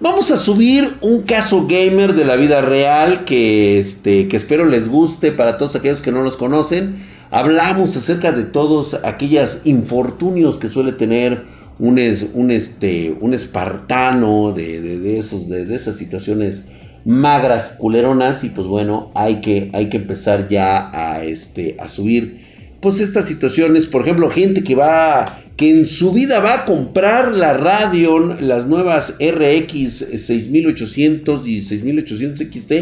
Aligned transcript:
Vamos 0.00 0.30
a 0.30 0.36
subir 0.36 0.94
un 1.00 1.22
caso 1.22 1.66
gamer 1.66 2.14
de 2.14 2.24
la 2.24 2.36
vida 2.36 2.60
real 2.60 3.24
que, 3.24 3.80
este, 3.80 4.28
que 4.28 4.36
espero 4.36 4.64
les 4.64 4.88
guste 4.88 5.32
para 5.32 5.56
todos 5.56 5.74
aquellos 5.74 6.00
que 6.00 6.12
no 6.12 6.22
los 6.22 6.36
conocen. 6.36 7.04
Hablamos 7.32 7.96
acerca 7.96 8.30
de 8.30 8.44
todos 8.44 8.94
aquellos 9.02 9.58
infortunios 9.64 10.56
que 10.56 10.68
suele 10.68 10.92
tener 10.92 11.46
un, 11.80 12.00
un, 12.34 12.50
este, 12.52 13.16
un 13.20 13.34
espartano 13.34 14.52
de, 14.52 14.80
de, 14.80 15.18
esos, 15.18 15.48
de, 15.48 15.74
esas 15.74 15.96
situaciones 15.96 16.66
magras, 17.04 17.70
culeronas. 17.76 18.44
Y 18.44 18.50
pues 18.50 18.68
bueno, 18.68 19.10
hay 19.16 19.40
que, 19.40 19.68
hay 19.72 19.88
que 19.88 19.96
empezar 19.96 20.48
ya 20.48 20.92
a, 20.94 21.24
este, 21.24 21.76
a 21.80 21.88
subir 21.88 22.46
pues 22.80 23.00
estas 23.00 23.26
situaciones. 23.26 23.86
Por 23.86 24.02
ejemplo, 24.02 24.30
gente 24.30 24.62
que 24.62 24.74
va 24.74 25.42
que 25.58 25.70
en 25.70 25.86
su 25.86 26.12
vida 26.12 26.38
va 26.38 26.54
a 26.54 26.64
comprar 26.64 27.34
la 27.34 27.52
Radeon, 27.52 28.46
las 28.46 28.66
nuevas 28.66 29.16
RX 29.18 30.06
6800 30.14 31.48
y 31.48 31.60
6800 31.62 32.46
XT, 32.46 32.72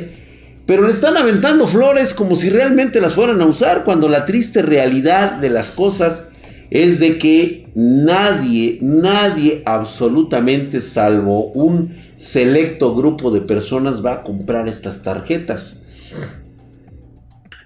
pero 0.66 0.82
le 0.82 0.92
están 0.92 1.16
aventando 1.16 1.66
flores 1.66 2.12
como 2.12 2.36
si 2.36 2.50
realmente 2.50 3.00
las 3.00 3.14
fueran 3.14 3.40
a 3.40 3.46
usar, 3.46 3.84
cuando 3.84 4.10
la 4.10 4.26
triste 4.26 4.60
realidad 4.60 5.38
de 5.38 5.48
las 5.48 5.70
cosas 5.70 6.24
es 6.68 7.00
de 7.00 7.16
que 7.16 7.64
nadie, 7.74 8.76
nadie 8.82 9.62
absolutamente 9.64 10.82
salvo 10.82 11.46
un 11.52 11.94
selecto 12.18 12.94
grupo 12.94 13.30
de 13.30 13.40
personas 13.40 14.04
va 14.04 14.14
a 14.14 14.22
comprar 14.22 14.68
estas 14.68 15.02
tarjetas. 15.02 15.78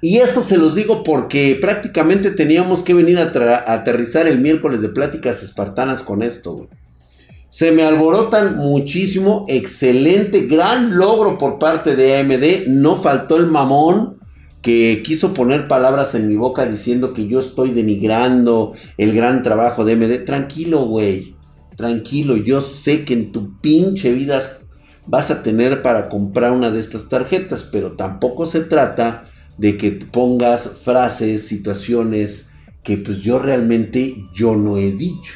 Y 0.03 0.19
esto 0.19 0.43
se 0.43 0.57
los 0.57 0.75
digo 0.75 1.05
porque 1.05 1.59
prácticamente 1.61 2.31
teníamos 2.31 2.83
que 2.83 2.95
venir 2.95 3.19
a, 3.19 3.73
aterrizar 3.73 4.27
el 4.27 4.39
miércoles 4.39 4.81
de 4.81 4.89
pláticas 4.89 5.43
espartanas 5.43 6.03
con 6.03 6.23
esto, 6.23 6.69
Se 7.49 7.71
me 7.73 7.83
alborotan 7.83 8.57
muchísimo, 8.57 9.45
excelente, 9.49 10.47
gran 10.47 10.97
logro 10.97 11.37
por 11.37 11.59
parte 11.59 11.97
de 11.97 12.19
AMD. 12.19 12.69
No 12.69 12.97
faltó 12.97 13.37
el 13.37 13.47
mamón 13.47 14.19
que 14.63 15.02
quiso 15.05 15.35
poner 15.35 15.69
palabras 15.69 16.15
en 16.15 16.29
mi 16.29 16.37
boca 16.37 16.65
diciendo 16.65 17.13
que 17.13 17.27
yo 17.27 17.41
estoy 17.41 17.71
denigrando 17.71 18.74
el 18.96 19.15
gran 19.15 19.43
trabajo 19.43 19.85
de 19.85 19.95
AMD. 19.95 20.24
Tranquilo, 20.24 20.87
güey. 20.87 21.35
Tranquilo, 21.77 22.37
yo 22.37 22.61
sé 22.63 23.05
que 23.05 23.15
en 23.15 23.33
tu 23.33 23.59
pinche 23.61 24.13
vida 24.13 24.41
vas 25.07 25.30
a 25.30 25.43
tener 25.43 25.83
para 25.83 26.09
comprar 26.09 26.52
una 26.52 26.71
de 26.71 26.79
estas 26.80 27.09
tarjetas, 27.09 27.65
pero 27.65 27.93
tampoco 27.93 28.46
se 28.46 28.61
trata 28.61 29.24
de 29.61 29.77
que 29.77 29.91
pongas 29.91 30.79
frases, 30.83 31.47
situaciones 31.47 32.49
que 32.83 32.97
pues 32.97 33.21
yo 33.21 33.39
realmente 33.39 34.25
yo 34.33 34.57
no 34.57 34.79
he 34.79 34.91
dicho. 34.91 35.35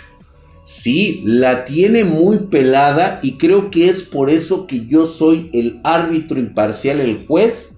Sí, 0.65 1.21
la 1.27 1.67
tiene 1.67 2.05
muy 2.05 2.39
pelada 2.51 3.21
y 3.23 3.33
creo 3.37 3.71
que 3.71 3.91
es 3.91 4.03
por 4.03 4.31
eso 4.31 4.67
que 4.67 4.87
yo 4.87 5.05
soy 5.05 5.51
el 5.53 5.79
árbitro 5.85 6.39
imparcial, 6.39 7.01
el 7.01 7.27
juez 7.27 7.77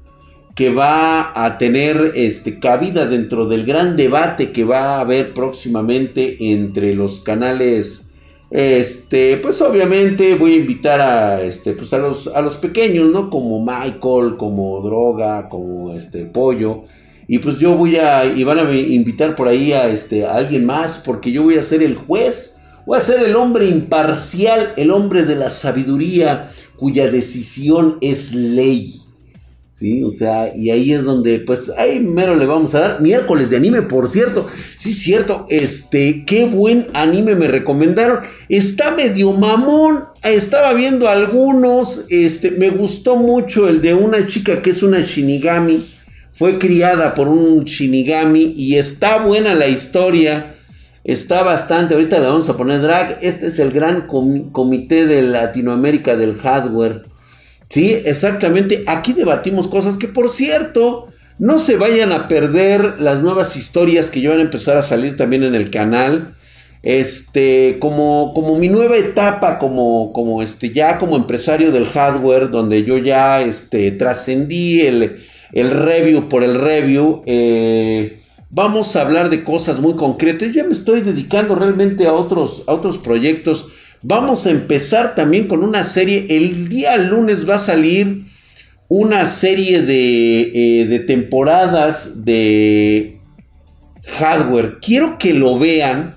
que 0.54 0.70
va 0.70 1.32
a 1.44 1.58
tener 1.58 2.12
este, 2.14 2.60
cabida 2.60 3.06
dentro 3.06 3.48
del 3.48 3.66
gran 3.66 3.96
debate 3.96 4.52
que 4.52 4.62
va 4.62 4.96
a 4.96 5.00
haber 5.00 5.34
próximamente 5.34 6.52
entre 6.52 6.94
los 6.94 7.20
canales 7.20 8.05
este, 8.50 9.38
pues 9.38 9.60
obviamente 9.60 10.36
voy 10.36 10.54
a 10.54 10.56
invitar 10.56 11.00
a, 11.00 11.42
este, 11.42 11.72
pues 11.72 11.92
a 11.92 11.98
los, 11.98 12.28
a 12.28 12.40
los 12.40 12.56
pequeños, 12.56 13.10
¿no? 13.10 13.28
Como 13.28 13.60
Michael, 13.60 14.36
como 14.36 14.80
Droga, 14.82 15.48
como 15.48 15.94
este 15.94 16.26
Pollo. 16.26 16.84
Y 17.28 17.38
pues 17.38 17.58
yo 17.58 17.76
voy 17.76 17.96
a, 17.96 18.24
y 18.24 18.44
van 18.44 18.58
a 18.60 18.72
invitar 18.72 19.34
por 19.34 19.48
ahí 19.48 19.72
a, 19.72 19.88
este, 19.88 20.24
a 20.24 20.34
alguien 20.34 20.64
más, 20.64 20.98
porque 20.98 21.32
yo 21.32 21.42
voy 21.42 21.56
a 21.56 21.62
ser 21.62 21.82
el 21.82 21.96
juez. 21.96 22.56
Voy 22.86 22.98
a 22.98 23.00
ser 23.00 23.20
el 23.24 23.34
hombre 23.34 23.66
imparcial, 23.66 24.72
el 24.76 24.92
hombre 24.92 25.24
de 25.24 25.34
la 25.34 25.50
sabiduría, 25.50 26.52
cuya 26.76 27.10
decisión 27.10 27.98
es 28.00 28.32
ley. 28.32 29.05
¿Sí? 29.78 30.02
O 30.02 30.10
sea, 30.10 30.56
y 30.56 30.70
ahí 30.70 30.92
es 30.92 31.04
donde, 31.04 31.40
pues, 31.40 31.70
ahí 31.76 32.00
mero 32.00 32.34
le 32.34 32.46
vamos 32.46 32.74
a 32.74 32.80
dar. 32.80 33.00
Miércoles 33.00 33.50
de 33.50 33.58
anime, 33.58 33.82
por 33.82 34.08
cierto. 34.08 34.46
Sí, 34.78 34.92
cierto, 34.92 35.46
este, 35.50 36.24
qué 36.24 36.46
buen 36.46 36.86
anime 36.94 37.34
me 37.34 37.48
recomendaron. 37.48 38.20
Está 38.48 38.92
medio 38.92 39.32
mamón, 39.32 40.04
estaba 40.22 40.72
viendo 40.72 41.08
algunos, 41.08 42.06
este, 42.08 42.52
me 42.52 42.70
gustó 42.70 43.16
mucho 43.16 43.68
el 43.68 43.82
de 43.82 43.94
una 43.94 44.26
chica 44.26 44.62
que 44.62 44.70
es 44.70 44.82
una 44.82 45.00
shinigami. 45.00 45.84
Fue 46.32 46.58
criada 46.58 47.14
por 47.14 47.28
un 47.28 47.64
shinigami 47.64 48.54
y 48.56 48.76
está 48.76 49.24
buena 49.24 49.54
la 49.54 49.68
historia. 49.68 50.54
Está 51.04 51.42
bastante, 51.42 51.94
ahorita 51.94 52.18
le 52.18 52.26
vamos 52.26 52.48
a 52.48 52.56
poner 52.56 52.80
drag. 52.80 53.18
Este 53.22 53.46
es 53.46 53.58
el 53.58 53.70
gran 53.70 54.06
comité 54.06 55.06
de 55.06 55.22
Latinoamérica 55.22 56.16
del 56.16 56.36
hardware 56.36 57.02
Sí, 57.68 57.92
exactamente. 58.04 58.84
Aquí 58.86 59.12
debatimos 59.12 59.68
cosas 59.68 59.96
que, 59.96 60.08
por 60.08 60.30
cierto, 60.30 61.08
no 61.38 61.58
se 61.58 61.76
vayan 61.76 62.12
a 62.12 62.28
perder 62.28 63.00
las 63.00 63.20
nuevas 63.22 63.56
historias 63.56 64.10
que 64.10 64.20
ya 64.20 64.30
van 64.30 64.38
a 64.38 64.42
empezar 64.42 64.76
a 64.76 64.82
salir 64.82 65.16
también 65.16 65.42
en 65.42 65.54
el 65.54 65.70
canal. 65.70 66.34
Este, 66.82 67.78
como, 67.80 68.32
como 68.32 68.58
mi 68.58 68.68
nueva 68.68 68.96
etapa, 68.96 69.58
como, 69.58 70.12
como 70.12 70.42
este, 70.42 70.70
ya 70.70 70.98
como 70.98 71.16
empresario 71.16 71.72
del 71.72 71.86
hardware, 71.86 72.50
donde 72.50 72.84
yo 72.84 72.96
ya 72.98 73.42
este, 73.42 73.90
trascendí 73.90 74.82
el, 74.82 75.18
el 75.52 75.70
review 75.70 76.28
por 76.28 76.44
el 76.44 76.54
review. 76.54 77.22
Eh, 77.26 78.22
vamos 78.50 78.94
a 78.94 79.02
hablar 79.02 79.30
de 79.30 79.42
cosas 79.42 79.80
muy 79.80 79.96
concretas. 79.96 80.52
Ya 80.52 80.62
me 80.62 80.72
estoy 80.72 81.00
dedicando 81.00 81.56
realmente 81.56 82.06
a 82.06 82.12
otros, 82.12 82.62
a 82.68 82.74
otros 82.74 82.98
proyectos 82.98 83.66
Vamos 84.08 84.46
a 84.46 84.50
empezar 84.50 85.16
también 85.16 85.48
con 85.48 85.64
una 85.64 85.82
serie. 85.82 86.26
El 86.28 86.68
día 86.68 86.96
lunes 86.96 87.48
va 87.48 87.56
a 87.56 87.58
salir 87.58 88.26
una 88.86 89.26
serie 89.26 89.82
de, 89.82 90.82
eh, 90.82 90.86
de 90.86 91.00
temporadas 91.00 92.24
de 92.24 93.18
hardware. 94.04 94.78
Quiero 94.80 95.18
que 95.18 95.34
lo 95.34 95.58
vean. 95.58 96.14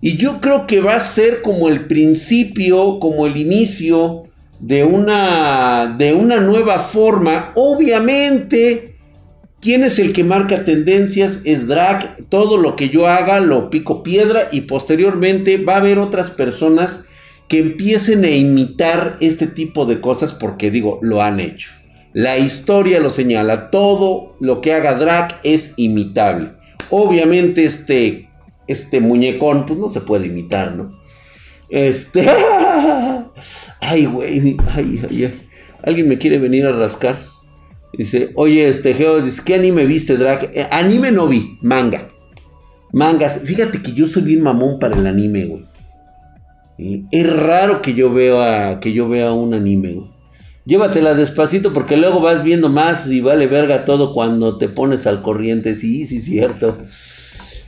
Y 0.00 0.18
yo 0.18 0.40
creo 0.40 0.68
que 0.68 0.80
va 0.80 0.94
a 0.94 1.00
ser 1.00 1.42
como 1.42 1.68
el 1.68 1.86
principio, 1.86 3.00
como 3.00 3.26
el 3.26 3.36
inicio 3.36 4.22
de 4.60 4.84
una, 4.84 5.96
de 5.98 6.14
una 6.14 6.38
nueva 6.38 6.78
forma. 6.78 7.50
Obviamente, 7.56 8.94
¿quién 9.60 9.82
es 9.82 9.98
el 9.98 10.12
que 10.12 10.22
marca 10.22 10.64
tendencias? 10.64 11.40
Es 11.44 11.66
Drag. 11.66 12.18
Todo 12.28 12.56
lo 12.56 12.76
que 12.76 12.88
yo 12.88 13.08
haga 13.08 13.40
lo 13.40 13.68
pico 13.68 14.04
piedra 14.04 14.46
y 14.52 14.60
posteriormente 14.60 15.56
va 15.56 15.74
a 15.74 15.78
haber 15.78 15.98
otras 15.98 16.30
personas 16.30 17.00
que 17.48 17.58
empiecen 17.58 18.24
a 18.24 18.30
imitar 18.30 19.16
este 19.20 19.46
tipo 19.46 19.86
de 19.86 20.00
cosas 20.00 20.32
porque 20.32 20.70
digo, 20.70 20.98
lo 21.02 21.22
han 21.22 21.40
hecho. 21.40 21.70
La 22.12 22.38
historia 22.38 23.00
lo 23.00 23.10
señala, 23.10 23.70
todo 23.70 24.36
lo 24.40 24.60
que 24.60 24.74
haga 24.74 24.94
Drac 24.94 25.40
es 25.42 25.74
imitable. 25.76 26.50
Obviamente 26.90 27.64
este, 27.64 28.28
este 28.66 29.00
muñecón 29.00 29.66
pues 29.66 29.78
no 29.78 29.88
se 29.88 30.00
puede 30.00 30.26
imitar, 30.26 30.74
¿no? 30.74 31.00
Este... 31.70 32.26
ay, 33.80 34.04
güey, 34.06 34.56
ay, 34.74 35.00
ay, 35.08 35.24
ay. 35.24 35.48
Alguien 35.82 36.08
me 36.08 36.18
quiere 36.18 36.38
venir 36.38 36.66
a 36.66 36.72
rascar. 36.72 37.18
Dice, 37.92 38.30
oye, 38.36 38.68
este 38.68 38.94
Geo, 38.94 39.20
dice, 39.20 39.42
¿qué 39.44 39.54
anime 39.54 39.84
viste, 39.84 40.16
Drac? 40.16 40.50
Eh, 40.54 40.66
anime 40.70 41.10
no 41.10 41.26
vi, 41.26 41.58
manga. 41.60 42.08
Mangas. 42.92 43.40
Fíjate 43.44 43.82
que 43.82 43.92
yo 43.92 44.06
soy 44.06 44.22
bien 44.22 44.42
mamón 44.42 44.78
para 44.78 44.96
el 44.96 45.06
anime, 45.06 45.46
güey. 45.46 45.64
Es 47.10 47.32
raro 47.32 47.82
que 47.82 47.94
yo 47.94 48.12
vea 48.12 48.78
que 48.80 48.92
yo 48.92 49.08
vea 49.08 49.32
un 49.32 49.54
anime, 49.54 50.00
Llévatela 50.64 51.14
despacito 51.14 51.72
porque 51.72 51.96
luego 51.96 52.20
vas 52.20 52.44
viendo 52.44 52.68
más 52.68 53.08
y 53.08 53.20
vale 53.20 53.48
verga 53.48 53.84
todo 53.84 54.12
cuando 54.12 54.58
te 54.58 54.68
pones 54.68 55.08
al 55.08 55.20
corriente. 55.20 55.74
Sí, 55.74 56.06
sí, 56.06 56.20
cierto. 56.20 56.78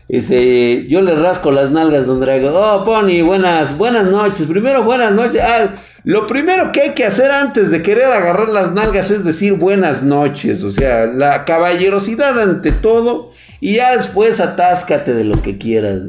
Ese, 0.08 0.86
yo 0.86 1.00
le 1.00 1.14
rasco 1.14 1.50
las 1.50 1.70
nalgas, 1.70 2.06
don 2.06 2.20
Drago. 2.20 2.50
Oh, 2.54 2.84
Pony, 2.84 3.22
buenas, 3.22 3.76
buenas 3.76 4.08
noches. 4.08 4.46
Primero, 4.46 4.84
buenas 4.84 5.12
noches. 5.12 5.40
Ah, 5.42 5.74
lo 6.04 6.26
primero 6.26 6.70
que 6.70 6.82
hay 6.82 6.90
que 6.90 7.04
hacer 7.04 7.30
antes 7.30 7.70
de 7.70 7.82
querer 7.82 8.04
agarrar 8.04 8.50
las 8.50 8.72
nalgas 8.72 9.10
es 9.10 9.24
decir 9.24 9.54
buenas 9.54 10.02
noches. 10.02 10.62
O 10.62 10.70
sea, 10.70 11.06
la 11.06 11.44
caballerosidad 11.44 12.38
ante 12.38 12.70
todo. 12.70 13.32
Y 13.60 13.76
ya 13.76 13.96
después 13.96 14.40
atáscate 14.40 15.14
de 15.14 15.24
lo 15.24 15.40
que 15.40 15.56
quieras. 15.56 16.02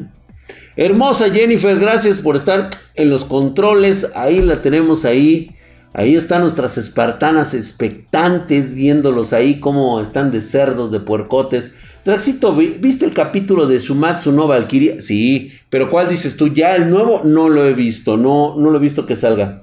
Hermosa 0.78 1.30
Jennifer, 1.30 1.78
gracias 1.78 2.18
por 2.18 2.36
estar 2.36 2.68
en 2.96 3.08
los 3.08 3.24
controles. 3.24 4.08
Ahí 4.14 4.42
la 4.42 4.60
tenemos 4.60 5.06
ahí. 5.06 5.56
Ahí 5.94 6.14
están 6.14 6.42
nuestras 6.42 6.76
espartanas 6.76 7.54
expectantes 7.54 8.74
viéndolos 8.74 9.32
ahí 9.32 9.58
como 9.58 9.98
están 10.02 10.30
de 10.30 10.42
cerdos, 10.42 10.92
de 10.92 11.00
puercotes. 11.00 11.72
Traxito, 12.04 12.54
¿viste 12.54 13.06
el 13.06 13.14
capítulo 13.14 13.66
de 13.66 13.78
Sumatsu 13.78 14.32
no 14.32 14.46
Valkyria? 14.46 15.00
Sí, 15.00 15.50
pero 15.70 15.90
¿cuál 15.90 16.10
dices 16.10 16.36
tú? 16.36 16.48
¿Ya 16.48 16.76
el 16.76 16.90
nuevo? 16.90 17.22
No 17.24 17.48
lo 17.48 17.64
he 17.64 17.72
visto, 17.72 18.18
no, 18.18 18.54
no 18.58 18.68
lo 18.68 18.76
he 18.76 18.82
visto 18.82 19.06
que 19.06 19.16
salga. 19.16 19.62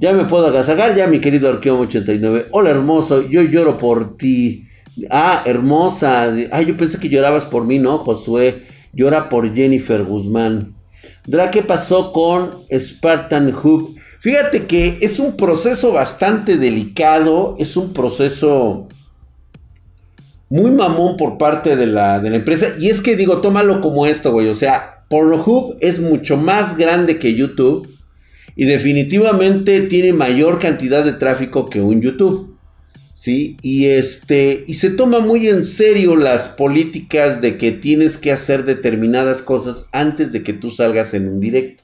Ya 0.00 0.14
me 0.14 0.24
puedo 0.24 0.46
agasagar, 0.46 0.96
ya 0.96 1.06
mi 1.06 1.20
querido 1.20 1.50
Arqueo 1.50 1.78
89. 1.80 2.46
Hola 2.52 2.70
hermoso, 2.70 3.28
yo 3.28 3.42
lloro 3.42 3.76
por 3.76 4.16
ti. 4.16 4.66
Ah, 5.10 5.42
hermosa. 5.44 6.34
Ah, 6.50 6.62
yo 6.62 6.78
pensé 6.78 6.98
que 6.98 7.10
llorabas 7.10 7.44
por 7.44 7.66
mí, 7.66 7.78
¿no, 7.78 7.98
Josué? 7.98 8.64
Llora 8.92 9.28
por 9.28 9.54
Jennifer 9.54 10.02
Guzmán. 10.02 10.74
Dra, 11.26 11.50
¿qué 11.50 11.62
pasó 11.62 12.12
con 12.12 12.50
Spartan 12.70 13.52
Hook? 13.52 13.96
Fíjate 14.20 14.66
que 14.66 14.98
es 15.00 15.18
un 15.18 15.36
proceso 15.36 15.92
bastante 15.92 16.56
delicado, 16.56 17.54
es 17.58 17.76
un 17.76 17.92
proceso 17.92 18.88
muy 20.48 20.70
mamón 20.70 21.16
por 21.16 21.38
parte 21.38 21.76
de 21.76 21.86
la, 21.86 22.20
de 22.20 22.30
la 22.30 22.36
empresa. 22.36 22.68
Y 22.78 22.88
es 22.88 23.00
que 23.00 23.16
digo, 23.16 23.40
tómalo 23.40 23.80
como 23.80 24.06
esto, 24.06 24.32
güey. 24.32 24.48
O 24.48 24.54
sea, 24.54 25.04
Pornhub 25.08 25.76
es 25.80 26.00
mucho 26.00 26.36
más 26.36 26.76
grande 26.76 27.18
que 27.18 27.34
YouTube 27.34 27.88
y 28.56 28.64
definitivamente 28.64 29.82
tiene 29.82 30.12
mayor 30.12 30.58
cantidad 30.58 31.04
de 31.04 31.12
tráfico 31.12 31.68
que 31.68 31.80
un 31.80 32.00
YouTube. 32.00 32.55
¿Sí? 33.26 33.56
Y 33.60 33.86
este 33.86 34.62
y 34.68 34.74
se 34.74 34.88
toma 34.88 35.18
muy 35.18 35.48
en 35.48 35.64
serio 35.64 36.14
las 36.14 36.48
políticas 36.48 37.40
de 37.40 37.58
que 37.58 37.72
tienes 37.72 38.18
que 38.18 38.30
hacer 38.30 38.64
determinadas 38.64 39.42
cosas 39.42 39.88
antes 39.90 40.30
de 40.30 40.44
que 40.44 40.52
tú 40.52 40.70
salgas 40.70 41.12
en 41.12 41.26
un 41.26 41.40
directo. 41.40 41.82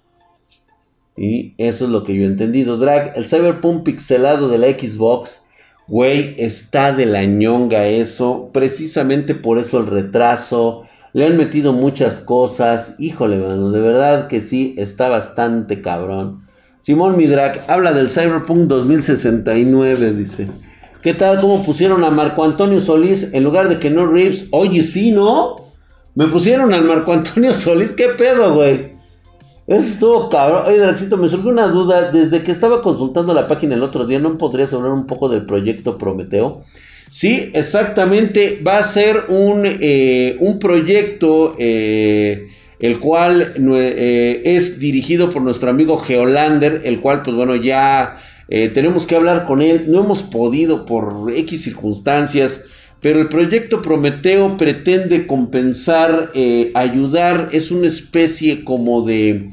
Y 1.16 1.54
eso 1.58 1.86
es 1.86 1.90
lo 1.90 2.04
que 2.04 2.14
yo 2.14 2.22
he 2.22 2.26
entendido. 2.26 2.78
Drag, 2.78 3.14
el 3.16 3.26
Cyberpunk 3.26 3.82
pixelado 3.82 4.48
de 4.50 4.58
la 4.58 4.68
Xbox, 4.68 5.42
güey, 5.88 6.36
está 6.38 6.92
de 6.92 7.06
la 7.06 7.24
ñonga 7.24 7.88
eso. 7.88 8.50
Precisamente 8.52 9.34
por 9.34 9.58
eso 9.58 9.80
el 9.80 9.88
retraso. 9.88 10.84
Le 11.12 11.26
han 11.26 11.36
metido 11.36 11.72
muchas 11.72 12.20
cosas. 12.20 12.94
Híjole, 13.00 13.38
mano, 13.38 13.72
de 13.72 13.80
verdad 13.80 14.28
que 14.28 14.40
sí, 14.40 14.76
está 14.78 15.08
bastante 15.08 15.82
cabrón. 15.82 16.46
Simón 16.78 17.16
Midrak 17.16 17.68
habla 17.68 17.92
del 17.92 18.12
Cyberpunk 18.12 18.68
2069, 18.68 20.12
dice. 20.12 20.46
¿Qué 21.02 21.14
tal? 21.14 21.40
¿Cómo 21.40 21.64
pusieron 21.64 22.04
a 22.04 22.10
Marco 22.10 22.44
Antonio 22.44 22.78
Solís 22.78 23.30
en 23.32 23.42
lugar 23.42 23.68
de 23.68 23.80
que 23.80 23.90
no 23.90 24.06
Reeves? 24.06 24.46
Oye, 24.52 24.84
sí, 24.84 25.10
¿no? 25.10 25.56
Me 26.14 26.26
pusieron 26.26 26.72
al 26.72 26.84
Marco 26.84 27.12
Antonio 27.12 27.52
Solís. 27.54 27.92
¿Qué 27.92 28.10
pedo, 28.16 28.54
güey? 28.54 28.92
Eso 29.66 29.86
estuvo 29.88 30.30
cabrón. 30.30 30.62
Oye, 30.68 30.78
Draxito, 30.78 31.16
me 31.16 31.28
surgió 31.28 31.50
una 31.50 31.66
duda. 31.66 32.12
Desde 32.12 32.42
que 32.42 32.52
estaba 32.52 32.80
consultando 32.82 33.34
la 33.34 33.48
página 33.48 33.74
el 33.74 33.82
otro 33.82 34.06
día, 34.06 34.20
¿no 34.20 34.32
podrías 34.34 34.72
hablar 34.74 34.92
un 34.92 35.08
poco 35.08 35.28
del 35.28 35.44
proyecto 35.44 35.98
Prometeo? 35.98 36.62
Sí, 37.10 37.50
exactamente. 37.52 38.60
Va 38.64 38.78
a 38.78 38.84
ser 38.84 39.24
un, 39.28 39.62
eh, 39.64 40.36
un 40.38 40.60
proyecto 40.60 41.56
eh, 41.58 42.46
el 42.78 43.00
cual 43.00 43.54
eh, 43.56 44.40
es 44.44 44.78
dirigido 44.78 45.30
por 45.30 45.42
nuestro 45.42 45.68
amigo 45.68 45.98
Geolander, 45.98 46.82
el 46.84 47.00
cual, 47.00 47.22
pues 47.22 47.34
bueno, 47.34 47.56
ya 47.56 48.20
tenemos 48.74 49.06
que 49.06 49.16
hablar 49.16 49.46
con 49.46 49.62
él. 49.62 49.84
No 49.88 50.00
hemos 50.04 50.22
podido 50.22 50.86
por 50.86 51.32
X 51.34 51.62
circunstancias. 51.62 52.62
Pero 53.00 53.20
el 53.20 53.28
proyecto 53.28 53.82
Prometeo 53.82 54.56
pretende 54.56 55.26
compensar, 55.26 56.30
ayudar, 56.74 57.48
es 57.50 57.72
una 57.72 57.88
especie 57.88 58.62
como 58.62 59.02
de 59.02 59.50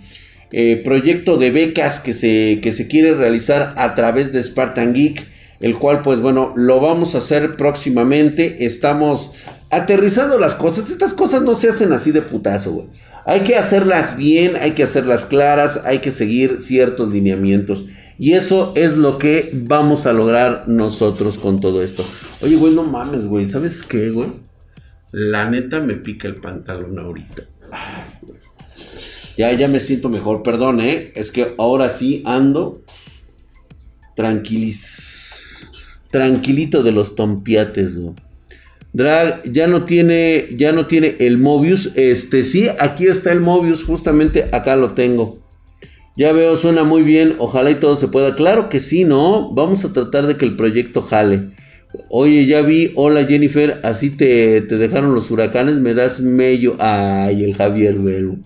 eh, 0.51 0.81
proyecto 0.83 1.37
de 1.37 1.51
becas 1.51 1.99
que 1.99 2.15
se, 2.15 2.59
que 2.63 2.71
se 2.71 2.87
quiere 2.87 3.13
realizar 3.13 3.75
a 3.77 3.93
través 3.93 4.33
de 4.33 4.43
Spartan 4.43 4.93
Geek, 4.93 5.27
el 5.59 5.75
cual 5.75 6.01
pues 6.01 6.21
bueno, 6.21 6.53
lo 6.55 6.79
vamos 6.79 7.13
a 7.13 7.19
hacer 7.19 7.55
próximamente. 7.55 8.65
Estamos 8.65 9.31
aterrizando 9.69 10.39
las 10.39 10.55
cosas. 10.55 10.89
Estas 10.89 11.13
cosas 11.13 11.43
no 11.43 11.53
se 11.53 11.69
hacen 11.69 11.93
así 11.93 12.11
de 12.11 12.23
putazo. 12.23 12.87
Hay 13.25 13.41
que 13.41 13.57
hacerlas 13.57 14.17
bien, 14.17 14.55
hay 14.59 14.71
que 14.71 14.83
hacerlas 14.83 15.27
claras, 15.27 15.81
hay 15.85 15.99
que 15.99 16.11
seguir 16.11 16.61
ciertos 16.61 17.11
lineamientos. 17.11 17.85
Y 18.19 18.33
eso 18.33 18.73
es 18.75 18.97
lo 18.97 19.17
que 19.17 19.49
vamos 19.53 20.05
a 20.05 20.11
lograr 20.11 20.67
nosotros 20.67 21.37
con 21.37 21.61
todo 21.61 21.81
esto. 21.81 22.05
Oye, 22.41 22.57
güey, 22.57 22.73
no 22.73 22.83
mames, 22.83 23.27
güey. 23.27 23.45
¿Sabes 23.45 23.81
qué, 23.81 24.11
güey? 24.11 24.29
La 25.13 25.49
neta 25.49 25.79
me 25.79 25.93
pica 25.93 26.27
el 26.27 26.35
pantalón 26.35 26.99
ahorita. 26.99 27.43
Güey. 28.21 28.39
Ya, 29.37 29.53
ya 29.53 29.69
me 29.69 29.79
siento 29.79 30.09
mejor, 30.09 30.43
perdón, 30.43 30.81
¿eh? 30.81 31.13
Es 31.15 31.31
que 31.31 31.55
ahora 31.57 31.89
sí 31.89 32.21
ando 32.25 32.83
tranquilis, 34.17 35.71
tranquilito 36.11 36.83
de 36.83 36.91
los 36.91 37.15
tompiates, 37.15 37.95
¿no? 37.95 38.15
Drag 38.91 39.49
ya 39.49 39.67
no 39.67 39.85
tiene, 39.85 40.49
ya 40.57 40.73
no 40.73 40.87
tiene 40.87 41.15
el 41.19 41.37
Mobius. 41.37 41.91
Este, 41.95 42.43
sí, 42.43 42.67
aquí 42.79 43.05
está 43.07 43.31
el 43.31 43.39
Mobius, 43.39 43.85
justamente 43.85 44.49
acá 44.51 44.75
lo 44.75 44.91
tengo. 44.91 45.38
Ya 46.19 46.33
veo, 46.33 46.57
suena 46.57 46.83
muy 46.83 47.03
bien. 47.03 47.37
Ojalá 47.37 47.71
y 47.71 47.75
todo 47.75 47.95
se 47.95 48.09
pueda. 48.09 48.35
Claro 48.35 48.67
que 48.67 48.81
sí, 48.81 49.05
¿no? 49.05 49.47
Vamos 49.51 49.85
a 49.85 49.93
tratar 49.93 50.27
de 50.27 50.35
que 50.35 50.43
el 50.43 50.57
proyecto 50.57 51.01
jale. 51.01 51.39
Oye, 52.09 52.45
ya 52.45 52.61
vi. 52.61 52.91
Hola 52.95 53.23
Jennifer, 53.23 53.79
así 53.83 54.09
te, 54.09 54.61
te 54.63 54.75
dejaron 54.75 55.15
los 55.15 55.31
huracanes. 55.31 55.77
Me 55.77 55.93
das 55.93 56.19
mello. 56.19 56.75
Ay, 56.77 57.45
el 57.45 57.55
Javier 57.55 57.97
Belu. 57.97 58.37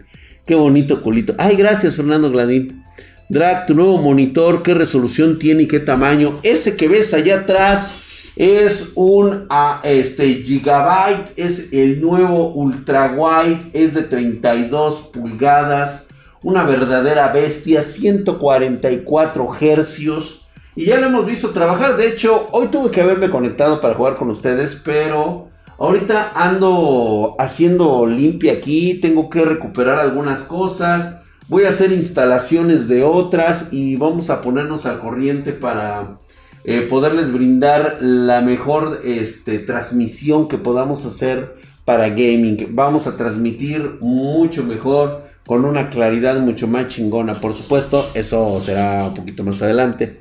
Qué 0.45 0.53
bonito 0.53 1.01
culito. 1.01 1.33
Ay, 1.39 1.55
gracias, 1.55 1.95
Fernando 1.95 2.29
Gladín. 2.29 2.83
Drag, 3.29 3.65
tu 3.65 3.73
nuevo 3.73 3.97
monitor, 3.97 4.61
qué 4.61 4.75
resolución 4.75 5.39
tiene 5.39 5.63
y 5.63 5.67
qué 5.67 5.79
tamaño. 5.79 6.39
Ese 6.43 6.75
que 6.75 6.87
ves 6.87 7.11
allá 7.15 7.37
atrás 7.37 7.95
es 8.35 8.91
un 8.93 9.47
ah, 9.49 9.81
este, 9.83 10.43
Gigabyte, 10.43 11.31
es 11.37 11.73
el 11.73 11.99
nuevo 12.01 12.53
Ultra 12.53 13.15
Wide, 13.17 13.61
es 13.73 13.95
de 13.95 14.03
32 14.03 15.09
pulgadas, 15.11 16.05
una 16.43 16.63
verdadera 16.63 17.29
bestia, 17.29 17.81
144 17.81 19.55
hercios. 19.59 20.47
Y 20.75 20.85
ya 20.85 20.97
lo 20.97 21.07
hemos 21.07 21.25
visto 21.25 21.51
trabajar. 21.51 21.97
De 21.97 22.07
hecho, 22.07 22.47
hoy 22.51 22.67
tuve 22.67 22.91
que 22.91 23.01
haberme 23.01 23.29
conectado 23.29 23.79
para 23.79 23.93
jugar 23.93 24.15
con 24.15 24.29
ustedes, 24.29 24.75
pero 24.83 25.47
Ahorita 25.79 26.31
ando 26.35 27.35
haciendo 27.39 28.05
limpia 28.05 28.53
aquí, 28.53 28.99
tengo 29.01 29.29
que 29.29 29.43
recuperar 29.43 29.99
algunas 29.99 30.43
cosas, 30.43 31.17
voy 31.47 31.65
a 31.65 31.69
hacer 31.69 31.91
instalaciones 31.91 32.87
de 32.87 33.03
otras 33.03 33.69
y 33.71 33.95
vamos 33.95 34.29
a 34.29 34.41
ponernos 34.41 34.85
al 34.85 34.99
corriente 34.99 35.51
para 35.51 36.17
eh, 36.63 36.87
poderles 36.89 37.33
brindar 37.33 37.97
la 37.99 38.41
mejor 38.41 39.01
este, 39.03 39.59
transmisión 39.59 40.47
que 40.47 40.59
podamos 40.59 41.05
hacer 41.05 41.55
para 41.85 42.09
gaming. 42.09 42.69
Vamos 42.71 43.07
a 43.07 43.17
transmitir 43.17 43.97
mucho 44.01 44.63
mejor, 44.63 45.23
con 45.45 45.65
una 45.65 45.89
claridad 45.89 46.39
mucho 46.39 46.67
más 46.67 46.87
chingona. 46.87 47.35
Por 47.35 47.53
supuesto, 47.53 48.09
eso 48.13 48.61
será 48.61 49.07
un 49.07 49.15
poquito 49.15 49.43
más 49.43 49.61
adelante. 49.61 50.17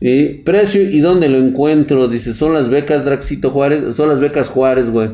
Y 0.00 0.34
precio 0.38 0.82
y 0.82 1.00
dónde 1.00 1.28
lo 1.28 1.38
encuentro. 1.38 2.08
Dice, 2.08 2.32
son 2.32 2.54
las 2.54 2.70
becas 2.70 3.04
Draxito 3.04 3.50
Juárez. 3.50 3.94
Son 3.94 4.08
las 4.08 4.20
becas 4.20 4.48
Juárez, 4.48 4.90
güey. 4.90 5.10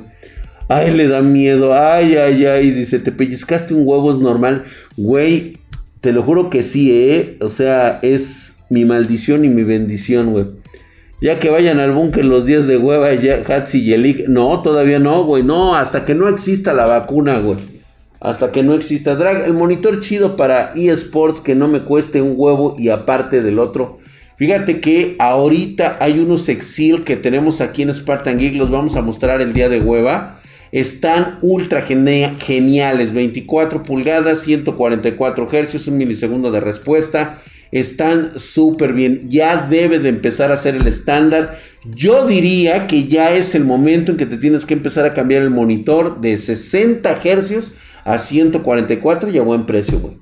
Ay, 0.68 0.92
le 0.92 1.08
da 1.08 1.22
miedo. 1.22 1.74
Ay, 1.74 2.16
ay, 2.16 2.44
ay. 2.44 2.70
Dice, 2.70 2.98
te 3.00 3.12
pellizcaste 3.12 3.74
un 3.74 3.82
huevo, 3.86 4.12
es 4.12 4.18
normal. 4.18 4.64
Güey, 4.96 5.58
te 6.00 6.12
lo 6.12 6.22
juro 6.22 6.50
que 6.50 6.62
sí, 6.62 6.92
¿eh? 6.92 7.36
O 7.40 7.48
sea, 7.48 7.98
es 8.02 8.54
mi 8.70 8.84
maldición 8.84 9.44
y 9.44 9.48
mi 9.48 9.64
bendición, 9.64 10.32
güey. 10.32 10.46
Ya 11.20 11.40
que 11.40 11.48
vayan 11.48 11.80
al 11.80 11.92
búnker 11.92 12.24
los 12.24 12.44
días 12.44 12.66
de 12.66 12.76
hueva, 12.76 13.14
ya, 13.14 13.42
Hatsi 13.46 13.80
y 13.80 13.94
Elik. 13.94 14.28
No, 14.28 14.62
todavía 14.62 14.98
no, 14.98 15.24
güey. 15.24 15.42
No, 15.42 15.74
hasta 15.74 16.04
que 16.04 16.14
no 16.14 16.28
exista 16.28 16.74
la 16.74 16.86
vacuna, 16.86 17.38
güey. 17.38 17.58
Hasta 18.20 18.52
que 18.52 18.62
no 18.62 18.74
exista. 18.74 19.14
Drag, 19.14 19.44
el 19.44 19.54
monitor 19.54 20.00
chido 20.00 20.36
para 20.36 20.70
eSports 20.74 21.40
que 21.40 21.54
no 21.54 21.68
me 21.68 21.80
cueste 21.80 22.20
un 22.20 22.34
huevo 22.36 22.74
y 22.78 22.90
aparte 22.90 23.42
del 23.42 23.58
otro 23.58 23.98
Fíjate 24.36 24.82
que 24.82 25.16
ahorita 25.18 25.96
hay 25.98 26.18
unos 26.18 26.50
Exil 26.50 27.04
que 27.04 27.16
tenemos 27.16 27.62
aquí 27.62 27.80
en 27.82 27.94
Spartan 27.94 28.38
Geek, 28.38 28.54
los 28.54 28.70
vamos 28.70 28.94
a 28.96 29.00
mostrar 29.00 29.40
el 29.40 29.54
día 29.54 29.70
de 29.70 29.80
hueva. 29.80 30.40
Están 30.72 31.38
ultra 31.40 31.82
geniales, 31.82 33.14
24 33.14 33.82
pulgadas, 33.82 34.40
144 34.40 35.48
Hz, 35.50 35.88
un 35.88 35.96
milisegundo 35.96 36.50
de 36.50 36.60
respuesta. 36.60 37.40
Están 37.72 38.38
súper 38.38 38.92
bien, 38.92 39.28
ya 39.28 39.66
debe 39.68 39.98
de 39.98 40.08
empezar 40.08 40.52
a 40.52 40.56
ser 40.56 40.76
el 40.76 40.86
estándar. 40.86 41.58
Yo 41.84 42.26
diría 42.26 42.86
que 42.86 43.08
ya 43.08 43.32
es 43.32 43.54
el 43.54 43.64
momento 43.64 44.12
en 44.12 44.18
que 44.18 44.26
te 44.26 44.36
tienes 44.36 44.64
que 44.64 44.74
empezar 44.74 45.04
a 45.04 45.14
cambiar 45.14 45.42
el 45.42 45.50
monitor 45.50 46.20
de 46.20 46.38
60 46.38 47.20
Hz 47.22 47.72
a 48.04 48.18
144 48.18 49.30
y 49.30 49.38
a 49.38 49.42
buen 49.42 49.66
precio, 49.66 49.98
güey. 49.98 50.16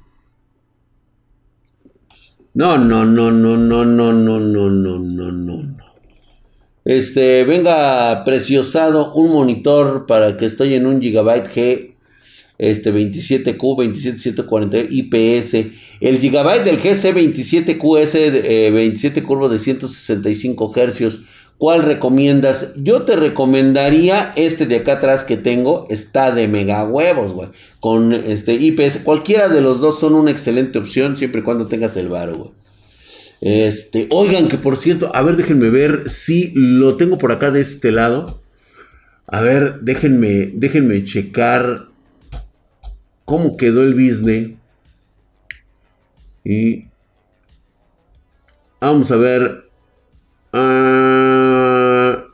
No, 2.54 2.78
no, 2.78 3.04
no, 3.04 3.30
no, 3.30 3.56
no, 3.56 3.84
no, 3.84 4.12
no, 4.12 4.40
no, 4.40 4.68
no, 4.70 4.98
no, 4.98 5.32
no. 5.32 5.76
Este, 6.84 7.44
venga 7.44 8.24
preciosado 8.24 9.12
un 9.14 9.32
monitor 9.32 10.06
para 10.06 10.36
que 10.36 10.46
estoy 10.46 10.74
en 10.74 10.86
un 10.86 11.00
Gigabyte 11.00 11.48
G 11.48 11.93
este 12.70 12.92
27Q 12.92 13.76
27740 13.76 14.78
IPS. 14.90 15.54
El 16.00 16.18
Gigabyte 16.18 16.64
del 16.64 16.80
GC27Q 16.80 17.98
es 17.98 18.12
27 18.72 19.22
curvo 19.22 19.48
de 19.48 19.58
165 19.58 20.72
Hz. 20.74 21.20
¿Cuál 21.56 21.82
recomiendas? 21.82 22.72
Yo 22.76 23.02
te 23.02 23.16
recomendaría 23.16 24.32
este 24.36 24.66
de 24.66 24.76
acá 24.76 24.94
atrás 24.94 25.24
que 25.24 25.36
tengo. 25.36 25.86
Está 25.88 26.32
de 26.32 26.48
mega 26.48 26.84
huevos, 26.84 27.32
güey. 27.32 27.50
Con 27.80 28.12
este 28.12 28.54
IPS. 28.54 28.98
Cualquiera 29.04 29.48
de 29.48 29.60
los 29.60 29.80
dos 29.80 29.98
son 29.98 30.14
una 30.14 30.30
excelente 30.30 30.78
opción 30.78 31.16
siempre 31.16 31.40
y 31.40 31.44
cuando 31.44 31.66
tengas 31.66 31.96
el 31.96 32.08
bar, 32.08 32.34
güey. 32.34 32.50
Este, 33.40 34.06
oigan, 34.10 34.48
que 34.48 34.58
por 34.58 34.76
cierto, 34.76 35.10
a 35.14 35.22
ver, 35.22 35.36
déjenme 35.36 35.68
ver 35.68 36.08
si 36.08 36.52
lo 36.54 36.96
tengo 36.96 37.18
por 37.18 37.30
acá 37.30 37.50
de 37.50 37.60
este 37.60 37.92
lado. 37.92 38.42
A 39.26 39.40
ver, 39.42 39.80
déjenme, 39.80 40.50
déjenme 40.54 41.04
checar 41.04 41.88
cómo 43.24 43.56
quedó 43.56 43.82
el 43.82 43.94
business. 43.94 44.52
Y 46.44 46.86
Vamos 48.84 49.10
a 49.10 49.16
ver. 49.16 49.64
Ah, 50.52 52.26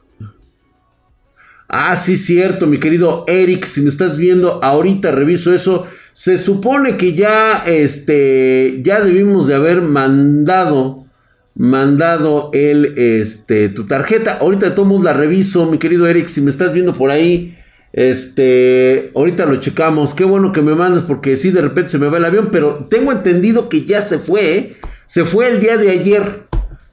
ah, 1.68 1.94
sí, 1.94 2.18
cierto, 2.18 2.66
mi 2.66 2.80
querido 2.80 3.24
Eric. 3.28 3.66
Si 3.66 3.80
me 3.82 3.88
estás 3.88 4.16
viendo, 4.16 4.58
ahorita 4.60 5.12
reviso 5.12 5.54
eso. 5.54 5.86
Se 6.12 6.38
supone 6.38 6.96
que 6.96 7.14
ya, 7.14 7.62
este, 7.66 8.80
ya 8.82 9.00
debimos 9.00 9.46
de 9.46 9.54
haber 9.54 9.80
mandado, 9.80 11.06
mandado 11.54 12.50
el, 12.52 12.98
este, 12.98 13.68
tu 13.68 13.86
tarjeta. 13.86 14.38
Ahorita 14.40 14.74
tomamos 14.74 15.04
la 15.04 15.12
reviso, 15.12 15.70
mi 15.70 15.78
querido 15.78 16.08
Eric. 16.08 16.26
Si 16.26 16.40
me 16.40 16.50
estás 16.50 16.72
viendo 16.72 16.94
por 16.94 17.12
ahí, 17.12 17.56
este, 17.92 19.10
ahorita 19.14 19.46
lo 19.46 19.56
checamos. 19.56 20.14
Qué 20.14 20.24
bueno 20.24 20.52
que 20.52 20.62
me 20.62 20.74
mandes 20.74 21.02
porque 21.04 21.36
si 21.36 21.50
de 21.50 21.62
repente 21.62 21.90
se 21.90 21.98
me 21.98 22.08
va 22.08 22.18
el 22.18 22.24
avión, 22.24 22.48
pero 22.52 22.86
tengo 22.90 23.12
entendido 23.12 23.68
que 23.68 23.84
ya 23.84 24.02
se 24.02 24.18
fue. 24.18 24.56
¿eh? 24.56 24.76
Se 25.06 25.24
fue 25.24 25.48
el 25.48 25.60
día 25.60 25.76
de 25.76 25.90
ayer. 25.90 26.44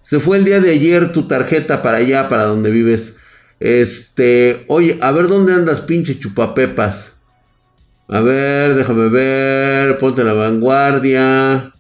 Se 0.01 0.19
fue 0.19 0.37
el 0.37 0.45
día 0.45 0.61
de 0.61 0.71
ayer 0.71 1.11
tu 1.11 1.27
tarjeta 1.27 1.81
para 1.81 1.97
allá, 1.97 2.29
para 2.29 2.43
donde 2.43 2.71
vives. 2.71 3.17
Este, 3.59 4.63
oye, 4.67 4.97
a 5.01 5.11
ver 5.11 5.27
dónde 5.27 5.53
andas, 5.53 5.81
pinche 5.81 6.17
chupapepas. 6.17 7.11
A 8.07 8.21
ver, 8.21 8.75
déjame 8.75 9.09
ver. 9.09 9.97
Ponte 9.97 10.23
la 10.23 10.33
vanguardia. 10.33 11.73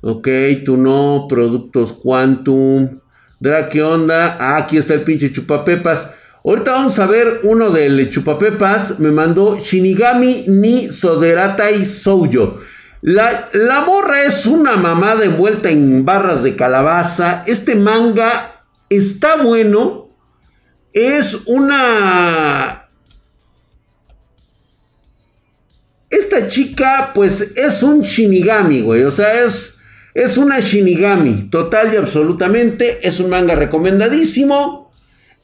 Ok, 0.00 0.28
tú 0.64 0.76
no. 0.76 1.26
Productos 1.28 1.92
Quantum. 1.92 3.00
Dra, 3.40 3.68
¿qué 3.68 3.82
onda? 3.82 4.36
Ah, 4.40 4.56
aquí 4.58 4.78
está 4.78 4.94
el 4.94 5.02
pinche 5.02 5.32
chupapepas. 5.32 6.14
Ahorita 6.46 6.74
vamos 6.74 6.96
a 7.00 7.06
ver 7.06 7.40
uno 7.42 7.70
del 7.70 8.08
chupapepas. 8.08 9.00
Me 9.00 9.10
mandó 9.10 9.58
Shinigami 9.58 10.44
ni 10.46 10.92
Soderatai 10.92 11.84
Souyo. 11.84 12.60
La, 13.02 13.48
la 13.52 13.80
morra 13.80 14.22
es 14.22 14.46
una 14.46 14.76
mamada 14.76 15.24
envuelta 15.24 15.70
en 15.70 16.04
barras 16.04 16.44
de 16.44 16.54
calabaza. 16.54 17.42
Este 17.48 17.74
manga 17.74 18.62
está 18.88 19.42
bueno. 19.42 20.06
Es 20.92 21.36
una... 21.46 22.90
Esta 26.08 26.46
chica 26.46 27.10
pues 27.12 27.40
es 27.56 27.82
un 27.82 28.02
Shinigami, 28.02 28.82
güey. 28.82 29.02
O 29.02 29.10
sea, 29.10 29.42
es, 29.42 29.78
es 30.14 30.36
una 30.36 30.60
Shinigami. 30.60 31.48
Total 31.50 31.92
y 31.92 31.96
absolutamente. 31.96 33.04
Es 33.04 33.18
un 33.18 33.30
manga 33.30 33.56
recomendadísimo. 33.56 34.85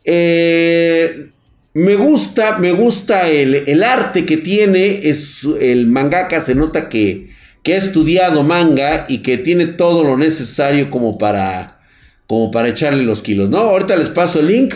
Eh, 0.05 1.29
me 1.75 1.95
gusta, 1.95 2.59
me 2.59 2.73
gusta 2.73 3.29
el, 3.29 3.83
arte 3.83 4.27
que 4.27 4.37
tiene. 4.37 5.09
Es 5.09 5.47
el 5.61 5.87
mangaka, 5.87 6.41
se 6.41 6.55
nota 6.55 6.89
que, 6.89 7.31
que 7.63 7.75
ha 7.75 7.79
estudiado 7.79 8.43
manga 8.43 9.07
y 9.09 9.19
que 9.19 9.39
tiene 9.39 9.67
todo 9.67 10.05
lo 10.05 10.17
necesario 10.17 10.91
como 10.91 11.19
para, 11.19 11.81
como 12.27 12.51
para 12.51 12.69
echarle 12.69 13.05
los 13.05 13.23
kilos, 13.23 13.49
¿no? 13.49 13.59
Ahorita 13.59 13.97
les 13.97 14.09
paso 14.09 14.41
el 14.41 14.49
link. 14.49 14.75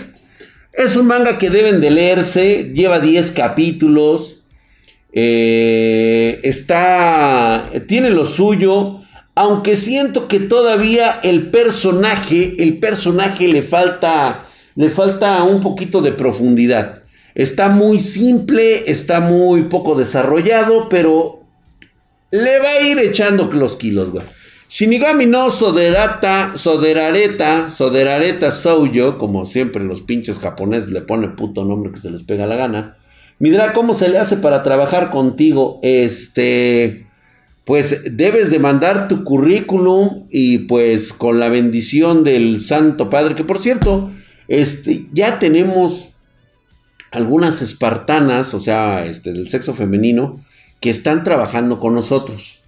Es 0.73 0.97
un 0.97 1.07
manga 1.07 1.39
que 1.39 1.51
deben 1.51 1.81
de 1.81 1.91
leerse, 1.91 2.71
lleva 2.75 3.01
10 3.01 3.33
capítulos, 3.33 4.43
eh, 5.13 6.41
está, 6.43 7.71
tiene 7.89 8.11
lo 8.11 8.27
suyo, 8.27 9.01
aunque 9.35 9.77
siento 9.77 10.29
que 10.29 10.41
todavía 10.41 11.19
el 11.23 11.49
personaje, 11.49 12.55
el 12.59 12.79
personaje 12.79 13.49
le 13.49 13.63
falta 13.63 14.46
le 14.77 14.91
falta 14.91 15.43
un 15.43 15.61
poquito 15.61 16.01
de 16.03 16.13
profundidad. 16.13 17.03
Está 17.35 17.69
muy 17.69 17.99
simple, 17.99 18.91
está 18.91 19.21
muy 19.21 19.65
poco 19.65 19.95
desarrollado, 19.95 20.89
pero 20.89 21.41
le 22.31 22.59
va 22.59 22.69
a 22.69 22.81
ir 22.81 22.99
echando 22.99 23.51
los 23.53 23.77
kilos, 23.77 24.11
güey. 24.11 24.25
Shinigami 24.69 25.27
no 25.27 25.51
Soderata, 25.51 26.57
Soderareta, 26.57 27.71
Soderareta 27.71 28.51
Souyo, 28.51 29.17
como 29.17 29.45
siempre 29.45 29.85
los 29.85 30.01
pinches 30.01 30.39
japoneses 30.39 30.91
le 30.91 31.03
ponen 31.03 31.37
puto 31.37 31.65
nombre 31.65 31.93
que 31.93 31.99
se 31.99 32.11
les 32.11 32.23
pega 32.23 32.47
la 32.47 32.57
gana. 32.57 32.97
Mira 33.39 33.73
¿cómo 33.73 33.95
se 33.95 34.09
le 34.09 34.19
hace 34.19 34.39
para 34.39 34.63
trabajar 34.63 35.11
contigo? 35.11 35.79
Este, 35.83 37.07
pues 37.65 38.17
debes 38.17 38.51
de 38.51 38.59
mandar 38.59 39.09
tu 39.09 39.25
currículum 39.25 40.27
y 40.31 40.59
pues 40.59 41.13
con 41.13 41.39
la 41.39 41.49
bendición 41.49 42.25
del 42.25 42.61
Santo 42.61 43.09
Padre, 43.09 43.35
que 43.35 43.45
por 43.45 43.59
cierto, 43.59 44.11
este, 44.49 45.07
ya 45.13 45.39
tenemos 45.39 46.11
algunas 47.11 47.63
espartanas, 47.63 48.55
o 48.55 48.61
sea, 48.61 49.07
este, 49.07 49.33
del 49.33 49.49
sexo 49.49 49.75
femenino, 49.75 50.45
que 50.81 50.91
están 50.91 51.25
trabajando 51.25 51.81
con 51.81 51.95
nosotros. 51.95 52.59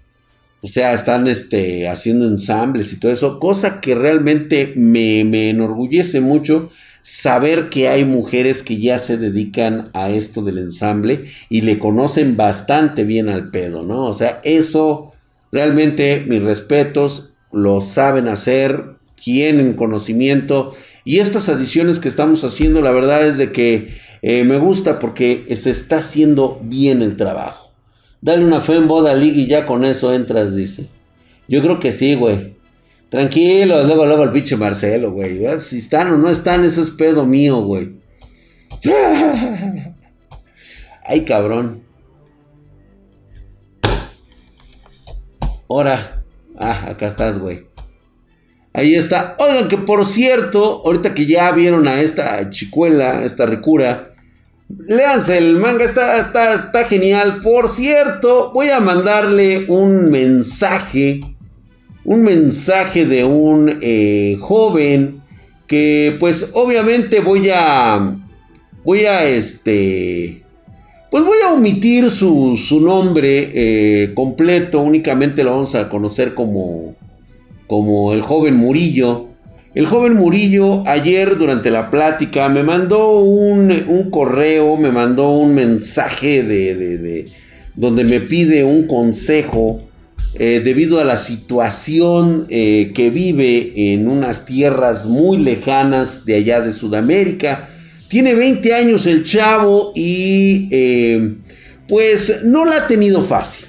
O 0.61 0.69
sea, 0.69 0.93
están 0.93 1.29
este, 1.29 1.89
haciendo 1.89 2.27
ensambles 2.27 2.93
y 2.93 2.99
todo 2.99 3.13
eso, 3.13 3.39
cosa 3.39 3.81
que 3.81 3.95
realmente 3.95 4.73
me, 4.75 5.25
me 5.25 5.51
enorgullece 5.51 6.21
mucho 6.21 6.71
saber 7.03 7.69
que 7.69 7.89
hay 7.89 8.05
mujeres 8.05 8.63
que 8.63 8.81
ya 8.81 8.99
se 8.99 9.17
dedican 9.17 9.89
a 9.95 10.11
esto 10.11 10.43
del 10.43 10.59
ensamble 10.59 11.31
y 11.49 11.61
le 11.61 11.79
conocen 11.79 12.37
bastante 12.37 13.05
bien 13.05 13.29
al 13.29 13.51
pedo, 13.51 13.83
¿no? 13.83 14.07
O 14.07 14.15
sea, 14.15 14.41
eso 14.43 15.13
realmente 15.53 16.25
mis 16.29 16.43
respetos, 16.43 17.35
lo 17.53 17.81
saben 17.81 18.29
hacer, 18.29 18.85
tienen 19.15 19.75
conocimiento 19.75 20.75
y 21.09 21.21
estas 21.21 21.49
adiciones 21.49 22.01
que 22.01 22.09
estamos 22.11 22.45
haciendo, 22.45 22.83
la 22.83 22.93
verdad 22.93 23.27
es 23.27 23.39
de 23.39 23.51
que 23.51 23.97
eh, 24.21 24.45
me 24.45 24.59
gusta 24.59 24.99
porque 24.99 25.47
se 25.57 25.71
está 25.71 26.01
haciendo 26.01 26.61
bien 26.63 27.01
el 27.01 27.17
trabajo. 27.17 27.73
Dale 28.21 28.45
una 28.45 28.61
fe 28.61 28.75
en 28.77 28.89
Boda 28.89 29.15
League 29.15 29.41
y 29.41 29.47
ya 29.47 29.65
con 29.65 29.87
eso 29.87 30.13
entras, 30.13 30.55
dice. 30.55 30.87
Yo 31.49 31.63
creo 31.63 31.81
que 31.81 31.93
sí, 31.93 32.15
güey. 32.15 32.57
Tranquilo, 33.09 33.83
luego, 33.85 34.05
luego 34.05 34.25
el 34.25 34.33
pinche 34.33 34.59
Marcelo, 34.59 35.11
güey. 35.13 35.41
Si 35.61 35.79
están 35.79 36.13
o 36.13 36.19
no 36.19 36.29
están, 36.29 36.63
eso 36.67 36.83
es 36.83 36.91
pedo 36.91 37.25
mío, 37.25 37.63
güey. 37.63 37.93
Ay, 41.07 41.25
cabrón. 41.25 41.85
Ahora. 45.71 46.23
Ah, 46.59 46.91
acá 46.91 47.09
estás, 47.09 47.39
güey. 47.39 47.68
Ahí 48.79 48.95
está. 48.95 49.35
Oigan, 49.41 49.67
que 49.67 49.77
por 49.77 50.07
cierto, 50.07 50.83
ahorita 50.85 51.13
que 51.13 51.27
ya 51.27 51.51
vieron 51.51 51.89
a 51.89 52.01
esta 52.01 52.49
chicuela, 52.49 53.25
esta 53.25 53.45
ricura, 53.45 54.13
léanse 54.87 55.37
el 55.37 55.57
manga, 55.57 55.85
está, 55.85 56.17
está, 56.17 56.85
genial. 56.85 57.41
Por 57.41 57.69
cierto, 57.71 58.53
voy 58.55 58.69
a 58.69 58.79
mandarle 58.79 59.65
un 59.67 60.13
mensaje, 60.13 61.23
un 62.05 62.23
mensaje 62.23 63.05
de 63.05 63.25
un 63.25 63.81
eh, 63.83 64.37
joven 64.39 65.23
que 65.67 66.17
pues 66.21 66.51
obviamente 66.53 67.19
voy 67.19 67.51
a, 67.53 68.17
voy 68.85 69.07
a 69.07 69.25
este... 69.25 70.45
Pues 71.11 71.25
voy 71.25 71.39
a 71.45 71.53
omitir 71.53 72.11
su, 72.11 72.57
nombre 72.81 73.51
eh, 73.55 74.15
completo, 74.15 74.83
únicamente 74.83 75.43
lo 75.43 75.51
vamos 75.51 75.75
a 75.75 75.89
conocer 75.89 76.33
como 76.35 76.95
como 77.69 78.13
el 78.13 78.23
joven 78.23 78.57
Murillo. 78.57 79.29
El 79.75 79.87
joven 79.87 80.15
Murillo 80.15 80.83
ayer 80.89 81.39
durante 81.39 81.71
la 81.71 81.91
plática 81.91 82.49
me 82.49 82.65
mandó 82.65 83.21
un, 83.21 84.09
correo, 84.11 84.77
me 84.77 84.91
mandó 84.91 85.31
un 85.31 85.55
mensaje 85.55 86.43
de, 86.43 87.27
donde 87.77 88.03
me 88.03 88.19
pide 88.21 88.65
un 88.65 88.89
consejo 88.89 89.83
eh, 90.35 90.61
debido 90.65 90.99
a 91.01 91.05
la 91.05 91.17
situación 91.17 92.47
eh, 92.49 92.91
que 92.95 93.11
vive 93.11 93.93
en 93.93 94.09
unas 94.09 94.47
tierras 94.47 95.07
muy 95.07 95.37
lejanas 95.39 96.25
de 96.25 96.37
allá 96.37 96.61
de 96.61 96.73
Sudamérica. 96.73 97.69
Tiene 98.09 98.35
20 98.35 98.75
años 98.75 99.07
el 99.07 99.25
chavo 99.25 99.93
y 99.95 100.69
eh, 100.73 101.35
pues 101.87 102.43
no 102.45 102.65
la 102.65 102.79
ha 102.79 102.87
tenido 102.87 103.23
fácil. 103.23 103.68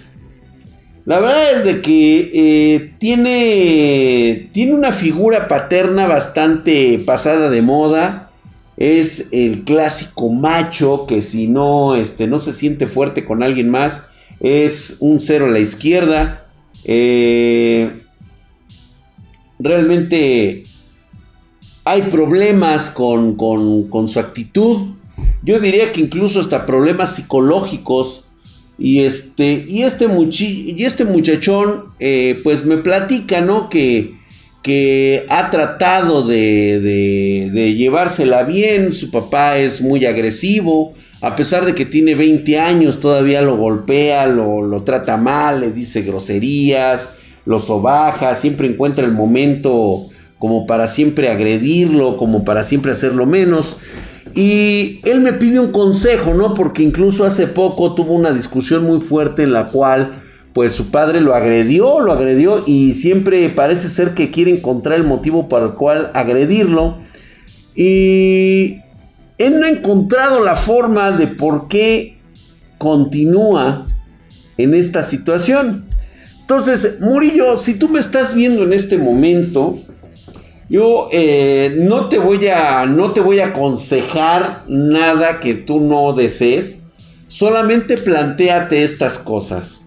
La 1.09 1.19
verdad 1.19 1.53
es 1.53 1.63
de 1.63 1.81
que 1.81 2.31
eh, 2.35 2.93
tiene, 2.99 4.47
tiene 4.53 4.75
una 4.75 4.91
figura 4.91 5.47
paterna 5.47 6.05
bastante 6.05 7.01
pasada 7.03 7.49
de 7.49 7.63
moda. 7.63 8.29
Es 8.77 9.27
el 9.31 9.63
clásico 9.63 10.29
macho 10.29 11.07
que 11.07 11.23
si 11.23 11.47
no, 11.47 11.95
este, 11.95 12.27
no 12.27 12.37
se 12.37 12.53
siente 12.53 12.85
fuerte 12.85 13.25
con 13.25 13.41
alguien 13.41 13.71
más, 13.71 14.05
es 14.39 14.97
un 14.99 15.19
cero 15.19 15.47
a 15.47 15.49
la 15.49 15.57
izquierda. 15.57 16.45
Eh, 16.85 17.89
realmente 19.57 20.61
hay 21.85 22.03
problemas 22.03 22.91
con, 22.91 23.33
con 23.35 24.07
su 24.09 24.19
actitud. 24.19 24.89
Yo 25.41 25.59
diría 25.59 25.91
que 25.91 26.01
incluso 26.01 26.39
hasta 26.39 26.67
problemas 26.67 27.15
psicológicos 27.15 28.28
y 28.79 29.01
este, 29.01 29.65
y 29.67 29.83
este, 29.83 30.05
y 30.05 30.85
este 30.85 31.03
muchachón, 31.05 31.85
eh, 31.99 32.39
pues 32.43 32.63
me 32.63 32.77
platica, 32.77 33.41
¿no? 33.41 33.69
Que, 33.69 34.15
que 34.63 35.25
ha 35.29 35.51
tratado 35.51 36.23
de, 36.23 36.79
de, 37.51 37.75
llevársela 37.75 38.43
bien. 38.43 38.93
Su 38.93 39.11
papá 39.11 39.57
es 39.57 39.81
muy 39.81 40.05
agresivo. 40.05 40.93
A 41.21 41.35
pesar 41.35 41.65
de 41.65 41.75
que 41.75 41.85
tiene 41.85 42.15
20 42.15 42.57
años, 42.57 43.01
todavía 43.01 43.41
lo 43.41 43.57
golpea, 43.57 44.25
lo, 44.25 44.61
lo 44.61 44.83
trata 44.83 45.17
mal, 45.17 45.59
le 45.59 45.71
dice 45.71 46.01
groserías, 46.01 47.09
lo 47.45 47.59
sobaja, 47.59 48.35
siempre 48.35 48.67
encuentra 48.67 49.05
el 49.05 49.11
momento 49.11 50.07
como 50.37 50.65
para 50.65 50.87
siempre 50.87 51.27
agredirlo, 51.27 52.15
como 52.15 52.45
para 52.45 52.63
siempre 52.63 52.93
hacerlo 52.93 53.25
menos. 53.25 53.75
Y 54.35 54.99
él 55.03 55.21
me 55.21 55.33
pide 55.33 55.59
un 55.59 55.71
consejo, 55.71 56.33
¿no? 56.33 56.53
Porque 56.53 56.83
incluso 56.83 57.25
hace 57.25 57.47
poco 57.47 57.95
tuvo 57.95 58.13
una 58.13 58.31
discusión 58.31 58.83
muy 58.85 59.01
fuerte 59.01 59.43
en 59.43 59.53
la 59.53 59.65
cual 59.65 60.23
pues 60.53 60.73
su 60.73 60.89
padre 60.91 61.21
lo 61.21 61.35
agredió, 61.35 61.99
lo 61.99 62.11
agredió 62.11 62.63
y 62.65 62.93
siempre 62.95 63.47
parece 63.49 63.89
ser 63.89 64.13
que 64.13 64.31
quiere 64.31 64.51
encontrar 64.51 64.97
el 64.97 65.05
motivo 65.05 65.47
para 65.47 65.67
el 65.67 65.71
cual 65.73 66.11
agredirlo. 66.13 66.97
Y 67.75 68.79
él 69.37 69.59
no 69.59 69.65
ha 69.65 69.69
encontrado 69.69 70.43
la 70.43 70.55
forma 70.55 71.11
de 71.11 71.27
por 71.27 71.67
qué 71.67 72.17
continúa 72.77 73.85
en 74.57 74.73
esta 74.73 75.03
situación. 75.03 75.85
Entonces, 76.41 76.99
Murillo, 76.99 77.57
si 77.57 77.75
tú 77.75 77.87
me 77.87 77.99
estás 77.99 78.33
viendo 78.33 78.63
en 78.63 78.73
este 78.73 78.97
momento, 78.97 79.77
yo 80.69 81.09
eh, 81.11 81.75
no, 81.77 82.09
te 82.09 82.19
voy 82.19 82.47
a, 82.47 82.85
no 82.85 83.11
te 83.11 83.21
voy 83.21 83.39
a 83.39 83.47
aconsejar 83.47 84.65
nada 84.67 85.39
que 85.39 85.55
tú 85.55 85.79
no 85.79 86.13
desees. 86.13 86.77
Solamente 87.27 87.97
planteate 87.97 88.83
estas 88.83 89.17
cosas. 89.17 89.79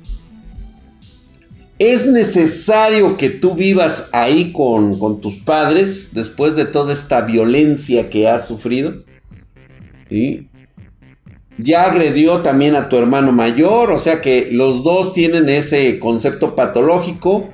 ¿Es 1.79 2.07
necesario 2.07 3.17
que 3.17 3.31
tú 3.31 3.55
vivas 3.55 4.09
ahí 4.13 4.53
con, 4.53 4.99
con, 4.99 5.21
tus 5.21 5.37
padres 5.37 6.11
después 6.13 6.55
de 6.55 6.65
toda 6.65 6.93
esta 6.93 7.23
violencia 7.23 8.11
que 8.11 8.29
has 8.29 8.47
sufrido? 8.47 9.03
¿Sí? 10.09 10.49
Ya 11.59 11.85
agredió 11.85 12.39
también 12.39 12.77
a 12.77 12.89
tu 12.89 12.97
hermano 12.97 13.33
mayor, 13.33 13.91
o 13.91 13.99
sea 13.99 14.21
que 14.21 14.49
los 14.53 14.85
dos 14.85 15.13
tienen 15.13 15.49
ese 15.49 15.99
concepto 15.99 16.55
patológico. 16.55 17.49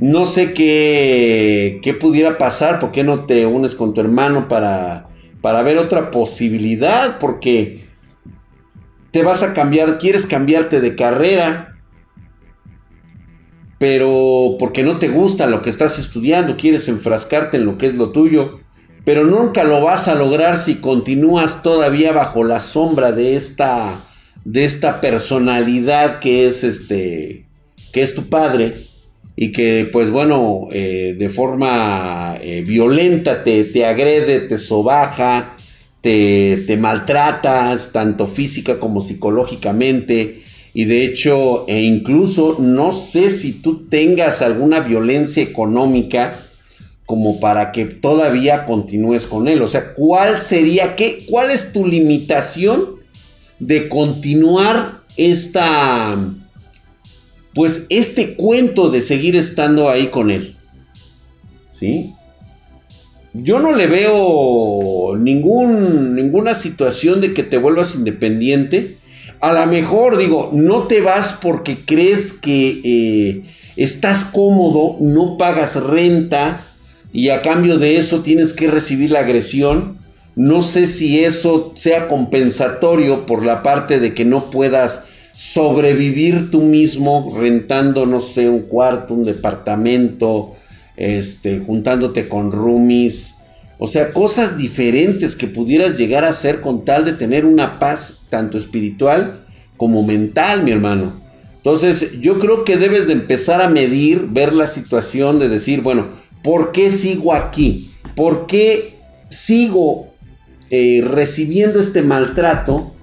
No 0.00 0.24
sé 0.24 0.54
qué, 0.54 1.78
qué 1.82 1.94
pudiera 1.94 2.38
pasar, 2.38 2.80
¿por 2.80 2.90
qué 2.90 3.04
no 3.04 3.26
te 3.26 3.44
unes 3.46 3.74
con 3.74 3.92
tu 3.94 4.00
hermano 4.00 4.48
para, 4.48 5.08
para 5.42 5.62
ver 5.62 5.78
otra 5.78 6.10
posibilidad? 6.10 7.18
Porque 7.18 7.84
te 9.10 9.22
vas 9.22 9.42
a 9.42 9.52
cambiar, 9.52 9.98
quieres 9.98 10.24
cambiarte 10.24 10.80
de 10.80 10.96
carrera, 10.96 11.76
pero 13.78 14.56
porque 14.58 14.82
no 14.82 14.98
te 14.98 15.08
gusta 15.08 15.46
lo 15.46 15.60
que 15.60 15.70
estás 15.70 15.98
estudiando, 15.98 16.56
quieres 16.56 16.88
enfrascarte 16.88 17.58
en 17.58 17.66
lo 17.66 17.76
que 17.76 17.86
es 17.86 17.94
lo 17.94 18.10
tuyo 18.10 18.60
pero 19.04 19.24
nunca 19.24 19.64
lo 19.64 19.82
vas 19.82 20.08
a 20.08 20.14
lograr 20.14 20.58
si 20.58 20.76
continúas 20.76 21.62
todavía 21.62 22.12
bajo 22.12 22.44
la 22.44 22.60
sombra 22.60 23.12
de 23.12 23.36
esta 23.36 24.00
de 24.44 24.64
esta 24.64 25.00
personalidad 25.00 26.20
que 26.20 26.46
es 26.46 26.64
este 26.64 27.46
que 27.92 28.02
es 28.02 28.14
tu 28.14 28.28
padre 28.28 28.74
y 29.40 29.52
que 29.52 29.88
pues 29.90 30.10
bueno 30.10 30.68
eh, 30.70 31.16
de 31.18 31.30
forma 31.30 32.36
eh, 32.42 32.62
violenta 32.66 33.42
te, 33.42 33.64
te, 33.64 33.86
agrede 33.86 34.40
te 34.40 34.58
sobaja 34.58 35.56
te, 36.02 36.58
te 36.66 36.76
maltratas 36.76 37.90
tanto 37.90 38.26
física 38.26 38.78
como 38.78 39.00
psicológicamente 39.00 40.42
y 40.74 40.84
de 40.84 41.06
hecho 41.06 41.64
e 41.68 41.80
incluso 41.80 42.58
no 42.58 42.92
sé 42.92 43.30
si 43.30 43.54
tú 43.54 43.88
tengas 43.88 44.42
alguna 44.42 44.80
violencia 44.80 45.42
económica 45.42 46.38
como 47.06 47.40
para 47.40 47.72
que 47.72 47.86
todavía 47.86 48.64
continúes 48.66 49.26
con 49.26 49.48
él. 49.48 49.62
O 49.62 49.66
sea, 49.66 49.94
¿cuál 49.94 50.40
sería, 50.40 50.94
qué, 50.94 51.24
cuál 51.28 51.50
es 51.50 51.72
tu 51.72 51.84
limitación 51.84 53.00
de 53.58 53.88
continuar 53.88 55.00
esta, 55.16 56.16
pues 57.54 57.86
este 57.88 58.34
cuento 58.34 58.90
de 58.90 59.02
seguir 59.02 59.36
estando 59.36 59.88
ahí 59.88 60.08
con 60.08 60.30
él? 60.30 60.56
¿Sí? 61.72 62.14
Yo 63.32 63.60
no 63.60 63.76
le 63.76 63.86
veo 63.86 65.16
ninguna 65.16 66.54
situación 66.54 67.20
de 67.20 67.32
que 67.32 67.42
te 67.42 67.58
vuelvas 67.58 67.94
independiente. 67.94 68.96
A 69.40 69.52
lo 69.52 69.66
mejor, 69.66 70.16
digo, 70.16 70.50
no 70.52 70.84
te 70.88 71.00
vas 71.00 71.38
porque 71.40 71.76
crees 71.84 72.32
que 72.32 72.80
eh, 72.82 73.44
estás 73.76 74.24
cómodo, 74.24 74.96
no 75.00 75.38
pagas 75.38 75.76
renta, 75.76 76.64
y 77.12 77.30
a 77.30 77.42
cambio 77.42 77.78
de 77.78 77.96
eso 77.96 78.20
tienes 78.20 78.52
que 78.52 78.68
recibir 78.68 79.10
la 79.10 79.20
agresión. 79.20 79.98
No 80.36 80.62
sé 80.62 80.86
si 80.86 81.24
eso 81.24 81.72
sea 81.74 82.08
compensatorio 82.08 83.26
por 83.26 83.44
la 83.44 83.62
parte 83.62 83.98
de 83.98 84.14
que 84.14 84.24
no 84.24 84.50
puedas 84.50 85.04
sobrevivir 85.40 86.50
tú 86.50 86.62
mismo 86.62 87.34
rentando, 87.38 88.04
no 88.04 88.20
sé, 88.20 88.48
un 88.48 88.62
cuarto, 88.62 89.14
un 89.14 89.24
departamento, 89.24 90.56
este, 90.96 91.60
juntándote 91.60 92.28
con 92.28 92.52
roomies. 92.52 93.36
O 93.78 93.86
sea, 93.86 94.10
cosas 94.10 94.58
diferentes 94.58 95.34
que 95.34 95.46
pudieras 95.46 95.96
llegar 95.96 96.24
a 96.24 96.28
hacer 96.28 96.60
con 96.60 96.84
tal 96.84 97.04
de 97.04 97.14
tener 97.14 97.46
una 97.46 97.78
paz 97.78 98.26
tanto 98.28 98.58
espiritual 98.58 99.46
como 99.76 100.02
mental, 100.02 100.62
mi 100.62 100.72
hermano. 100.72 101.14
Entonces, 101.56 102.20
yo 102.20 102.38
creo 102.38 102.64
que 102.64 102.76
debes 102.76 103.06
de 103.06 103.14
empezar 103.14 103.62
a 103.62 103.68
medir, 103.68 104.26
ver 104.30 104.52
la 104.52 104.66
situación 104.66 105.38
de 105.38 105.48
decir, 105.48 105.80
bueno, 105.80 106.20
¿Por 106.42 106.72
qué 106.72 106.90
sigo 106.90 107.34
aquí? 107.34 107.90
¿Por 108.16 108.46
qué 108.46 108.94
sigo 109.28 110.08
eh, 110.70 111.02
recibiendo 111.06 111.80
este 111.80 112.02
maltrato 112.02 112.94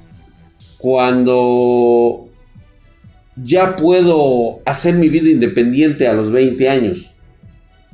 cuando 0.78 2.26
ya 3.43 3.76
puedo 3.76 4.62
hacer 4.65 4.95
mi 4.95 5.10
vida 5.10 5.30
independiente 5.30 6.08
a 6.08 6.13
los 6.13 6.32
20 6.32 6.69
años? 6.69 7.12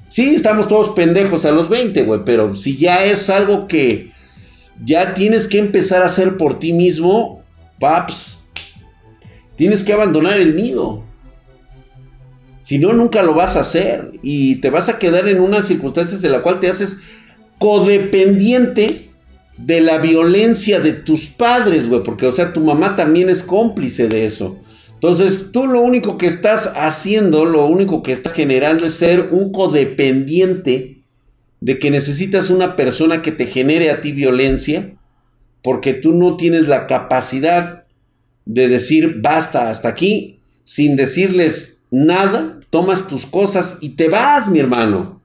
Sí, 0.08 0.36
estamos 0.36 0.68
todos 0.68 0.90
pendejos 0.90 1.46
a 1.46 1.52
los 1.52 1.70
20, 1.70 2.04
güey, 2.04 2.22
pero 2.24 2.56
si 2.56 2.78
ya 2.78 3.04
es 3.04 3.30
algo 3.30 3.68
que 3.68 4.12
ya 4.84 5.14
tienes 5.16 5.48
que 5.48 5.60
empezar 5.60 6.04
a 6.04 6.06
hacer 6.06 6.38
por 6.38 6.60
ti 6.60 6.74
mismo, 6.74 7.44
paps, 7.80 8.44
tienes 9.56 9.84
que 9.84 9.94
abandonar 9.94 10.38
el 10.38 10.56
nido. 10.56 11.04
Si 12.62 12.80
no, 12.80 12.94
nunca 12.94 13.22
lo 13.24 13.34
vas 13.34 13.58
a 13.58 13.62
hacer 13.62 14.12
y 14.22 14.56
te 14.58 14.70
vas 14.70 14.88
a 14.88 14.98
quedar 14.98 15.28
en 15.28 15.42
unas 15.42 15.68
circunstancias 15.68 16.24
en 16.24 16.32
la 16.32 16.42
cual 16.44 16.60
te 16.60 16.70
haces 16.70 17.00
codependiente 17.58 19.10
de 19.58 19.82
la 19.82 19.98
violencia 19.98 20.80
de 20.80 20.94
tus 20.94 21.28
padres, 21.28 21.90
güey, 21.90 22.04
porque 22.04 22.26
o 22.26 22.32
sea, 22.32 22.54
tu 22.54 22.62
mamá 22.62 22.96
también 22.96 23.30
es 23.30 23.44
cómplice 23.44 24.08
de 24.08 24.26
eso. 24.26 24.62
Entonces, 25.04 25.52
tú 25.52 25.68
lo 25.68 25.82
único 25.82 26.18
que 26.18 26.28
estás 26.28 26.72
haciendo, 26.78 27.44
lo 27.44 27.66
único 27.66 28.02
que 28.04 28.13
estás 28.13 28.32
generando 28.32 28.86
es 28.86 28.94
ser 28.94 29.32
un 29.32 29.52
codependiente 29.52 31.02
de 31.60 31.78
que 31.78 31.92
necesitas 31.92 32.50
una 32.50 32.78
persona 32.78 33.22
que 33.22 33.34
te 33.34 33.48
genere 33.48 33.92
a 33.92 34.00
ti 34.00 34.13
violencia, 34.13 34.94
porque 35.62 35.94
tú 35.94 36.13
no 36.13 36.38
tienes 36.38 36.70
la 36.70 36.88
capacidad 36.88 37.84
de 38.46 38.70
decir 38.70 39.20
basta 39.22 39.70
hasta 39.70 39.89
aquí, 39.89 40.39
sin 40.63 40.96
decirles 40.96 41.84
nada, 41.92 42.62
tomas 42.70 43.10
tus 43.10 43.26
cosas 43.26 43.80
y 43.82 43.98
te 43.98 44.08
vas, 44.08 44.48
mi 44.48 44.60
hermano. 44.60 45.22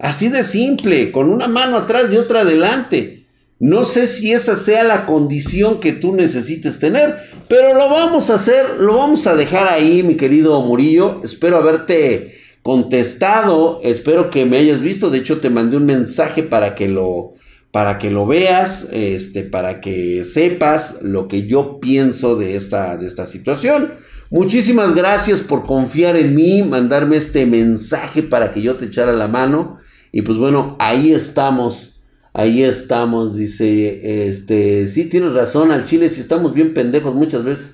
Así 0.00 0.28
de 0.28 0.42
simple, 0.42 1.12
con 1.12 1.30
una 1.30 1.46
mano 1.46 1.76
atrás 1.76 2.06
y 2.12 2.16
otra 2.16 2.40
adelante. 2.40 3.19
No 3.60 3.84
sé 3.84 4.06
si 4.06 4.32
esa 4.32 4.56
sea 4.56 4.82
la 4.84 5.04
condición 5.04 5.80
que 5.80 5.92
tú 5.92 6.14
necesites 6.14 6.78
tener, 6.78 7.18
pero 7.46 7.74
lo 7.74 7.90
vamos 7.90 8.30
a 8.30 8.36
hacer, 8.36 8.78
lo 8.78 8.96
vamos 8.96 9.26
a 9.26 9.36
dejar 9.36 9.68
ahí, 9.68 10.02
mi 10.02 10.14
querido 10.14 10.62
Murillo. 10.62 11.20
Espero 11.22 11.58
haberte 11.58 12.34
contestado, 12.62 13.80
espero 13.82 14.30
que 14.30 14.46
me 14.46 14.56
hayas 14.56 14.80
visto. 14.80 15.10
De 15.10 15.18
hecho, 15.18 15.40
te 15.40 15.50
mandé 15.50 15.76
un 15.76 15.84
mensaje 15.84 16.42
para 16.42 16.74
que 16.74 16.88
lo 16.88 17.34
para 17.70 17.98
que 17.98 18.10
lo 18.10 18.26
veas, 18.26 18.88
este, 18.92 19.44
para 19.44 19.80
que 19.80 20.24
sepas 20.24 21.02
lo 21.02 21.28
que 21.28 21.46
yo 21.46 21.78
pienso 21.80 22.36
de 22.36 22.56
esta, 22.56 22.96
de 22.96 23.06
esta 23.06 23.26
situación. 23.26 23.92
Muchísimas 24.30 24.94
gracias 24.94 25.40
por 25.40 25.64
confiar 25.64 26.16
en 26.16 26.34
mí, 26.34 26.62
mandarme 26.62 27.16
este 27.16 27.46
mensaje 27.46 28.22
para 28.22 28.52
que 28.52 28.62
yo 28.62 28.76
te 28.76 28.86
echara 28.86 29.12
la 29.12 29.28
mano. 29.28 29.78
Y 30.12 30.22
pues 30.22 30.38
bueno, 30.38 30.76
ahí 30.80 31.12
estamos. 31.12 31.89
Ahí 32.32 32.62
estamos, 32.62 33.36
dice, 33.36 34.28
este, 34.28 34.86
sí 34.86 35.06
tienes 35.06 35.32
razón, 35.32 35.72
al 35.72 35.84
chile 35.84 36.08
si 36.10 36.20
estamos 36.20 36.54
bien 36.54 36.74
pendejos 36.74 37.14
muchas 37.14 37.42
veces. 37.44 37.72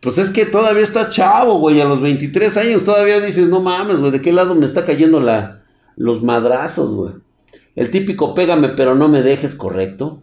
Pues 0.00 0.18
es 0.18 0.30
que 0.30 0.46
todavía 0.46 0.82
estás 0.82 1.10
chavo, 1.10 1.58
güey, 1.58 1.80
a 1.80 1.84
los 1.86 2.00
23 2.00 2.56
años 2.58 2.84
todavía 2.84 3.20
dices, 3.20 3.48
no 3.48 3.60
mames, 3.60 3.98
güey, 3.98 4.12
¿de 4.12 4.20
qué 4.20 4.32
lado 4.32 4.54
me 4.54 4.66
está 4.66 4.84
cayendo 4.84 5.20
la, 5.20 5.62
los 5.96 6.22
madrazos, 6.22 6.94
güey? 6.94 7.14
El 7.74 7.90
típico 7.90 8.32
pégame 8.32 8.70
pero 8.70 8.94
no 8.94 9.08
me 9.08 9.22
dejes, 9.22 9.54
correcto. 9.54 10.22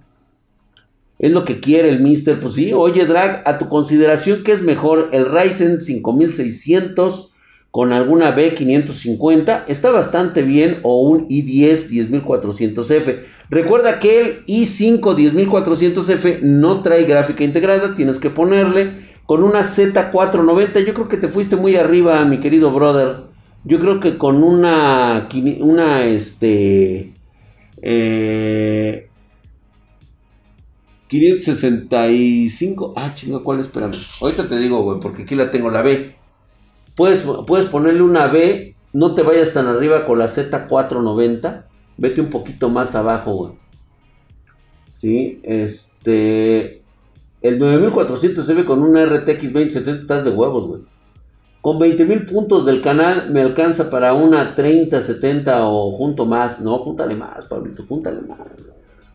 Es 1.20 1.32
lo 1.32 1.46
que 1.46 1.60
quiere 1.60 1.90
el 1.90 2.02
Mister. 2.02 2.40
Pues 2.40 2.56
sí, 2.56 2.74
oye, 2.74 3.06
Drag, 3.06 3.44
a 3.46 3.58
tu 3.58 3.70
consideración, 3.70 4.44
¿qué 4.44 4.54
es 4.54 4.62
mejor? 4.62 5.10
¿El 5.14 5.26
Ryzen 5.26 5.82
5600 5.82 7.33
con 7.74 7.92
alguna 7.92 8.36
B550? 8.36 9.64
Está 9.68 9.90
bastante 9.90 10.44
bien. 10.44 10.78
O 10.84 11.10
un 11.10 11.28
i10 11.28 11.90
10400F. 11.90 13.22
Recuerda 13.50 14.00
que 14.00 14.22
el 14.22 14.46
i5 14.46 15.02
10400F 15.02 16.42
no 16.42 16.84
trae 16.84 17.06
gráfica 17.06 17.44
integrada. 17.44 17.96
Tienes 17.96 18.20
que 18.20 18.30
ponerle 18.30 19.10
con 19.26 19.42
una 19.42 19.62
Z490. 19.62 20.86
Yo 20.86 20.94
creo 20.94 21.10
que 21.10 21.18
te 21.18 21.30
fuiste 21.30 21.56
muy 21.56 21.76
arriba, 21.76 22.24
mi 22.26 22.40
querido 22.40 22.72
brother. 22.72 23.24
Yo 23.64 23.80
creo 23.80 24.00
que 24.00 24.20
con 24.20 24.44
una, 24.44 25.28
una, 25.62 26.06
este, 26.06 27.12
eh, 27.82 29.10
565. 31.08 32.94
Ah, 32.96 33.16
chinga, 33.16 33.40
¿cuál? 33.40 33.62
Espérame. 33.62 33.96
Ahorita 34.22 34.48
te 34.48 34.60
digo, 34.60 34.84
güey, 34.84 35.00
porque 35.00 35.24
aquí 35.24 35.34
la 35.34 35.50
tengo, 35.50 35.72
la 35.72 35.82
B. 35.82 36.22
Puedes, 36.96 37.26
puedes 37.48 37.66
ponerle 37.68 38.02
una 38.02 38.28
B. 38.28 38.76
No 38.94 39.16
te 39.16 39.24
vayas 39.24 39.54
tan 39.54 39.68
arriba 39.68 40.06
con 40.06 40.20
la 40.20 40.28
Z490. 40.28 41.66
Vete 41.98 42.22
un 42.22 42.30
poquito 42.30 42.70
más 42.70 42.96
abajo, 42.96 43.34
güey. 43.36 43.52
Sí, 44.94 45.40
este. 45.44 46.82
El 47.42 47.60
9400 47.60 48.46
se 48.46 48.54
ve 48.54 48.66
con 48.66 48.82
una 48.82 49.06
RTX 49.06 49.54
2070. 49.54 50.02
Estás 50.02 50.24
de 50.24 50.32
huevos, 50.32 50.68
güey. 50.68 50.82
Con 51.64 51.80
20.000 51.80 52.30
puntos 52.30 52.66
del 52.66 52.82
canal 52.82 53.30
me 53.32 53.42
alcanza 53.42 53.90
para 53.90 54.14
una 54.14 54.54
30, 54.54 55.00
70 55.00 55.66
o 55.66 55.94
junto 55.94 56.26
más. 56.26 56.60
No, 56.60 56.78
júntale 56.80 57.16
más, 57.16 57.46
Pablito, 57.46 57.86
júntale 57.88 58.20
más. 58.20 58.38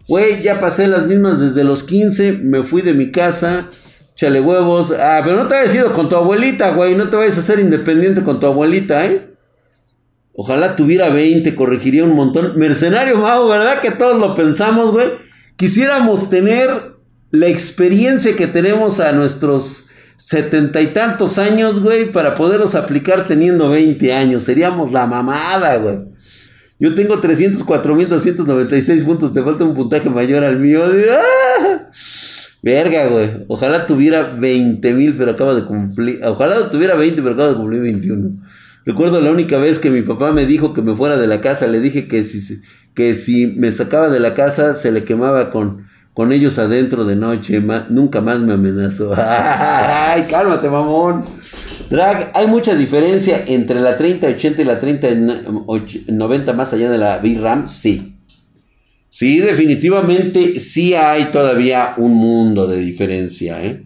Güey, 0.09 0.41
ya 0.41 0.59
pasé 0.59 0.89
las 0.89 1.07
mismas 1.07 1.41
desde 1.41 1.63
los 1.63 1.85
15, 1.85 2.39
me 2.43 2.63
fui 2.63 2.81
de 2.81 2.95
mi 2.95 3.13
casa, 3.13 3.69
chale 4.19 4.41
huevos. 4.41 4.91
Ah, 4.91 5.21
pero 5.25 5.37
no 5.37 5.47
te 5.47 5.55
hayas 5.55 5.75
ido 5.75 5.93
con 5.93 6.09
tu 6.09 6.17
abuelita, 6.17 6.73
güey, 6.73 6.97
no 6.97 7.09
te 7.09 7.17
vayas 7.17 7.37
a 7.37 7.41
hacer 7.41 7.61
independiente 7.61 8.25
con 8.25 8.41
tu 8.41 8.47
abuelita, 8.47 9.07
¿eh? 9.07 9.31
Ojalá 10.33 10.77
tuviera 10.77 11.09
20, 11.09 11.55
corregiría 11.55 12.05
un 12.05 12.15
montón. 12.15 12.53
Mercenario 12.57 13.17
Mau, 13.19 13.49
¿verdad 13.49 13.81
que 13.81 13.93
todos 13.93 14.19
lo 14.19 14.35
pensamos, 14.35 14.91
güey? 14.93 15.09
Quisiéramos 15.57 16.29
tener 16.31 16.97
la 17.31 17.47
experiencia 17.47 18.35
que 18.37 18.47
tenemos 18.47 19.01
a 19.01 19.13
nuestros 19.13 19.87
setenta 20.17 20.81
y 20.81 20.89
tantos 20.89 21.39
años, 21.39 21.81
güey, 21.81 22.11
para 22.11 22.35
poderlos 22.35 22.75
aplicar 22.75 23.29
teniendo 23.29 23.71
20 23.71 24.13
años. 24.13 24.43
Seríamos 24.43 24.91
la 24.91 25.07
mamada, 25.07 25.77
güey. 25.77 25.99
Yo 26.81 26.95
tengo 26.95 27.21
304.296 27.21 29.05
puntos, 29.05 29.33
te 29.33 29.43
falta 29.43 29.65
un 29.65 29.75
puntaje 29.75 30.11
mayor 30.11 30.43
al 30.43 30.59
mío. 30.59 30.83
¡Ah! 30.85 31.91
Verga, 32.63 33.07
güey. 33.07 33.45
Ojalá 33.49 33.87
tuviera 33.87 34.37
20.000, 34.37 35.15
pero 35.17 35.31
acaba 35.33 35.55
de 35.55 35.65
cumplir. 35.65 36.21
Ojalá 36.25 36.71
tuviera 36.71 36.95
20, 36.97 37.23
pero 37.23 37.35
acaba 37.35 37.51
de 37.51 37.57
cumplir 37.57 37.83
21. 37.83 38.31
Recuerdo 38.85 39.21
la 39.21 39.31
única 39.31 39.59
vez 39.59 39.79
que 39.79 39.91
mi 39.91 40.03
papá 40.03 40.33
me 40.33 40.47
dijo 40.47 40.73
que 40.73 40.83
me 40.83 40.95
fuera 40.95 41.17
de 41.19 41.27
la 41.27 41.41
casa, 41.41 41.67
le 41.67 41.79
dije 41.81 42.09
que 42.09 42.25
si, 42.25 42.63
que 42.95 43.15
si 43.15 43.47
me 43.47 43.71
sacaba 43.71 44.09
de 44.09 44.19
la 44.19 44.35
casa 44.35 44.73
se 44.73 44.91
le 44.91 45.05
quemaba 45.05 45.51
con, 45.51 45.87
con 46.15 46.33
ellos 46.33 46.59
adentro 46.59 47.05
de 47.05 47.15
noche. 47.15 47.63
nunca 47.91 48.21
más 48.21 48.41
me 48.41 48.55
amenazó. 48.55 49.13
¡Ay, 49.17 50.27
cálmate, 50.29 50.69
mamón! 50.69 51.23
Drag, 51.91 52.33
¿hay 52.35 52.47
mucha 52.47 52.75
diferencia 52.75 53.45
entre 53.47 53.81
la 53.81 53.97
3080 53.97 54.63
y 54.63 54.65
la 54.65 54.81
3090 54.81 56.53
más 56.53 56.73
allá 56.73 56.91
de 56.91 56.99
la 56.99 57.19
VRAM? 57.19 57.69
Sí. 57.69 58.18
Sí, 59.19 59.41
definitivamente 59.41 60.61
sí 60.61 60.95
hay 60.95 61.33
todavía 61.33 61.95
un 61.97 62.15
mundo 62.15 62.69
de 62.69 62.79
diferencia, 62.79 63.65
¿eh? 63.65 63.85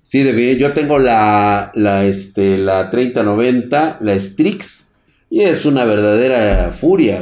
Sí, 0.00 0.24
yo 0.56 0.72
tengo 0.72 1.00
la, 1.00 1.72
la, 1.74 2.04
este, 2.04 2.56
la 2.56 2.88
3090, 2.88 3.98
la 4.00 4.20
Strix, 4.20 4.92
y 5.28 5.40
es 5.40 5.64
una 5.64 5.82
verdadera 5.82 6.70
furia, 6.70 7.20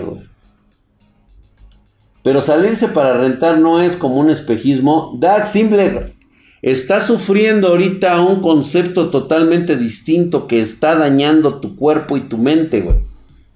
Pero 2.23 2.43
salirse 2.43 2.89
para 2.89 3.17
rentar 3.17 3.57
no 3.61 3.81
es 3.81 3.97
como 3.97 4.17
un 4.17 4.29
espejismo. 4.29 5.17
Dark 5.19 5.47
Simple 5.47 6.13
Está 6.61 7.01
sufriendo 7.01 7.69
ahorita 7.69 8.21
un 8.21 8.43
concepto 8.43 9.09
totalmente 9.09 9.79
distinto 9.79 10.47
que 10.47 10.61
está 10.61 10.97
dañando 10.97 11.61
tu 11.61 11.77
cuerpo 11.77 12.19
y 12.19 12.29
tu 12.29 12.37
mente, 12.37 12.83
güey. 12.83 12.99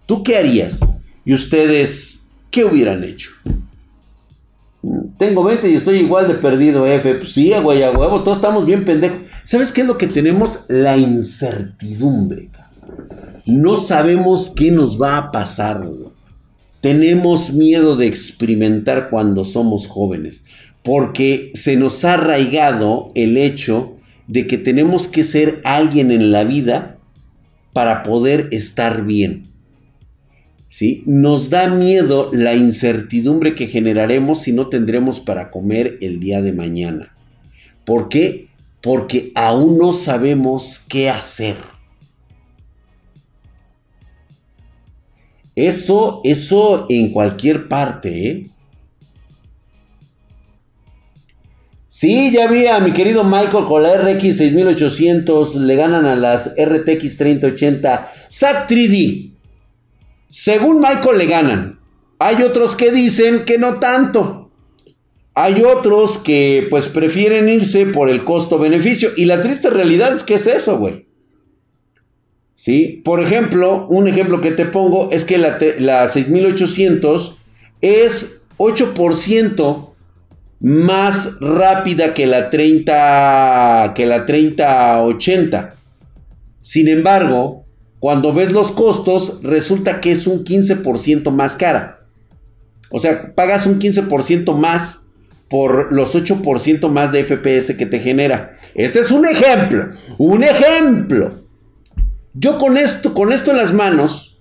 ¿Tú 0.06 0.22
qué 0.22 0.38
harías? 0.38 0.78
¿Y 1.26 1.34
ustedes 1.34 2.26
qué 2.50 2.64
hubieran 2.64 3.04
hecho? 3.04 3.32
Tengo 5.18 5.44
20 5.44 5.70
y 5.70 5.74
estoy 5.74 5.98
igual 5.98 6.28
de 6.28 6.34
perdido, 6.34 6.86
F. 6.86 7.14
Pues 7.14 7.32
sí, 7.32 7.52
güey, 7.62 7.82
a 7.82 7.90
huevo, 7.90 8.22
todos 8.22 8.38
estamos 8.38 8.66
bien 8.66 8.84
pendejos. 8.84 9.20
¿Sabes 9.44 9.72
qué 9.72 9.80
es 9.82 9.86
lo 9.86 9.98
que 9.98 10.06
tenemos? 10.06 10.64
La 10.68 10.96
incertidumbre. 10.96 12.50
No 13.44 13.76
sabemos 13.76 14.52
qué 14.54 14.70
nos 14.70 15.00
va 15.00 15.16
a 15.16 15.32
pasar, 15.32 15.86
güey. 15.86 16.10
Tenemos 16.80 17.52
miedo 17.52 17.96
de 17.96 18.06
experimentar 18.06 19.08
cuando 19.10 19.44
somos 19.44 19.86
jóvenes 19.88 20.44
porque 20.86 21.50
se 21.54 21.76
nos 21.76 22.04
ha 22.04 22.14
arraigado 22.14 23.10
el 23.16 23.36
hecho 23.36 23.96
de 24.28 24.46
que 24.46 24.56
tenemos 24.56 25.08
que 25.08 25.24
ser 25.24 25.60
alguien 25.64 26.12
en 26.12 26.30
la 26.30 26.44
vida 26.44 26.98
para 27.72 28.04
poder 28.04 28.48
estar 28.52 29.04
bien. 29.04 29.48
¿Sí? 30.76 31.02
Nos 31.06 31.48
da 31.48 31.68
miedo 31.68 32.28
la 32.34 32.54
incertidumbre 32.54 33.54
que 33.54 33.66
generaremos 33.66 34.42
si 34.42 34.52
no 34.52 34.68
tendremos 34.68 35.20
para 35.20 35.50
comer 35.50 35.96
el 36.02 36.20
día 36.20 36.42
de 36.42 36.52
mañana. 36.52 37.14
¿Por 37.86 38.10
qué? 38.10 38.48
Porque 38.82 39.32
aún 39.34 39.78
no 39.78 39.94
sabemos 39.94 40.82
qué 40.86 41.08
hacer. 41.08 41.56
Eso, 45.54 46.20
eso 46.24 46.84
en 46.90 47.10
cualquier 47.10 47.68
parte, 47.68 48.28
¿eh? 48.28 48.50
Sí, 51.86 52.30
ya 52.30 52.48
vi 52.48 52.66
a 52.66 52.80
mi 52.80 52.92
querido 52.92 53.24
Michael 53.24 53.64
con 53.66 53.82
la 53.82 53.96
RX 53.96 54.36
6800. 54.36 55.54
Le 55.54 55.74
ganan 55.74 56.04
a 56.04 56.16
las 56.16 56.52
RTX 56.54 57.16
3080 57.16 58.12
SAT 58.28 58.70
3D. 58.70 59.35
Según 60.28 60.80
Michael 60.80 61.18
le 61.18 61.26
ganan. 61.26 61.80
Hay 62.18 62.42
otros 62.42 62.76
que 62.76 62.90
dicen 62.90 63.44
que 63.44 63.58
no 63.58 63.78
tanto. 63.78 64.50
Hay 65.34 65.62
otros 65.62 66.18
que 66.18 66.66
pues 66.70 66.88
prefieren 66.88 67.48
irse 67.48 67.86
por 67.86 68.08
el 68.08 68.24
costo-beneficio. 68.24 69.10
Y 69.16 69.26
la 69.26 69.42
triste 69.42 69.68
realidad 69.68 70.16
es 70.16 70.24
que 70.24 70.34
es 70.34 70.46
eso, 70.46 70.78
güey. 70.78 71.06
¿Sí? 72.54 73.02
Por 73.04 73.20
ejemplo, 73.20 73.86
un 73.88 74.08
ejemplo 74.08 74.40
que 74.40 74.50
te 74.50 74.64
pongo 74.64 75.10
es 75.12 75.26
que 75.26 75.36
la, 75.36 75.58
la 75.78 76.08
6800 76.08 77.36
es 77.82 78.42
8% 78.56 79.90
más 80.60 81.38
rápida 81.40 82.14
que 82.14 82.26
la 82.26 82.48
30 82.48 83.92
que 83.94 84.06
la 84.06 84.24
3080. 84.24 85.74
Sin 86.60 86.88
embargo, 86.88 87.65
cuando 88.06 88.32
ves 88.32 88.52
los 88.52 88.70
costos, 88.70 89.40
resulta 89.42 90.00
que 90.00 90.12
es 90.12 90.28
un 90.28 90.44
15% 90.44 91.32
más 91.32 91.56
cara. 91.56 92.06
O 92.88 93.00
sea, 93.00 93.34
pagas 93.34 93.66
un 93.66 93.80
15% 93.80 94.56
más 94.56 95.00
por 95.48 95.92
los 95.92 96.14
8% 96.14 96.88
más 96.88 97.10
de 97.10 97.24
FPS 97.24 97.76
que 97.76 97.84
te 97.84 97.98
genera. 97.98 98.52
Este 98.76 99.00
es 99.00 99.10
un 99.10 99.26
ejemplo, 99.26 99.88
un 100.18 100.44
ejemplo. 100.44 101.46
Yo 102.32 102.58
con 102.58 102.76
esto, 102.76 103.12
con 103.12 103.32
esto 103.32 103.50
en 103.50 103.56
las 103.56 103.72
manos, 103.72 104.40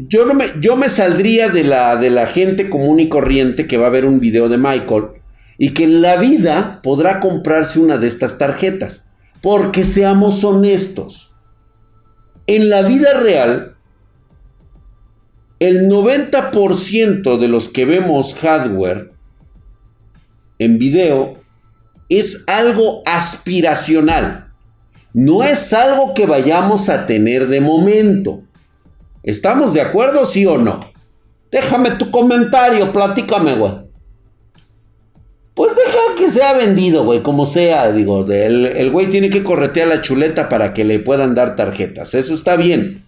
yo, 0.00 0.26
no 0.26 0.34
me, 0.34 0.46
yo 0.60 0.74
me 0.74 0.88
saldría 0.88 1.48
de 1.48 1.62
la, 1.62 1.94
de 1.94 2.10
la 2.10 2.26
gente 2.26 2.68
común 2.68 2.98
y 2.98 3.08
corriente 3.08 3.68
que 3.68 3.78
va 3.78 3.86
a 3.86 3.90
ver 3.90 4.04
un 4.04 4.18
video 4.18 4.48
de 4.48 4.58
Michael 4.58 5.04
y 5.58 5.74
que 5.74 5.84
en 5.84 6.02
la 6.02 6.16
vida 6.16 6.80
podrá 6.82 7.20
comprarse 7.20 7.78
una 7.78 7.98
de 7.98 8.08
estas 8.08 8.36
tarjetas. 8.36 9.06
Porque 9.40 9.84
seamos 9.84 10.42
honestos, 10.42 11.29
en 12.56 12.68
la 12.68 12.82
vida 12.82 13.14
real, 13.14 13.76
el 15.60 15.88
90% 15.88 17.38
de 17.38 17.46
los 17.46 17.68
que 17.68 17.84
vemos 17.84 18.34
hardware 18.34 19.12
en 20.58 20.78
video 20.78 21.36
es 22.08 22.42
algo 22.48 23.02
aspiracional. 23.06 24.48
No 25.12 25.44
es 25.44 25.72
algo 25.72 26.12
que 26.12 26.26
vayamos 26.26 26.88
a 26.88 27.06
tener 27.06 27.46
de 27.46 27.60
momento. 27.60 28.42
¿Estamos 29.22 29.72
de 29.72 29.82
acuerdo, 29.82 30.24
sí 30.24 30.44
o 30.44 30.58
no? 30.58 30.90
Déjame 31.52 31.92
tu 31.92 32.10
comentario, 32.10 32.92
platícame, 32.92 33.54
güey. 33.54 33.89
Pues 35.60 35.76
deja 35.76 35.98
que 36.16 36.30
sea 36.30 36.54
vendido, 36.54 37.04
güey, 37.04 37.20
como 37.20 37.44
sea, 37.44 37.92
digo, 37.92 38.26
el, 38.32 38.90
güey 38.90 39.08
tiene 39.08 39.28
que 39.28 39.42
corretear 39.42 39.88
la 39.88 40.00
chuleta 40.00 40.48
para 40.48 40.72
que 40.72 40.86
le 40.86 41.00
puedan 41.00 41.34
dar 41.34 41.54
tarjetas, 41.54 42.14
eso 42.14 42.32
está 42.32 42.56
bien. 42.56 43.02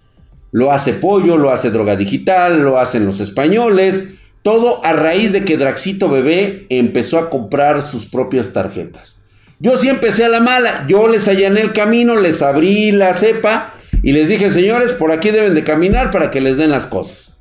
Lo 0.51 0.71
hace 0.71 0.93
Pollo, 0.93 1.39
lo 1.39 1.51
hace 1.51 1.71
Droga 1.71 1.97
Digital, 1.97 2.63
lo 2.63 2.79
hacen 2.79 3.07
los 3.07 3.21
españoles, 3.21 4.11
todo 4.43 4.85
a 4.85 4.93
raíz 4.93 5.33
de 5.33 5.47
que 5.47 5.57
Draxito 5.57 6.11
Bebé 6.11 6.67
empezó 6.69 7.17
a 7.19 7.31
comprar 7.31 7.81
sus 7.81 8.05
propias 8.05 8.53
tarjetas. 8.53 9.23
Yo 9.59 9.79
sí 9.79 9.89
empecé 9.89 10.27
a 10.27 10.29
la 10.29 10.41
mala, 10.41 10.85
yo 10.87 11.09
les 11.09 11.29
allané 11.29 11.63
el 11.63 11.73
camino, 11.73 12.17
les 12.17 12.43
abrí 12.43 12.93
la 12.93 13.15
cepa 13.15 13.77
y 14.03 14.13
les 14.13 14.29
dije, 14.29 14.51
señores, 14.51 14.93
por 14.93 15.11
aquí 15.11 15.31
deben 15.31 15.55
de 15.55 15.65
caminar 15.65 16.11
para 16.11 16.31
que 16.31 16.43
les 16.43 16.59
den 16.59 16.71
las 16.71 16.85
cosas. 16.85 17.35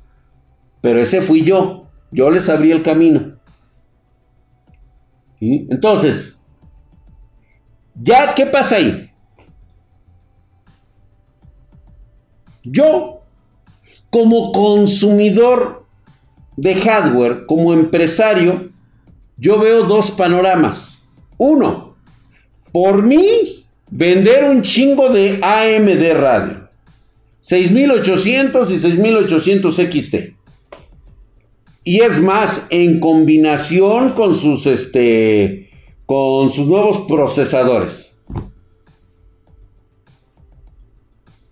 Pero 0.80 1.00
ese 1.00 1.20
fui 1.20 1.42
yo, 1.42 1.90
yo 2.12 2.30
les 2.30 2.48
abrí 2.48 2.72
el 2.72 2.82
camino. 2.82 3.41
Entonces, 5.42 6.38
¿ya 8.00 8.32
qué 8.34 8.46
pasa 8.46 8.76
ahí? 8.76 9.10
Yo 12.62 13.22
Como 14.08 14.52
consumidor 14.52 15.86
de 16.56 16.74
hardware, 16.76 17.46
como 17.46 17.72
empresario, 17.72 18.70
yo 19.38 19.58
veo 19.58 19.84
dos 19.84 20.10
panoramas. 20.10 21.02
Uno, 21.38 21.96
por 22.70 23.02
mí, 23.02 23.64
vender 23.90 24.44
un 24.44 24.60
chingo 24.62 25.08
de 25.08 25.40
AMD 25.42 26.20
radio. 26.20 26.68
6800 27.40 28.70
y 28.70 28.78
6800 28.78 29.74
XT. 29.74 30.41
Y 31.84 32.00
es 32.00 32.20
más, 32.20 32.66
en 32.70 33.00
combinación 33.00 34.12
con 34.12 34.36
sus, 34.36 34.66
este, 34.66 35.70
con 36.06 36.50
sus 36.50 36.66
nuevos 36.66 37.00
procesadores. 37.08 38.14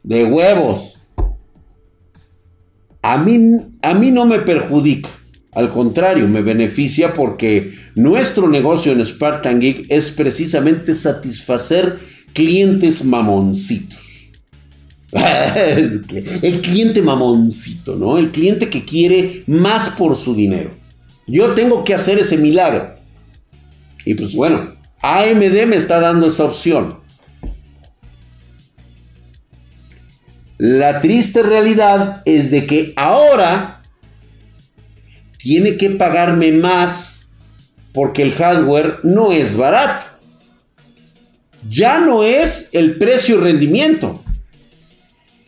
De 0.02 0.24
huevos. 0.24 0.98
A 3.02 3.18
mí, 3.18 3.38
a 3.82 3.94
mí 3.94 4.10
no 4.10 4.26
me 4.26 4.38
perjudica. 4.38 5.08
Al 5.52 5.68
contrario, 5.68 6.28
me 6.28 6.42
beneficia 6.42 7.12
porque 7.12 7.74
nuestro 7.96 8.48
negocio 8.48 8.92
en 8.92 9.04
Spartan 9.04 9.58
Geek 9.58 9.86
es 9.88 10.12
precisamente 10.12 10.94
satisfacer 10.94 11.98
clientes 12.32 13.04
mamoncitos. 13.04 13.98
el 15.12 16.60
cliente 16.62 17.02
mamoncito, 17.02 17.96
¿no? 17.96 18.18
El 18.18 18.30
cliente 18.30 18.68
que 18.68 18.84
quiere 18.84 19.42
más 19.46 19.88
por 19.90 20.16
su 20.16 20.34
dinero. 20.34 20.70
Yo 21.26 21.54
tengo 21.54 21.84
que 21.84 21.94
hacer 21.94 22.18
ese 22.18 22.36
milagro. 22.36 22.94
Y 24.04 24.14
pues 24.14 24.34
bueno, 24.34 24.74
AMD 25.02 25.66
me 25.66 25.76
está 25.76 26.00
dando 26.00 26.26
esa 26.26 26.44
opción. 26.44 26.98
La 30.58 31.00
triste 31.00 31.42
realidad 31.42 32.22
es 32.24 32.50
de 32.50 32.66
que 32.66 32.92
ahora 32.96 33.82
tiene 35.38 35.76
que 35.76 35.90
pagarme 35.90 36.52
más 36.52 37.28
porque 37.92 38.22
el 38.22 38.32
hardware 38.32 39.00
no 39.02 39.32
es 39.32 39.56
barato. 39.56 40.06
Ya 41.68 41.98
no 41.98 42.24
es 42.24 42.68
el 42.72 42.96
precio 42.96 43.40
rendimiento. 43.40 44.19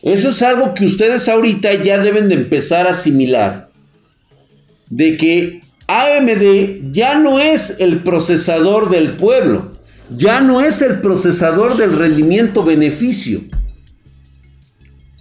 Eso 0.03 0.29
es 0.29 0.41
algo 0.41 0.73
que 0.73 0.85
ustedes 0.85 1.29
ahorita 1.29 1.73
ya 1.75 1.97
deben 1.97 2.27
de 2.27 2.35
empezar 2.35 2.87
a 2.87 2.91
asimilar. 2.91 3.69
De 4.89 5.17
que 5.17 5.61
AMD 5.87 6.91
ya 6.91 7.17
no 7.17 7.39
es 7.39 7.77
el 7.79 7.99
procesador 7.99 8.89
del 8.89 9.13
pueblo. 9.15 9.77
Ya 10.09 10.41
no 10.41 10.61
es 10.61 10.81
el 10.81 10.99
procesador 10.99 11.77
del 11.77 11.97
rendimiento-beneficio. 11.97 13.41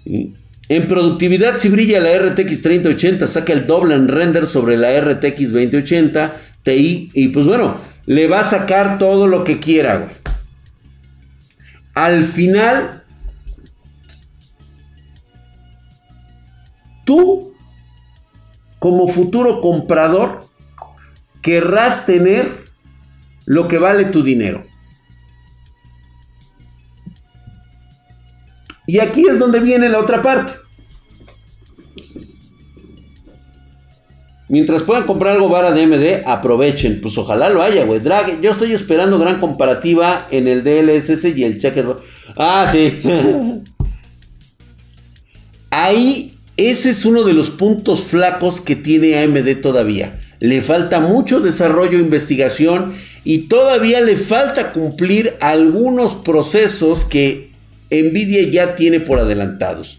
En 0.05 0.89
productividad 0.89 1.59
si 1.59 1.69
brilla 1.69 2.01
la 2.01 2.19
RTX 2.19 2.63
3080, 2.63 3.29
saca 3.29 3.53
el 3.53 3.69
doble 3.69 3.95
en 3.95 4.09
render 4.09 4.49
sobre 4.49 4.77
la 4.77 5.01
RTX 5.01 5.53
2080 5.53 6.41
Ti 6.65 7.11
y 7.13 7.29
pues 7.29 7.47
bueno, 7.47 7.81
le 8.07 8.27
va 8.27 8.41
a 8.41 8.45
sacar 8.45 8.99
todo 8.99 9.27
lo 9.27 9.45
que 9.45 9.59
quiera, 9.59 10.13
Al 11.95 12.25
final 12.25 13.02
tú, 17.13 17.53
como 18.79 19.07
futuro 19.09 19.61
comprador, 19.61 20.47
querrás 21.43 22.07
tener 22.07 22.65
lo 23.45 23.69
que 23.69 23.77
vale 23.77 24.07
tu 24.07 24.23
dinero. 24.23 24.65
Y 28.87 28.99
aquí 28.99 29.27
es 29.29 29.39
donde 29.39 29.61
viene 29.61 29.91
la 29.91 29.99
otra 29.99 30.23
parte. 30.23 30.55
Mientras 34.49 34.83
puedan 34.83 35.07
comprar 35.07 35.35
algo 35.35 35.51
vara 35.51 35.73
de 35.73 35.87
MD, 35.87 36.27
aprovechen. 36.27 37.01
Pues 37.01 37.17
ojalá 37.19 37.51
lo 37.51 37.63
haya, 37.63 37.85
güey. 37.85 38.01
Yo 38.41 38.51
estoy 38.51 38.73
esperando 38.73 39.19
gran 39.19 39.39
comparativa 39.39 40.27
en 40.31 40.49
el 40.49 40.65
DLSS 40.65 41.25
y 41.37 41.45
el 41.45 41.59
Checker. 41.59 41.97
Ah, 42.37 42.67
sí. 42.71 43.03
Ahí 45.71 46.32
ese 46.71 46.91
es 46.91 47.05
uno 47.05 47.25
de 47.25 47.33
los 47.33 47.51
puntos 47.51 48.03
flacos 48.03 48.61
que 48.61 48.77
tiene 48.77 49.19
AMD 49.19 49.61
todavía. 49.61 50.21
Le 50.41 50.61
falta 50.61 51.01
mucho 51.01 51.41
desarrollo 51.41 51.99
investigación 51.99 52.95
y 53.25 53.49
todavía 53.49 54.01
le 54.01 54.17
falta 54.17 54.73
cumplir 54.73 55.35
algunos 55.41 56.15
procesos 56.15 57.05
que 57.05 57.51
Nvidia 57.91 58.49
ya 58.51 58.77
tiene 58.77 59.01
por 59.01 59.19
adelantados. 59.19 59.99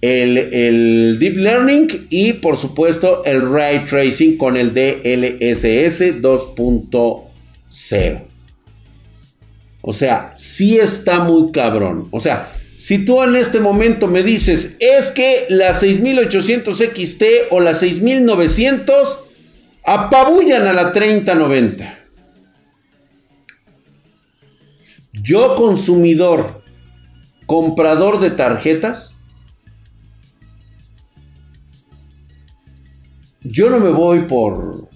El, 0.00 1.18
Deep 1.18 1.36
Learning 1.38 2.06
y 2.10 2.34
por 2.34 2.58
supuesto 2.58 3.24
el 3.24 3.50
Ray 3.50 3.86
Tracing 3.86 4.36
con 4.36 4.56
el 4.56 4.74
DLSS 4.74 6.20
2.0. 6.20 8.22
O 9.80 9.92
sea, 9.92 10.34
sí 10.36 10.78
está 10.78 11.20
muy 11.20 11.52
cabrón. 11.52 12.08
O 12.10 12.20
sea, 12.20 12.52
si 12.76 13.04
tú 13.04 13.22
en 13.22 13.36
este 13.36 13.60
momento 13.60 14.08
me 14.08 14.22
dices, 14.22 14.76
es 14.80 15.10
que 15.10 15.46
la 15.48 15.74
6800 15.74 16.76
XT 16.76 17.22
o 17.50 17.60
la 17.60 17.74
6900 17.74 19.24
apabullan 19.84 20.66
a 20.66 20.72
la 20.72 20.92
3090. 20.92 21.98
Yo 25.12 25.54
consumidor, 25.54 26.62
comprador 27.46 28.20
de 28.20 28.30
tarjetas, 28.30 29.14
yo 33.42 33.70
no 33.70 33.78
me 33.78 33.90
voy 33.90 34.22
por... 34.22 34.88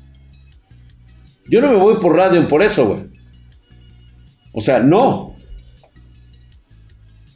Yo 1.51 1.63
no 1.63 1.71
me 1.71 1.77
voy 1.77 1.97
por 1.97 2.15
Radeon 2.15 2.47
por 2.47 2.63
eso, 2.63 2.87
güey. 2.87 3.05
O 4.53 4.61
sea, 4.61 4.81
no. 4.81 5.38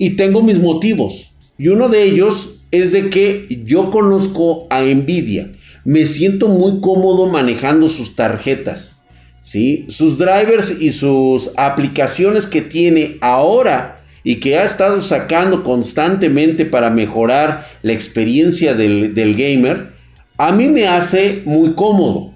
Y 0.03 0.17
tengo 0.17 0.43
mis 0.43 0.59
motivos. 0.59 1.31
Y 1.57 1.69
uno 1.69 1.89
de 1.89 2.03
ellos 2.03 2.57
es 2.73 2.91
de 2.91 3.09
que 3.09 3.63
yo 3.65 3.93
conozco 3.93 4.67
a 4.69 4.83
Nvidia. 4.83 5.53
Me 5.85 6.07
siento 6.07 6.49
muy 6.49 6.81
cómodo 6.81 7.27
manejando 7.27 7.89
sus 7.89 8.17
tarjetas. 8.17 9.01
¿sí? 9.43 9.87
Sus 9.91 10.19
drivers 10.19 10.75
y 10.81 10.91
sus 10.91 11.53
aplicaciones 11.57 12.49
que 12.49 12.63
tiene 12.63 13.19
ahora 13.21 14.05
y 14.25 14.41
que 14.41 14.59
ha 14.59 14.65
estado 14.65 15.01
sacando 15.03 15.63
constantemente 15.63 16.65
para 16.65 16.91
mejorar 16.91 17.69
la 17.83 17.93
experiencia 17.93 18.75
del, 18.75 19.15
del 19.15 19.37
gamer, 19.37 19.93
a 20.37 20.51
mí 20.51 20.67
me 20.67 20.89
hace 20.89 21.43
muy 21.45 21.75
cómodo. 21.75 22.35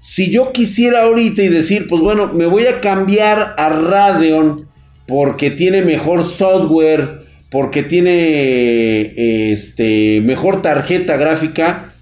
Si 0.00 0.30
yo 0.30 0.52
quisiera 0.52 1.02
ahorita 1.02 1.42
y 1.42 1.48
decir, 1.48 1.88
pues 1.88 2.00
bueno, 2.00 2.30
me 2.32 2.46
voy 2.46 2.68
a 2.68 2.80
cambiar 2.80 3.56
a 3.58 3.68
Radeon 3.68 4.63
porque 5.06 5.50
tiene 5.50 5.82
mejor 5.82 6.24
software, 6.24 7.26
porque 7.50 7.82
tiene 7.82 9.52
este, 9.52 10.20
mejor 10.22 10.62
tarjeta 10.62 11.16
gráfica, 11.16 11.94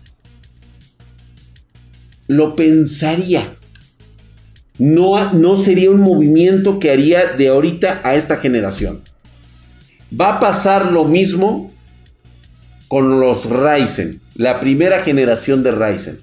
lo 2.27 2.57
pensaría. 2.57 3.57
No, 4.79 5.33
no 5.33 5.57
sería 5.57 5.91
un 5.91 6.01
movimiento 6.01 6.79
que 6.79 6.91
haría 6.91 7.33
de 7.33 7.49
ahorita 7.49 8.01
a 8.05 8.15
esta 8.15 8.37
generación. 8.37 9.03
Va 10.19 10.37
a 10.37 10.41
pasar 10.41 10.91
lo 10.91 11.05
mismo 11.05 11.73
con 12.89 13.21
los 13.21 13.49
Ryzen, 13.49 14.21
la 14.35 14.61
primera 14.61 15.03
generación 15.03 15.63
de 15.63 15.73
Ryzen. 15.73 16.19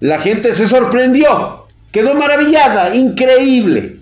La 0.00 0.20
gente 0.20 0.54
se 0.54 0.68
sorprendió, 0.68 1.66
quedó 1.90 2.14
maravillada, 2.14 2.94
increíble. 2.94 3.96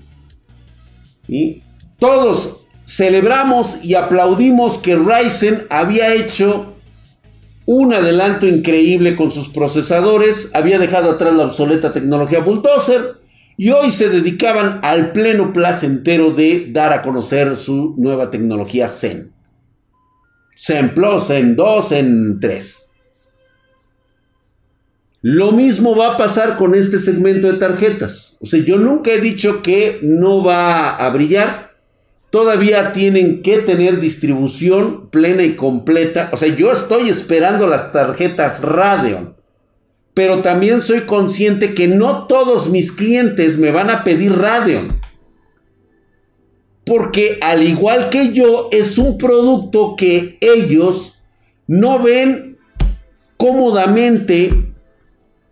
¿Y? 1.29 1.63
Todos 1.99 2.67
celebramos 2.87 3.83
y 3.83 3.95
aplaudimos 3.95 4.79
que 4.79 4.97
Ryzen 4.97 5.67
había 5.71 6.15
hecho 6.15 6.75
un 7.65 7.93
adelanto 7.93 8.47
increíble 8.47 9.17
con 9.17 9.33
sus 9.33 9.49
procesadores, 9.49 10.51
había 10.55 10.79
dejado 10.79 11.11
atrás 11.11 11.35
la 11.35 11.45
obsoleta 11.45 11.93
tecnología 11.93 12.41
Bulldozer 12.41 13.17
y 13.57 13.71
hoy 13.71 13.91
se 13.91 14.09
dedicaban 14.09 14.81
al 14.83 15.13
pleno 15.13 15.53
placentero 15.53 16.31
de 16.31 16.69
dar 16.71 16.93
a 16.93 17.03
conocer 17.03 17.57
su 17.57 17.95
nueva 17.97 18.31
tecnología 18.31 18.87
Zen. 18.87 19.33
Zen 20.57 20.95
Plus, 20.95 21.27
Zen 21.27 21.57
2, 21.57 21.89
Zen 21.89 22.41
3. 22.41 22.83
Lo 25.23 25.53
mismo 25.53 25.97
va 25.97 26.15
a 26.15 26.17
pasar 26.17 26.57
con 26.57 26.75
este 26.75 27.01
segmento 27.01 27.49
de 27.49 27.59
tarjetas. 27.59 28.37
O 28.41 28.47
sea, 28.47 28.63
yo 28.63 28.79
nunca 28.79 29.11
he 29.11 29.21
dicho 29.21 29.63
que 29.63 29.99
no 30.03 30.45
va 30.45 30.95
a 30.95 31.11
brillar 31.11 31.66
todavía 32.37 32.93
tienen 32.93 33.41
que 33.41 33.61
tener 33.61 33.99
distribución 33.99 35.09
plena 35.09 35.43
y 35.43 35.57
completa. 35.57 36.29
O 36.35 36.37
sea, 36.37 36.55
yo 36.55 36.71
estoy 36.71 37.09
esperando 37.09 37.67
las 37.67 37.93
tarjetas 37.93 38.61
Radeon. 38.61 39.35
Pero 40.13 40.43
también 40.43 40.83
soy 40.83 41.07
consciente 41.07 41.73
que 41.73 41.89
no 41.89 42.27
todos 42.27 42.69
mis 42.69 42.93
clientes 42.93 43.57
me 43.57 43.71
van 43.71 43.89
a 43.89 44.05
pedir 44.05 44.37
Radeon. 44.37 45.01
Porque 46.85 47.39
al 47.41 47.63
igual 47.63 48.11
que 48.11 48.35
yo, 48.35 48.69
es 48.71 48.99
un 48.99 49.17
producto 49.17 49.95
que 49.97 50.37
ellos 50.43 51.23
no 51.67 52.03
ven 52.03 52.59
cómodamente 53.39 54.75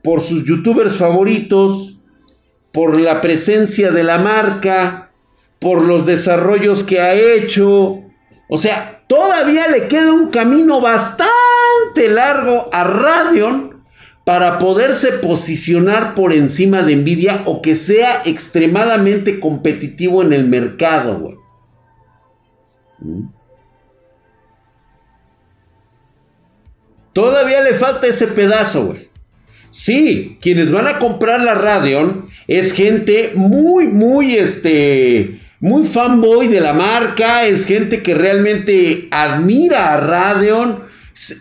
por 0.02 0.20
sus 0.20 0.44
youtubers 0.44 0.98
favoritos, 0.98 1.94
por 2.74 3.00
la 3.00 3.22
presencia 3.22 3.90
de 3.90 4.04
la 4.04 4.18
marca, 4.18 5.03
por 5.64 5.82
los 5.82 6.04
desarrollos 6.04 6.84
que 6.84 7.00
ha 7.00 7.14
hecho. 7.14 8.02
O 8.50 8.58
sea, 8.58 9.02
todavía 9.06 9.66
le 9.68 9.88
queda 9.88 10.12
un 10.12 10.28
camino 10.28 10.82
bastante 10.82 12.10
largo 12.10 12.68
a 12.70 12.84
Radeon 12.84 13.82
para 14.26 14.58
poderse 14.58 15.12
posicionar 15.12 16.14
por 16.14 16.34
encima 16.34 16.82
de 16.82 16.96
Nvidia 16.96 17.44
o 17.46 17.62
que 17.62 17.76
sea 17.76 18.20
extremadamente 18.26 19.40
competitivo 19.40 20.20
en 20.20 20.34
el 20.34 20.44
mercado, 20.44 21.18
güey. 21.18 21.36
¿Mm? 22.98 23.28
Todavía 27.14 27.62
le 27.62 27.72
falta 27.72 28.06
ese 28.06 28.26
pedazo, 28.26 28.84
güey. 28.84 29.08
Sí, 29.70 30.36
quienes 30.42 30.70
van 30.70 30.88
a 30.88 30.98
comprar 30.98 31.40
la 31.40 31.54
Radeon 31.54 32.28
es 32.48 32.72
gente 32.72 33.32
muy, 33.34 33.86
muy, 33.86 34.34
este, 34.34 35.40
muy 35.60 35.84
fanboy 35.84 36.48
de 36.48 36.60
la 36.60 36.72
marca, 36.72 37.46
es 37.46 37.64
gente 37.66 38.02
que 38.02 38.14
realmente 38.14 39.08
admira 39.10 39.92
a 39.92 40.00
Radeon, 40.00 40.80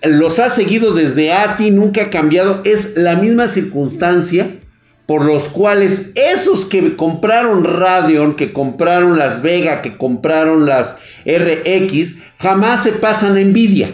los 0.03 0.39
ha 0.39 0.49
seguido 0.49 0.93
desde 0.93 1.33
ATI, 1.33 1.71
nunca 1.71 2.03
ha 2.03 2.09
cambiado, 2.09 2.61
es 2.63 2.95
la 2.95 3.15
misma 3.15 3.47
circunstancia 3.47 4.59
por 5.05 5.25
los 5.25 5.49
cuales 5.49 6.11
esos 6.15 6.65
que 6.65 6.95
compraron 6.95 7.63
Radeon, 7.63 8.35
que 8.35 8.53
compraron 8.53 9.17
las 9.17 9.41
Vega, 9.41 9.81
que 9.81 9.97
compraron 9.97 10.65
las 10.65 10.95
RX, 11.25 12.15
jamás 12.39 12.83
se 12.83 12.93
pasan 12.93 13.35
a 13.37 13.41
Nvidia. 13.41 13.91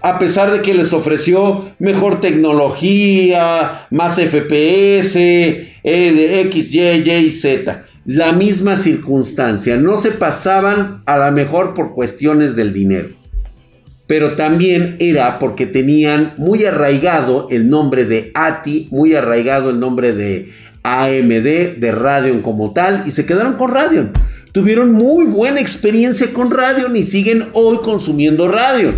A 0.00 0.18
pesar 0.18 0.52
de 0.52 0.62
que 0.62 0.74
les 0.74 0.92
ofreció 0.92 1.72
mejor 1.78 2.20
tecnología, 2.20 3.86
más 3.90 4.14
FPS, 4.14 5.16
eh, 5.16 6.40
X, 6.46 6.72
Y, 6.72 6.80
Y, 6.80 7.30
Z. 7.32 7.84
La 8.10 8.32
misma 8.32 8.78
circunstancia. 8.78 9.76
No 9.76 9.98
se 9.98 10.12
pasaban 10.12 11.02
a 11.04 11.18
la 11.18 11.30
mejor 11.30 11.74
por 11.74 11.92
cuestiones 11.92 12.56
del 12.56 12.72
dinero. 12.72 13.10
Pero 14.06 14.34
también 14.34 14.96
era 14.98 15.38
porque 15.38 15.66
tenían 15.66 16.32
muy 16.38 16.64
arraigado 16.64 17.48
el 17.50 17.68
nombre 17.68 18.06
de 18.06 18.30
ATI, 18.32 18.88
muy 18.90 19.14
arraigado 19.14 19.68
el 19.68 19.78
nombre 19.78 20.14
de 20.14 20.52
AMD, 20.84 21.76
de 21.78 21.92
Radeon 21.92 22.40
como 22.40 22.72
tal, 22.72 23.02
y 23.04 23.10
se 23.10 23.26
quedaron 23.26 23.56
con 23.56 23.72
Radeon. 23.72 24.12
Tuvieron 24.52 24.92
muy 24.92 25.26
buena 25.26 25.60
experiencia 25.60 26.32
con 26.32 26.50
Radeon 26.50 26.96
y 26.96 27.04
siguen 27.04 27.48
hoy 27.52 27.76
consumiendo 27.84 28.48
Radeon. 28.48 28.94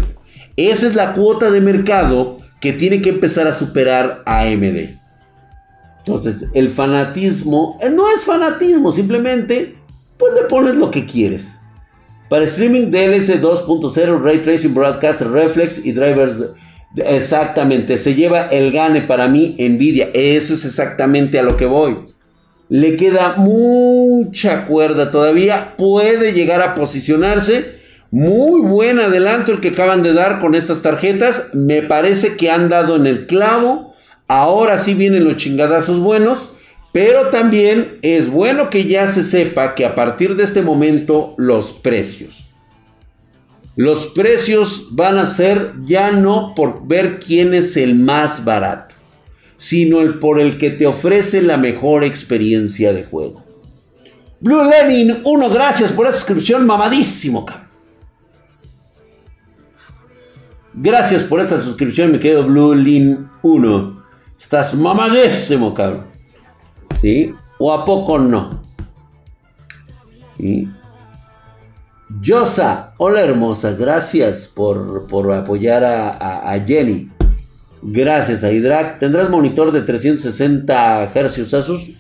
Esa 0.55 0.87
es 0.87 0.95
la 0.95 1.15
cuota 1.15 1.51
de 1.51 1.61
mercado 1.61 2.39
que 2.61 2.73
tiene 2.73 3.03
que 3.03 3.11
empezar 3.11 3.49
a 3.49 3.53
superar 3.53 4.23
AMD. 4.25 5.00
Entonces, 6.17 6.49
el 6.55 6.71
fanatismo 6.71 7.79
eh, 7.81 7.91
no 7.91 8.11
es 8.11 8.25
fanatismo, 8.25 8.93
simplemente 8.93 9.77
pues 10.19 10.35
le 10.35 10.43
pones 10.43 10.75
lo 10.75 10.91
que 10.91 11.07
quieres. 11.07 11.55
Para 12.29 12.45
streaming 12.45 12.91
DLC 12.91 13.41
2.0, 13.41 14.23
Ray 14.23 14.43
Tracing 14.43 14.75
Broadcast 14.75 15.23
Reflex 15.23 15.85
y 15.85 15.93
drivers 15.93 16.45
exactamente 16.97 17.99
se 17.99 18.15
lleva 18.15 18.47
el 18.47 18.73
gane 18.73 19.03
para 19.03 19.29
mí 19.29 19.57
Nvidia. 19.59 20.11
Eso 20.15 20.55
es 20.55 20.65
exactamente 20.65 21.39
a 21.39 21.43
lo 21.43 21.57
que 21.57 21.67
voy. 21.67 21.99
Le 22.69 22.97
queda 22.97 23.35
mucha 23.37 24.67
cuerda 24.67 25.11
todavía, 25.11 25.75
puede 25.77 26.33
llegar 26.33 26.63
a 26.63 26.75
posicionarse 26.75 27.81
muy 28.13 28.61
buen 28.61 28.99
adelanto 28.99 29.53
el 29.53 29.61
que 29.61 29.69
acaban 29.69 30.03
de 30.03 30.13
dar 30.13 30.41
con 30.41 30.55
estas 30.55 30.83
tarjetas. 30.83 31.51
Me 31.55 31.83
parece 31.83 32.37
que 32.37 32.51
han 32.51 32.69
dado 32.69 32.97
en 32.97 33.07
el 33.07 33.27
clavo. 33.27 33.90
Ahora 34.31 34.79
sí 34.79 34.95
vienen 34.95 35.25
los 35.25 35.35
chingadazos 35.35 35.99
buenos. 35.99 36.53
Pero 36.93 37.31
también 37.31 37.99
es 38.03 38.31
bueno 38.31 38.71
que 38.71 38.85
ya 38.85 39.09
se 39.09 39.25
sepa 39.25 39.75
que 39.75 39.85
a 39.85 39.97
partir 39.97 40.37
de 40.37 40.45
este 40.45 40.63
momento 40.63 41.35
los 41.37 41.73
precios. 41.73 42.49
Los 43.75 44.07
precios 44.07 44.89
van 44.93 45.19
a 45.19 45.27
ser 45.27 45.75
ya 45.85 46.13
no 46.13 46.55
por 46.55 46.87
ver 46.87 47.19
quién 47.19 47.55
es 47.55 47.77
el 47.77 47.97
más 47.97 48.45
barato, 48.45 48.95
sino 49.57 50.01
el 50.01 50.21
por 50.21 50.41
el 50.41 50.59
que 50.59 50.71
te 50.71 50.87
ofrece 50.87 51.43
la 51.43 51.57
mejor 51.57 52.05
experiencia 52.05 52.93
de 52.93 53.05
juego. 53.05 53.45
Blue 54.39 54.65
Lenin, 54.65 55.23
uno, 55.25 55.51
gracias 55.51 55.91
por 55.91 56.07
esa 56.07 56.19
suscripción 56.19 56.67
mamadísimo, 56.67 57.45
cabrón. 57.45 57.69
Gracias 60.75 61.25
por 61.25 61.41
esa 61.41 61.59
suscripción, 61.59 62.13
me 62.13 62.21
quedo 62.21 62.45
Blue 62.45 62.75
Lin 62.75 63.29
1. 63.43 64.00
Estás 64.41 64.75
mamadísimo, 64.75 65.75
cabrón. 65.75 66.07
¿Sí? 67.01 67.33
¿O 67.59 67.73
a 67.73 67.85
poco 67.85 68.19
no? 68.19 68.63
¿Sí? 70.39 70.67
Yosa, 72.21 72.95
hola 72.97 73.21
hermosa, 73.21 73.73
gracias 73.73 74.49
por, 74.49 75.07
apoyar 75.35 75.85
a, 75.85 76.65
Jenny. 76.67 77.11
Gracias 77.83 78.43
a 78.43 78.51
Hydrak. 78.51 78.99
¿Tendrás 78.99 79.31
monitor 79.31 79.73
de 79.73 79.83
360 79.83 81.13
Hz 81.15 81.55
Asus? 81.55 81.91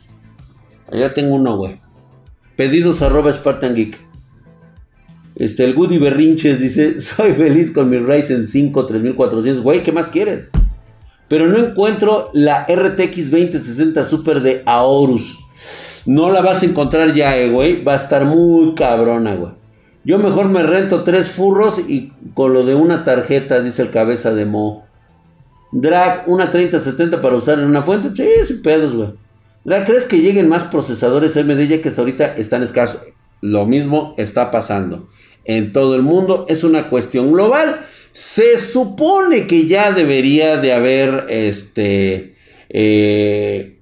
Allá 0.90 1.14
tengo 1.14 1.34
uno, 1.36 1.56
güey. 1.56 1.80
Pedidos 2.56 3.02
arroba 3.02 3.32
Spartan 3.32 3.74
Geek. 3.74 3.98
Este, 5.36 5.64
el 5.64 5.76
Woody 5.76 5.98
Berrinches 5.98 6.58
dice, 6.58 7.00
soy 7.02 7.32
feliz 7.34 7.70
con 7.70 7.88
mi 7.88 7.98
Ryzen 7.98 8.46
5 8.46 8.86
3400. 8.86 9.62
Güey, 9.62 9.84
¿qué 9.84 9.92
más 9.92 10.10
quieres? 10.10 10.50
Pero 11.30 11.46
no 11.46 11.58
encuentro 11.58 12.28
la 12.32 12.66
RTX 12.68 13.30
2060 13.30 14.04
Super 14.04 14.40
de 14.40 14.64
Aorus. 14.66 15.38
No 16.04 16.28
la 16.28 16.40
vas 16.40 16.64
a 16.64 16.66
encontrar 16.66 17.14
ya, 17.14 17.38
eh, 17.38 17.48
güey. 17.48 17.84
Va 17.84 17.92
a 17.92 17.96
estar 17.96 18.24
muy 18.24 18.74
cabrona, 18.74 19.36
güey. 19.36 19.52
Yo 20.02 20.18
mejor 20.18 20.48
me 20.48 20.64
rento 20.64 21.04
tres 21.04 21.30
furros 21.30 21.78
y 21.86 22.12
con 22.34 22.52
lo 22.52 22.64
de 22.64 22.74
una 22.74 23.04
tarjeta, 23.04 23.60
dice 23.60 23.82
el 23.82 23.92
cabeza 23.92 24.34
de 24.34 24.44
Mo. 24.44 24.86
Drag, 25.70 26.24
una 26.26 26.50
3070 26.50 27.22
para 27.22 27.36
usar 27.36 27.60
en 27.60 27.66
una 27.66 27.82
fuente. 27.82 28.10
Sí, 28.12 28.44
sin 28.44 28.60
pedos, 28.60 28.96
güey. 28.96 29.10
Drag, 29.62 29.86
¿crees 29.86 30.06
que 30.06 30.20
lleguen 30.20 30.48
más 30.48 30.64
procesadores 30.64 31.36
AMD 31.36 31.60
ya 31.60 31.80
que 31.80 31.90
hasta 31.90 32.00
ahorita 32.00 32.34
están 32.38 32.64
escasos? 32.64 33.02
Lo 33.40 33.66
mismo 33.66 34.16
está 34.18 34.50
pasando 34.50 35.08
en 35.44 35.72
todo 35.72 35.94
el 35.94 36.02
mundo. 36.02 36.44
Es 36.48 36.64
una 36.64 36.90
cuestión 36.90 37.30
global. 37.30 37.86
Se 38.12 38.58
supone 38.58 39.46
que 39.46 39.66
ya 39.66 39.92
debería 39.92 40.56
de 40.56 40.72
haber 40.72 41.26
este. 41.28 42.34
Eh, 42.68 43.76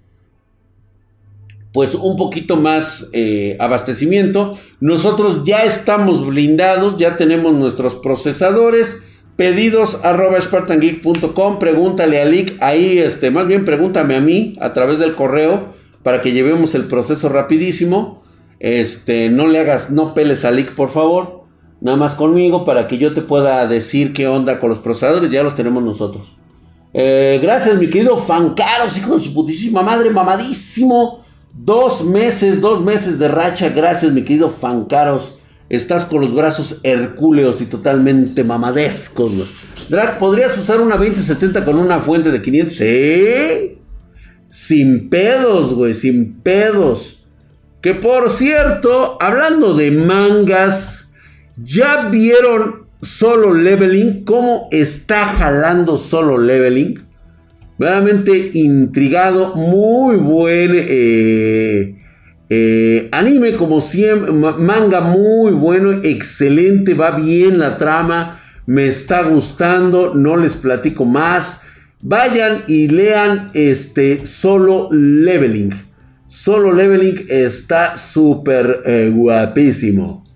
pues 1.73 1.95
un 1.95 2.17
poquito 2.17 2.57
más 2.57 3.09
eh, 3.13 3.57
abastecimiento. 3.61 4.59
Nosotros 4.81 5.45
ya 5.45 5.65
estamos 5.65 6.27
blindados, 6.27 6.97
ya 6.99 7.17
tenemos 7.17 7.53
nuestros 7.55 7.97
procesadores. 7.97 9.01
Pedidos 9.37 10.05
arroba 10.05 10.41
spartangeek.com. 10.41 11.59
Pregúntale 11.59 12.21
a 12.21 12.25
Lick. 12.25 12.57
Ahí, 12.61 12.99
este, 12.99 13.31
más 13.31 13.47
bien 13.47 13.65
pregúntame 13.65 14.17
a 14.17 14.21
mí 14.21 14.57
a 14.61 14.73
través 14.73 14.99
del 14.99 15.15
correo 15.15 15.69
para 16.03 16.23
que 16.23 16.33
llevemos 16.33 16.75
el 16.75 16.89
proceso 16.89 17.29
rapidísimo. 17.29 18.23
Este, 18.61 19.31
no 19.31 19.47
le 19.47 19.61
hagas, 19.61 19.91
no 19.91 20.15
peles 20.15 20.45
a 20.45 20.51
Lick, 20.51 20.75
por 20.75 20.91
favor 20.91 21.38
nada 21.81 21.97
más 21.97 22.15
conmigo 22.15 22.65
para 22.65 22.89
que 22.89 22.99
yo 22.99 23.15
te 23.15 23.23
pueda 23.23 23.67
decir 23.67 24.13
qué 24.13 24.27
onda 24.27 24.61
con 24.61 24.71
los 24.71 24.79
procesadores, 24.79 25.31
ya 25.31 25.43
los 25.43 25.55
tenemos 25.55 25.83
nosotros. 25.83 26.33
Eh, 26.95 27.39
gracias, 27.43 27.77
mi 27.79 27.91
querido 27.91 28.19
Fancaros, 28.19 28.97
hijo 28.97 29.15
de 29.15 29.21
su 29.21 29.35
putísima 29.35 29.83
madre, 29.83 30.11
mamadísimo. 30.11 31.25
Dos 31.55 32.05
meses, 32.05 32.61
dos 32.61 32.83
meses 32.83 33.19
de 33.19 33.29
racha, 33.29 33.69
gracias, 33.71 34.13
mi 34.13 34.23
querido 34.23 34.51
Fancaros. 34.51 35.39
Estás 35.69 36.07
con 36.07 36.23
los 36.23 36.35
brazos 36.35 36.81
hercúleos 36.83 37.61
y 37.61 37.67
totalmente 37.67 38.43
mamadescos. 38.43 39.33
Drag, 39.91 40.19
¿podrías 40.19 40.57
usar 40.57 40.81
una 40.81 40.97
2070 40.97 41.65
con 41.65 41.79
una 41.79 41.99
fuente 41.99 42.31
de 42.31 42.41
500? 42.41 42.77
Sí. 42.77 43.79
Sin 44.49 45.11
pedos, 45.11 45.75
güey, 45.75 45.93
sin 45.93 46.41
pedos. 46.41 47.27
Que 47.83 47.95
por 47.95 48.31
cierto, 48.31 49.19
hablando 49.21 49.75
de 49.75 49.91
mangas, 49.91 51.08
¿Ya 51.65 52.09
vieron 52.09 52.87
solo 53.03 53.53
leveling? 53.53 54.25
¿Cómo 54.25 54.69
está 54.71 55.33
jalando 55.33 55.97
solo 55.97 56.39
leveling? 56.39 57.01
Verdaderamente 57.79 58.51
intrigado, 58.55 59.57
muy 59.57 60.17
buen 60.17 60.71
eh, 60.75 61.97
eh, 62.49 63.09
anime 63.11 63.57
como 63.57 63.81
siempre, 63.81 64.33
manga 64.33 65.01
muy 65.01 65.53
bueno, 65.53 65.93
excelente, 66.03 66.95
va 66.95 67.13
bien 67.13 67.59
la 67.59 67.77
trama, 67.77 68.41
me 68.67 68.87
está 68.87 69.23
gustando, 69.25 70.15
no 70.15 70.37
les 70.37 70.55
platico 70.55 71.05
más. 71.05 71.63
Vayan 72.01 72.63
y 72.69 72.87
lean 72.87 73.51
este 73.55 74.27
solo 74.27 74.89
leveling. 74.93 75.75
Solo 76.29 76.73
leveling 76.73 77.27
está 77.29 77.97
súper 77.97 78.83
eh, 78.85 79.11
guapísimo. 79.13 80.28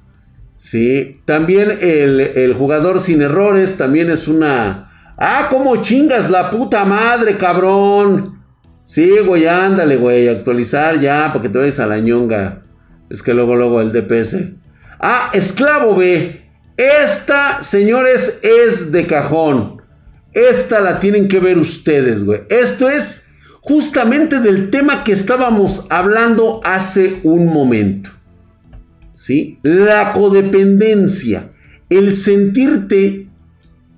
Sí, 0.73 1.20
también 1.27 1.81
el, 1.83 2.55
jugador 2.55 3.03
sin 3.03 3.20
errores 3.20 3.77
también 3.77 4.09
es 4.09 4.27
una 4.27 5.12
Ah, 5.18 5.49
¿cómo 5.51 5.77
chingas 5.83 6.31
la 6.31 6.51
puta 6.51 6.87
madre, 6.87 7.37
cabrón? 7.37 8.43
Sí, 8.83 9.18
güey, 9.18 9.47
ándale, 9.47 9.97
güey, 9.97 10.29
actualizar 10.29 10.99
ya, 10.99 11.27
para 11.31 11.43
que 11.43 11.51
te 11.51 11.59
vayas 11.59 11.79
a 11.79 11.87
la 11.87 11.99
ñonga. 11.99 12.62
Es 13.11 13.23
que 13.23 13.35
luego, 13.35 13.55
luego 13.55 13.83
el 13.83 13.93
DPS. 13.93 14.35
Ah, 14.99 15.29
esclavo 15.35 15.95
B. 15.95 16.43
Esta, 16.79 17.62
señores, 17.62 18.39
es 18.41 18.91
de 18.91 19.07
cajón. 19.07 19.83
Esta 20.33 20.81
la 20.81 21.01
tienen 21.01 21.29
que 21.29 21.39
ver 21.39 21.59
ustedes, 21.59 22.25
güey. 22.25 22.45
Esto 22.49 22.89
es 22.89 23.29
justamente 23.61 24.41
del 24.41 24.70
tema 24.70 25.05
que 25.05 25.12
estábamos 25.12 25.87
hablando 25.91 26.62
hace 26.64 27.20
un 27.25 27.49
momento. 27.49 28.22
La 29.62 30.12
codependencia. 30.12 31.51
El 31.89 32.12
sentirte 32.12 33.29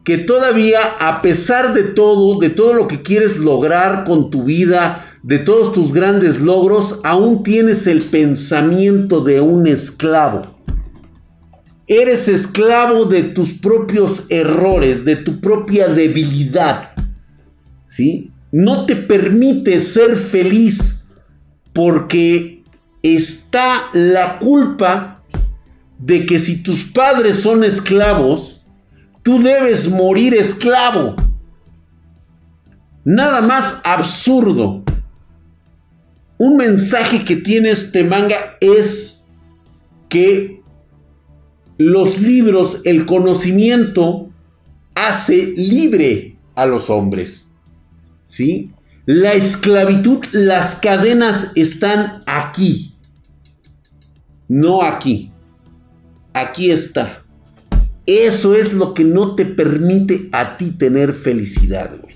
que 0.05 0.19
todavía, 0.19 0.81
a 1.01 1.23
pesar 1.23 1.73
de 1.73 1.83
todo, 1.83 2.39
de 2.39 2.51
todo 2.51 2.75
lo 2.75 2.87
que 2.87 3.03
quieres 3.03 3.39
lograr 3.39 4.05
con 4.05 4.31
tu 4.31 4.45
vida, 4.45 5.07
de 5.23 5.39
todos 5.39 5.73
tus 5.73 5.93
grandes 5.93 6.41
logros, 6.41 7.01
aún 7.05 7.43
tienes 7.43 7.87
el 7.87 8.03
pensamiento 8.03 9.23
de 9.23 9.41
un 9.41 9.67
esclavo. 9.67 10.55
Eres 11.87 12.29
esclavo 12.29 13.07
de 13.07 13.23
tus 13.23 13.55
propios 13.55 14.27
errores, 14.29 15.05
de 15.05 15.17
tu 15.17 15.41
propia 15.41 15.89
debilidad. 15.89 16.91
¿Sí? 17.87 18.31
No 18.53 18.85
te 18.85 18.97
permite 18.97 19.81
ser 19.81 20.17
feliz 20.17 21.07
porque 21.73 22.63
está 23.03 23.89
la 23.93 24.39
culpa 24.39 25.14
de 26.05 26.27
que 26.27 26.39
si 26.39 26.63
tus 26.63 26.85
padres 26.85 27.41
son 27.41 27.65
esclavos, 27.65 28.55
Tú 29.25 29.43
debes 29.43 29.89
morir 29.89 30.35
esclavo. 30.35 31.17
Nada 33.07 33.41
más 33.41 33.81
absurdo. 33.83 34.85
Un 36.37 36.59
mensaje 36.59 37.25
que 37.25 37.37
tiene 37.37 37.71
este 37.71 38.05
manga 38.05 38.59
es 38.61 39.25
que 40.11 40.61
los 41.79 42.21
libros, 42.21 42.83
el 42.85 43.07
conocimiento, 43.07 44.29
hace 44.95 45.55
libre 45.57 46.37
a 46.55 46.67
los 46.67 46.91
hombres. 46.91 47.49
¿Sí? 48.27 48.73
La 49.07 49.33
esclavitud, 49.33 50.23
las 50.33 50.75
cadenas 50.75 51.51
están 51.55 52.23
aquí. 52.27 52.95
No 54.49 54.83
aquí. 54.83 55.33
Aquí 56.35 56.71
está. 56.71 57.23
Eso 58.07 58.55
es 58.55 58.75
lo 58.75 58.93
que 58.93 59.05
no 59.05 59.35
te 59.35 59.47
permite 59.47 60.29
a 60.33 60.59
ti 60.59 60.73
tener 60.73 61.15
felicidad, 61.15 61.91
güey. 61.99 62.15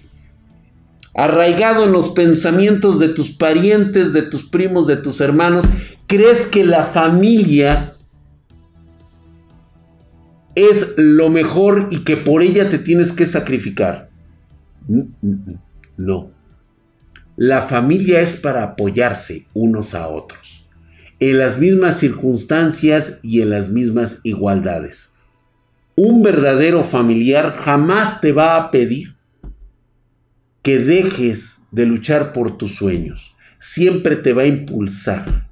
Arraigado 1.15 1.85
en 1.85 1.93
los 1.93 2.11
pensamientos 2.11 2.99
de 2.99 3.09
tus 3.09 3.31
parientes, 3.31 4.13
de 4.13 4.23
tus 4.23 4.45
primos, 4.45 4.87
de 4.87 4.97
tus 4.97 5.21
hermanos, 5.21 5.65
crees 6.07 6.47
que 6.47 6.65
la 6.65 6.85
familia 6.85 7.93
es 10.55 10.95
lo 10.97 11.29
mejor 11.31 11.89
y 11.91 12.05
que 12.05 12.17
por 12.17 12.43
ella 12.43 12.69
te 12.69 12.79
tienes 12.79 13.13
que 13.13 13.27
sacrificar. 13.27 14.11
Mm, 14.87 15.01
mm, 15.23 15.31
mm. 15.31 15.59
No. 15.97 16.31
La 17.37 17.63
familia 17.63 18.21
es 18.21 18.37
para 18.37 18.65
apoyarse 18.65 19.47
unos 19.55 19.95
a 19.95 20.09
otros, 20.09 20.58
en 21.21 21.39
las 21.39 21.59
mismas 21.59 21.99
circunstancias 21.99 23.21
y 23.23 23.43
en 23.43 23.51
las 23.51 23.71
mismas 23.71 24.21
igualdades 24.25 25.09
un 25.99 26.23
verdadero 26.23 26.85
familiar 26.85 27.57
jamás 27.57 28.21
te 28.21 28.31
va 28.31 28.57
a 28.57 28.71
pedir 28.71 29.17
que 30.63 30.79
dejes 30.79 31.67
de 31.73 31.87
luchar 31.87 32.33
por 32.33 32.57
tus 32.57 32.77
sueños. 32.77 33.35
Siempre 33.59 34.15
te 34.15 34.33
va 34.33 34.43
a 34.43 34.47
impulsar. 34.47 35.49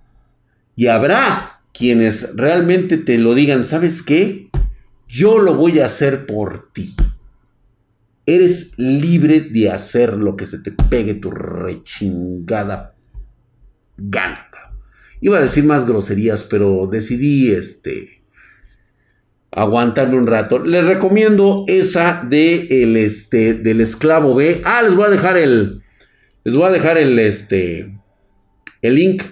Y 0.77 0.87
habrá 0.87 1.63
quienes 1.73 2.37
realmente 2.37 2.97
te 2.97 3.19
lo 3.19 3.35
digan, 3.35 3.67
¿sabes 3.67 4.05
qué? 4.05 4.49
Yo 5.09 5.41
lo 5.41 5.57
voy 5.57 5.81
a 5.81 5.87
hacer 5.87 6.27
por 6.27 6.73
ti. 6.73 6.95
Eres 8.25 8.79
libre 8.79 9.41
de 9.41 9.73
hacer 9.73 10.13
lo 10.13 10.37
que 10.37 10.47
se 10.47 10.59
te 10.59 10.71
pegue 10.71 11.15
tu 11.15 11.33
rechingada 11.33 12.95
gana. 13.97 14.49
Iba 15.21 15.39
a 15.39 15.43
decir 15.43 15.65
más 15.65 15.87
groserías, 15.87 16.45
pero 16.45 16.87
decidí 16.87 17.51
este 17.51 18.17
aguantarme 19.57 20.17
un 20.17 20.27
rato. 20.27 20.59
Les 20.59 20.85
recomiendo 20.85 21.65
esa 21.67 22.23
de 22.29 22.69
el 22.83 22.97
este 22.97 23.55
del 23.55 23.81
esclavo 23.81 24.35
B. 24.35 24.61
Ah, 24.65 24.83
les 24.83 24.95
voy 24.95 25.07
a 25.07 25.11
dejar 25.11 25.37
el 25.39 25.83
les 26.45 26.55
voy 26.55 26.67
a 26.67 26.71
dejar 26.71 26.99
el 26.99 27.19
este 27.19 27.99
el 28.83 28.95
link. 28.95 29.23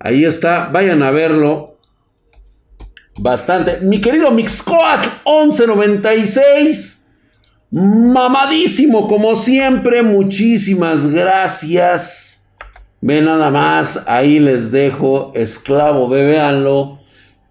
Ahí 0.00 0.24
está, 0.24 0.68
vayan 0.68 1.02
a 1.02 1.10
verlo. 1.12 1.78
Bastante. 3.16 3.78
Mi 3.80 4.00
querido 4.00 4.32
Mixcoat 4.32 5.06
1196. 5.24 7.04
Mamadísimo 7.70 9.08
como 9.08 9.36
siempre. 9.36 10.02
Muchísimas 10.02 11.06
gracias. 11.06 12.33
Ve 13.06 13.20
nada 13.20 13.50
más, 13.50 14.02
ahí 14.06 14.38
les 14.38 14.72
dejo 14.72 15.30
esclavo, 15.34 16.08
véanlo. 16.08 17.00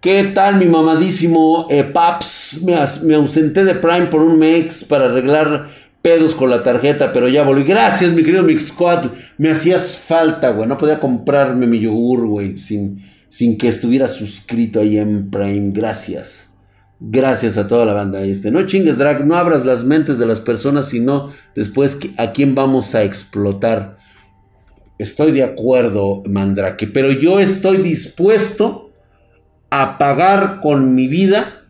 ¿Qué 0.00 0.24
tal 0.34 0.56
mi 0.56 0.64
mamadísimo 0.64 1.68
eh, 1.70 1.84
Paps? 1.84 2.60
Me, 2.64 3.14
ausenté 3.14 3.62
de 3.62 3.76
Prime 3.76 4.06
por 4.06 4.20
un 4.20 4.36
mes 4.36 4.82
para 4.82 5.04
arreglar 5.04 5.70
pedos 6.02 6.34
con 6.34 6.50
la 6.50 6.64
tarjeta, 6.64 7.12
pero 7.12 7.28
ya 7.28 7.44
volví. 7.44 7.62
Gracias, 7.62 8.12
mi 8.12 8.24
querido 8.24 8.42
Mixquad. 8.42 9.12
Me 9.38 9.52
hacías 9.52 9.96
falta, 9.96 10.50
güey. 10.50 10.68
No 10.68 10.76
podía 10.76 10.98
comprarme 10.98 11.68
mi 11.68 11.78
yogur, 11.78 12.26
güey, 12.26 12.58
sin, 12.58 13.04
sin 13.28 13.56
que 13.56 13.68
estuviera 13.68 14.08
suscrito 14.08 14.80
ahí 14.80 14.98
en 14.98 15.30
Prime. 15.30 15.70
Gracias. 15.72 16.48
Gracias 16.98 17.56
a 17.58 17.68
toda 17.68 17.84
la 17.84 17.92
banda. 17.92 18.22
Este, 18.22 18.50
no 18.50 18.66
chingues, 18.66 18.98
Drag. 18.98 19.24
No 19.24 19.36
abras 19.36 19.64
las 19.64 19.84
mentes 19.84 20.18
de 20.18 20.26
las 20.26 20.40
personas, 20.40 20.88
sino 20.88 21.30
después 21.54 21.96
a 22.16 22.32
quién 22.32 22.56
vamos 22.56 22.96
a 22.96 23.04
explotar. 23.04 24.02
Estoy 24.98 25.32
de 25.32 25.42
acuerdo, 25.42 26.22
Mandrake, 26.28 26.86
pero 26.86 27.10
yo 27.10 27.40
estoy 27.40 27.78
dispuesto 27.78 28.92
a 29.70 29.98
pagar 29.98 30.60
con 30.60 30.94
mi 30.94 31.08
vida 31.08 31.64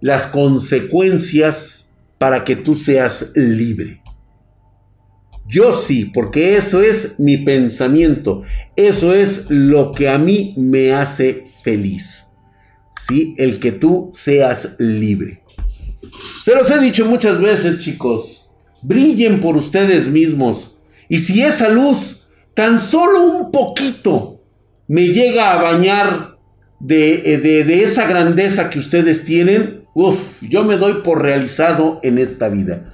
las 0.00 0.26
consecuencias 0.26 1.90
para 2.16 2.44
que 2.44 2.56
tú 2.56 2.74
seas 2.74 3.32
libre. 3.34 4.00
Yo 5.46 5.72
sí, 5.72 6.04
porque 6.06 6.56
eso 6.56 6.82
es 6.82 7.18
mi 7.18 7.38
pensamiento, 7.38 8.42
eso 8.76 9.14
es 9.14 9.50
lo 9.50 9.92
que 9.92 10.08
a 10.08 10.18
mí 10.18 10.54
me 10.56 10.92
hace 10.92 11.44
feliz. 11.62 12.24
¿Sí? 13.08 13.34
El 13.38 13.58
que 13.58 13.72
tú 13.72 14.10
seas 14.12 14.76
libre. 14.78 15.42
Se 16.44 16.54
los 16.54 16.70
he 16.70 16.78
dicho 16.78 17.06
muchas 17.06 17.40
veces, 17.40 17.78
chicos. 17.78 18.48
Brillen 18.82 19.40
por 19.40 19.56
ustedes 19.56 20.06
mismos. 20.06 20.76
Y 21.08 21.18
si 21.20 21.42
esa 21.42 21.70
luz, 21.70 22.17
tan 22.58 22.80
solo 22.80 23.22
un 23.22 23.52
poquito, 23.52 24.42
me 24.88 25.10
llega 25.10 25.52
a 25.52 25.62
bañar 25.62 26.38
eh, 26.90 27.38
de, 27.40 27.84
esa 27.84 28.08
grandeza 28.08 28.68
que 28.68 28.80
ustedes 28.80 29.24
tienen, 29.24 29.84
uff, 29.94 30.42
yo 30.42 30.64
me 30.64 30.76
doy 30.76 30.94
por 31.04 31.22
realizado 31.22 32.00
en 32.02 32.18
esta 32.18 32.48
vida. 32.48 32.92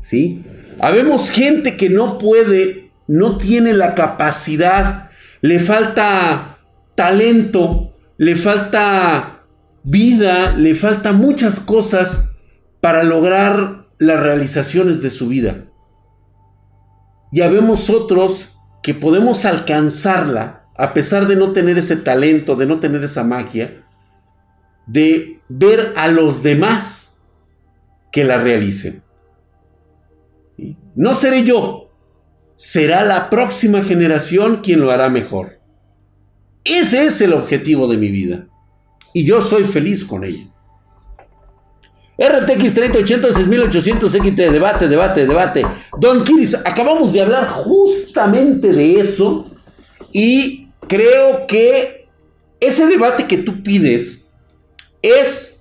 ¿Sí? 0.00 0.42
Habemos 0.80 1.30
gente 1.30 1.76
que 1.76 1.90
no 1.90 2.18
puede, 2.18 2.90
no 3.06 3.38
tiene 3.38 3.72
la 3.72 3.94
capacidad, 3.94 5.10
le 5.42 5.60
falta 5.60 6.58
talento, 6.96 7.94
le 8.16 8.34
falta 8.34 9.44
vida, 9.84 10.56
le 10.56 10.74
falta 10.74 11.12
muchas 11.12 11.60
cosas 11.60 12.30
para 12.80 13.04
lograr 13.04 13.86
las 13.98 14.18
realizaciones 14.18 15.02
de 15.02 15.10
su 15.10 15.28
vida. 15.28 15.66
Y 17.30 17.42
habemos 17.42 17.90
otros 17.90 18.53
que 18.84 18.92
podemos 18.92 19.46
alcanzarla 19.46 20.66
a 20.76 20.92
pesar 20.92 21.26
de 21.26 21.36
no 21.36 21.54
tener 21.54 21.78
ese 21.78 21.96
talento, 21.96 22.54
de 22.54 22.66
no 22.66 22.80
tener 22.80 23.02
esa 23.02 23.24
magia, 23.24 23.82
de 24.86 25.40
ver 25.48 25.94
a 25.96 26.08
los 26.08 26.42
demás 26.42 27.18
que 28.12 28.24
la 28.24 28.36
realicen. 28.36 29.02
No 30.94 31.14
seré 31.14 31.44
yo, 31.44 31.92
será 32.56 33.04
la 33.04 33.30
próxima 33.30 33.82
generación 33.82 34.60
quien 34.62 34.80
lo 34.80 34.90
hará 34.90 35.08
mejor. 35.08 35.60
Ese 36.62 37.06
es 37.06 37.22
el 37.22 37.32
objetivo 37.32 37.88
de 37.88 37.96
mi 37.96 38.10
vida. 38.10 38.48
Y 39.14 39.24
yo 39.24 39.40
soy 39.40 39.64
feliz 39.64 40.04
con 40.04 40.24
ella. 40.24 40.44
RTX 42.16 42.74
3080 42.74 43.32
6800 43.32 44.12
XT, 44.12 44.36
debate, 44.36 44.88
debate, 44.88 45.26
debate. 45.26 45.66
Don 45.98 46.22
Kiris, 46.22 46.54
acabamos 46.64 47.12
de 47.12 47.22
hablar 47.22 47.48
justamente 47.48 48.72
de 48.72 49.00
eso. 49.00 49.50
Y 50.12 50.68
creo 50.86 51.46
que 51.48 52.08
ese 52.60 52.86
debate 52.86 53.26
que 53.26 53.38
tú 53.38 53.62
pides 53.62 54.26
es 55.02 55.60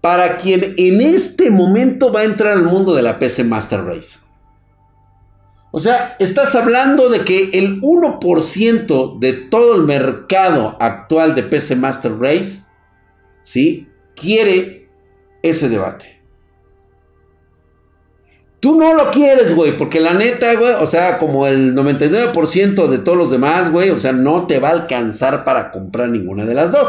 para 0.00 0.36
quien 0.36 0.74
en 0.76 1.00
este 1.00 1.50
momento 1.50 2.12
va 2.12 2.20
a 2.20 2.24
entrar 2.24 2.52
al 2.52 2.64
mundo 2.64 2.94
de 2.94 3.02
la 3.02 3.18
PC 3.18 3.44
Master 3.44 3.84
Race. 3.84 4.18
O 5.70 5.80
sea, 5.80 6.14
estás 6.18 6.54
hablando 6.54 7.08
de 7.08 7.20
que 7.20 7.50
el 7.54 7.80
1% 7.80 9.18
de 9.18 9.32
todo 9.32 9.74
el 9.76 9.82
mercado 9.82 10.76
actual 10.78 11.34
de 11.34 11.42
PC 11.42 11.74
Master 11.76 12.18
Race, 12.18 12.60
¿sí? 13.42 13.88
Quiere 14.14 14.83
ese 15.44 15.68
debate. 15.68 16.22
Tú 18.60 18.78
no 18.78 18.94
lo 18.94 19.10
quieres, 19.10 19.54
güey, 19.54 19.76
porque 19.76 20.00
la 20.00 20.14
neta, 20.14 20.54
güey, 20.54 20.72
o 20.72 20.86
sea, 20.86 21.18
como 21.18 21.46
el 21.46 21.74
99% 21.74 22.88
de 22.88 22.98
todos 22.98 23.18
los 23.18 23.30
demás, 23.30 23.70
güey, 23.70 23.90
o 23.90 23.98
sea, 23.98 24.12
no 24.12 24.46
te 24.46 24.58
va 24.58 24.68
a 24.68 24.72
alcanzar 24.72 25.44
para 25.44 25.70
comprar 25.70 26.08
ninguna 26.08 26.46
de 26.46 26.54
las 26.54 26.72
dos. 26.72 26.88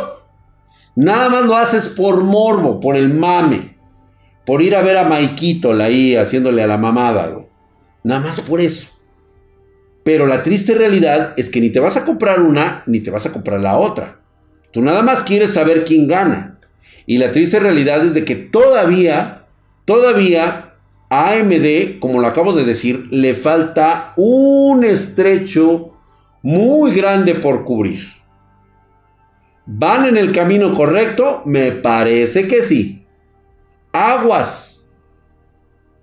Nada 0.95 1.27
más 1.27 1.43
lo 1.43 1.57
haces 1.57 1.89
por 1.89 2.23
morbo, 2.23 2.79
por 2.79 2.95
el 2.95 3.13
mame, 3.13 3.77
por 4.45 4.61
ir 4.61 4.73
a 4.73 4.81
ver 4.81 4.97
a 4.97 5.03
Maikito 5.03 5.73
ahí 5.73 6.15
haciéndole 6.15 6.63
a 6.63 6.67
la 6.67 6.77
mamada, 6.77 7.27
güey. 7.27 7.45
Nada 8.03 8.21
más 8.21 8.39
por 8.39 8.61
eso. 8.61 8.87
Pero 10.05 10.27
la 10.27 10.43
triste 10.43 10.75
realidad 10.75 11.33
es 11.35 11.49
que 11.49 11.59
ni 11.59 11.71
te 11.71 11.81
vas 11.81 11.97
a 11.97 12.05
comprar 12.05 12.39
una, 12.39 12.83
ni 12.85 13.01
te 13.01 13.11
vas 13.11 13.25
a 13.25 13.33
comprar 13.33 13.59
la 13.59 13.77
otra. 13.77 14.21
Tú 14.71 14.81
nada 14.81 15.01
más 15.01 15.23
quieres 15.23 15.53
saber 15.53 15.83
quién 15.83 16.07
gana. 16.07 16.54
Y 17.05 17.17
la 17.17 17.31
triste 17.31 17.59
realidad 17.59 18.05
es 18.05 18.13
de 18.13 18.25
que 18.25 18.35
todavía, 18.35 19.45
todavía 19.85 20.73
AMD, 21.09 21.99
como 21.99 22.19
lo 22.19 22.27
acabo 22.27 22.53
de 22.53 22.63
decir, 22.63 23.07
le 23.11 23.35
falta 23.35 24.13
un 24.17 24.83
estrecho 24.83 25.93
muy 26.41 26.91
grande 26.91 27.35
por 27.35 27.63
cubrir. 27.63 28.01
¿Van 29.67 30.05
en 30.05 30.17
el 30.17 30.31
camino 30.31 30.73
correcto? 30.73 31.41
Me 31.45 31.71
parece 31.71 32.47
que 32.47 32.61
sí. 32.61 33.03
Aguas. 33.91 34.85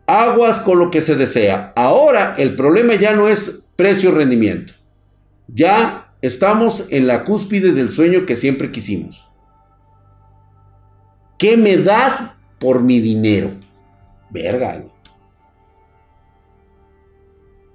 Aguas 0.06 0.60
con 0.60 0.78
lo 0.78 0.90
que 0.90 1.00
se 1.00 1.14
desea. 1.14 1.72
Ahora 1.76 2.34
el 2.38 2.56
problema 2.56 2.94
ya 2.94 3.12
no 3.12 3.28
es 3.28 3.64
precio-rendimiento. 3.76 4.72
Ya 5.46 6.12
estamos 6.22 6.86
en 6.90 7.06
la 7.06 7.24
cúspide 7.24 7.72
del 7.72 7.92
sueño 7.92 8.26
que 8.26 8.36
siempre 8.36 8.72
quisimos. 8.72 9.31
¿Qué 11.42 11.56
me 11.56 11.76
das 11.76 12.36
por 12.60 12.82
mi 12.82 13.00
dinero? 13.00 13.50
Verga. 14.30 14.84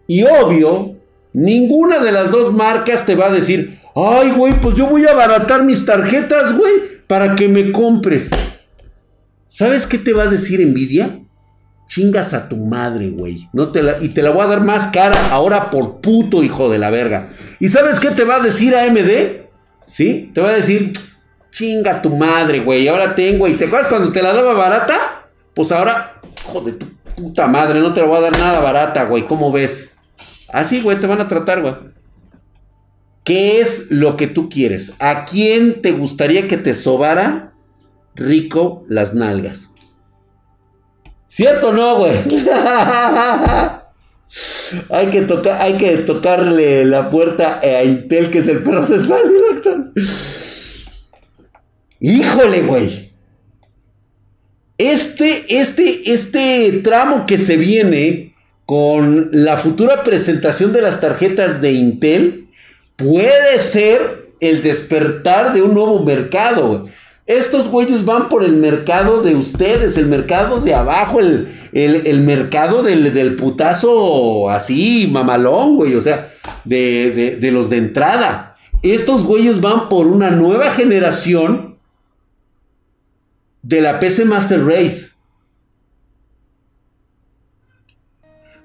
Y 0.07 0.23
obvio, 0.23 0.95
ninguna 1.33 1.99
de 1.99 2.13
las 2.13 2.31
dos 2.31 2.53
marcas 2.53 3.05
te 3.05 3.15
va 3.15 3.25
a 3.25 3.31
decir, 3.33 3.81
ay, 3.93 4.31
güey, 4.31 4.57
pues 4.61 4.75
yo 4.75 4.87
voy 4.87 5.05
a 5.05 5.11
abaratar 5.11 5.65
mis 5.65 5.85
tarjetas, 5.85 6.57
güey, 6.57 6.75
para 7.07 7.35
que 7.35 7.49
me 7.49 7.73
compres. 7.73 8.29
¿Sabes 9.47 9.85
qué 9.85 9.97
te 9.97 10.13
va 10.13 10.23
a 10.23 10.27
decir 10.27 10.65
Nvidia? 10.65 11.19
Chingas 11.89 12.33
a 12.33 12.47
tu 12.47 12.55
madre, 12.55 13.09
güey. 13.09 13.49
No 13.51 13.73
te 13.73 13.81
y 13.99 14.07
te 14.07 14.23
la 14.23 14.29
voy 14.29 14.45
a 14.45 14.47
dar 14.47 14.63
más 14.63 14.87
cara 14.87 15.29
ahora 15.29 15.71
por 15.71 15.99
puto 15.99 16.41
hijo 16.41 16.69
de 16.69 16.79
la 16.79 16.89
verga. 16.89 17.33
¿Y 17.59 17.67
sabes 17.67 17.99
qué 17.99 18.11
te 18.11 18.23
va 18.23 18.37
a 18.37 18.39
decir 18.39 18.73
AMD? 18.73 19.41
¿Sí? 19.87 20.31
Te 20.33 20.39
va 20.39 20.51
a 20.51 20.53
decir, 20.53 20.93
chinga 21.57 22.01
tu 22.03 22.15
madre, 22.15 22.59
güey. 22.59 22.87
Ahora 22.87 23.15
tengo. 23.15 23.47
¿Y 23.47 23.53
te 23.55 23.65
acuerdas 23.65 23.87
cuando 23.87 24.11
te 24.11 24.21
la 24.21 24.31
daba 24.31 24.53
barata? 24.53 25.27
Pues 25.55 25.71
ahora, 25.71 26.21
joder, 26.45 26.77
tu 26.77 26.85
puta 27.15 27.47
madre, 27.47 27.79
no 27.79 27.93
te 27.93 28.01
la 28.01 28.07
voy 28.07 28.17
a 28.17 28.21
dar 28.21 28.37
nada 28.37 28.59
barata, 28.59 29.05
güey. 29.05 29.25
¿Cómo 29.25 29.51
ves? 29.51 29.97
Así, 30.49 30.81
güey, 30.81 30.99
te 30.99 31.07
van 31.07 31.19
a 31.19 31.27
tratar, 31.27 31.61
güey. 31.61 31.73
¿Qué 33.23 33.59
es 33.59 33.89
lo 33.89 34.17
que 34.17 34.27
tú 34.27 34.49
quieres? 34.49 34.93
¿A 34.99 35.25
quién 35.25 35.81
te 35.81 35.93
gustaría 35.93 36.47
que 36.47 36.57
te 36.57 36.75
sobara 36.75 37.53
rico 38.15 38.85
las 38.87 39.15
nalgas? 39.15 39.71
¿Cierto 41.25 41.69
o 41.69 41.73
no, 41.73 41.97
güey? 41.97 42.19
hay, 44.89 45.07
que 45.07 45.23
tocar, 45.23 45.61
hay 45.61 45.73
que 45.73 45.97
tocarle 45.97 46.85
la 46.85 47.09
puerta 47.09 47.59
a 47.61 47.83
Intel, 47.83 48.29
que 48.29 48.37
es 48.39 48.47
el 48.47 48.59
perro 48.59 48.85
de. 48.85 48.99
Híjole, 51.99 52.61
güey. 52.61 53.11
Este, 54.77 55.59
este, 55.59 56.13
este 56.13 56.71
tramo 56.83 57.25
que 57.25 57.37
se 57.37 57.57
viene 57.57 58.35
con 58.67 59.29
la 59.31 59.57
futura 59.57 60.03
presentación 60.03 60.73
de 60.73 60.81
las 60.81 60.99
tarjetas 60.99 61.61
de 61.61 61.71
Intel, 61.71 62.47
puede 62.97 63.59
ser 63.59 64.27
el 64.41 64.61
despertar 64.61 65.53
de 65.53 65.61
un 65.61 65.73
nuevo 65.73 66.03
mercado. 66.03 66.85
Estos 67.25 67.69
güeyes 67.69 68.03
van 68.03 68.27
por 68.27 68.43
el 68.43 68.57
mercado 68.57 69.21
de 69.21 69.35
ustedes, 69.35 69.97
el 69.97 70.07
mercado 70.07 70.59
de 70.59 70.75
abajo, 70.75 71.19
el, 71.21 72.21
mercado 72.21 72.83
del, 72.83 73.35
putazo 73.35 74.49
así, 74.49 75.07
mamalón, 75.09 75.77
güey, 75.77 75.95
o 75.95 76.01
sea, 76.01 76.33
de, 76.65 77.37
de 77.39 77.51
los 77.51 77.69
de 77.69 77.77
entrada. 77.77 78.57
Estos 78.81 79.23
güeyes 79.23 79.61
van 79.61 79.87
por 79.87 80.07
una 80.07 80.29
nueva 80.29 80.71
generación 80.71 81.66
de 83.67 83.81
la 83.81 83.99
PC 83.99 84.23
Master 84.23 84.65
Race. 84.65 85.09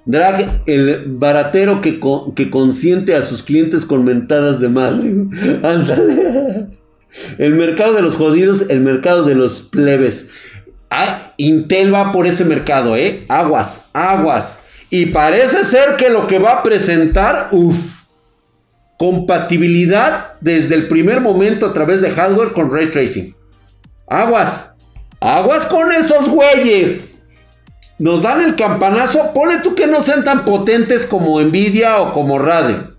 Drag, 0.04 0.62
el 0.66 1.04
baratero 1.06 1.80
que, 1.80 2.00
que 2.36 2.50
consiente 2.50 3.16
a 3.16 3.22
sus 3.22 3.42
clientes 3.42 3.84
con 3.84 4.04
mentadas 4.04 4.60
de 4.60 4.68
madre. 4.68 5.08
Ándale. 5.62 6.78
El 7.38 7.54
mercado 7.54 7.94
de 7.94 8.02
los 8.02 8.16
jodidos, 8.16 8.66
el 8.68 8.80
mercado 8.80 9.24
de 9.24 9.34
los 9.34 9.60
plebes. 9.60 10.28
Ah, 10.88 11.34
Intel 11.36 11.92
va 11.92 12.12
por 12.12 12.26
ese 12.26 12.44
mercado, 12.44 12.96
¿eh? 12.96 13.24
Aguas, 13.28 13.86
aguas. 13.92 14.60
Y 14.88 15.06
parece 15.06 15.64
ser 15.64 15.96
que 15.96 16.10
lo 16.10 16.28
que 16.28 16.38
va 16.38 16.52
a 16.52 16.62
presentar, 16.62 17.48
uff, 17.50 17.76
compatibilidad 18.98 20.34
desde 20.40 20.76
el 20.76 20.86
primer 20.86 21.20
momento 21.20 21.66
a 21.66 21.72
través 21.72 22.00
de 22.02 22.10
hardware 22.10 22.52
con 22.52 22.70
ray 22.70 22.90
tracing. 22.90 23.34
Aguas, 24.06 24.71
aguas 25.22 25.66
con 25.66 25.92
esos 25.92 26.28
güeyes 26.28 27.10
nos 27.98 28.22
dan 28.22 28.42
el 28.42 28.56
campanazo, 28.56 29.32
pone 29.32 29.58
tú 29.58 29.76
que 29.76 29.86
no 29.86 30.02
sean 30.02 30.24
tan 30.24 30.44
potentes 30.44 31.06
como 31.06 31.40
Nvidia 31.40 32.00
o 32.00 32.10
como 32.12 32.38
Radeon. 32.38 32.96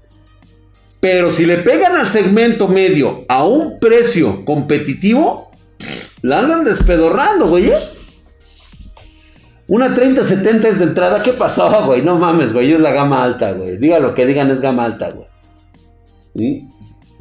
Pero 1.01 1.31
si 1.31 1.45
le 1.45 1.57
pegan 1.57 1.97
al 1.97 2.09
segmento 2.09 2.69
medio 2.69 3.25
a 3.27 3.43
un 3.43 3.79
precio 3.79 4.45
competitivo, 4.45 5.51
la 6.21 6.39
andan 6.39 6.63
despedorrando, 6.63 7.47
güey. 7.47 7.71
¿eh? 7.71 7.77
Una 9.67 9.93
3070 9.93 10.67
es 10.69 10.79
de 10.79 10.85
entrada, 10.85 11.21
¿qué 11.21 11.33
pasaba, 11.33 11.85
güey? 11.85 12.01
No 12.01 12.15
mames, 12.17 12.53
güey, 12.53 12.71
es 12.71 12.79
la 12.79 12.93
gama 12.93 13.23
alta, 13.23 13.51
güey. 13.51 13.77
Diga 13.77 13.99
lo 13.99 14.13
que 14.13 14.25
digan, 14.25 14.49
es 14.51 14.61
gama 14.61 14.85
alta, 14.85 15.09
güey. 15.09 15.27
¿Sí? 16.35 16.67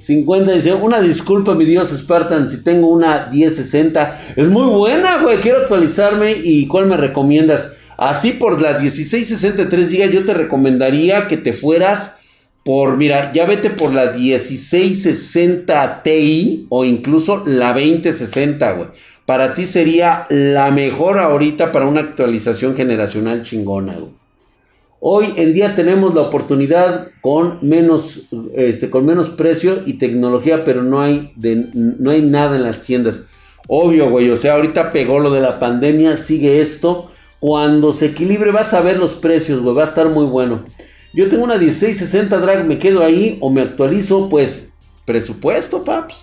50 0.06 0.52
dice, 0.52 0.72
una 0.72 1.00
disculpa 1.00 1.54
mi 1.54 1.64
Dios 1.64 1.90
Spartan 1.90 2.48
si 2.48 2.62
tengo 2.64 2.88
una 2.88 3.28
1060. 3.30 4.34
Es 4.36 4.48
muy 4.48 4.66
buena, 4.66 5.22
güey, 5.22 5.38
quiero 5.38 5.58
actualizarme 5.58 6.32
y 6.42 6.66
¿cuál 6.66 6.86
me 6.86 6.96
recomiendas? 6.96 7.72
Así 7.96 8.32
por 8.32 8.60
la 8.60 8.78
1663 8.78 9.90
GB 9.90 10.10
yo 10.10 10.24
te 10.24 10.34
recomendaría 10.34 11.28
que 11.28 11.36
te 11.36 11.52
fueras 11.52 12.16
por, 12.64 12.96
mira, 12.96 13.32
ya 13.32 13.44
vete 13.46 13.70
por 13.70 13.92
la 13.92 14.12
1660 14.12 16.02
Ti 16.02 16.66
o 16.68 16.84
incluso 16.84 17.42
la 17.46 17.72
2060, 17.72 18.72
güey. 18.72 18.88
Para 19.26 19.54
ti 19.54 19.66
sería 19.66 20.26
la 20.30 20.70
mejor 20.70 21.18
ahorita 21.18 21.70
para 21.70 21.86
una 21.86 22.00
actualización 22.00 22.74
generacional 22.76 23.42
chingona, 23.42 23.94
güey. 23.94 24.21
Hoy 25.04 25.34
en 25.34 25.52
día 25.52 25.74
tenemos 25.74 26.14
la 26.14 26.20
oportunidad 26.20 27.08
con 27.22 27.58
menos, 27.60 28.28
este, 28.54 28.88
con 28.88 29.04
menos 29.04 29.30
precio 29.30 29.82
y 29.84 29.94
tecnología, 29.94 30.62
pero 30.62 30.84
no 30.84 31.00
hay, 31.00 31.32
de, 31.34 31.66
no 31.74 32.12
hay 32.12 32.22
nada 32.22 32.54
en 32.54 32.62
las 32.62 32.82
tiendas. 32.82 33.18
Obvio, 33.66 34.10
güey, 34.10 34.30
o 34.30 34.36
sea, 34.36 34.54
ahorita 34.54 34.92
pegó 34.92 35.18
lo 35.18 35.32
de 35.32 35.40
la 35.40 35.58
pandemia, 35.58 36.16
sigue 36.16 36.60
esto. 36.60 37.10
Cuando 37.40 37.92
se 37.92 38.06
equilibre 38.06 38.52
vas 38.52 38.74
a 38.74 38.80
ver 38.80 38.96
los 38.96 39.14
precios, 39.14 39.60
güey, 39.60 39.74
va 39.74 39.82
a 39.82 39.86
estar 39.86 40.08
muy 40.08 40.26
bueno. 40.26 40.62
Yo 41.12 41.28
tengo 41.28 41.42
una 41.42 41.56
1660 41.56 42.38
drag, 42.38 42.64
me 42.64 42.78
quedo 42.78 43.02
ahí 43.02 43.38
o 43.40 43.50
me 43.50 43.62
actualizo, 43.62 44.28
pues 44.28 44.72
presupuesto, 45.04 45.82
paps. 45.82 46.14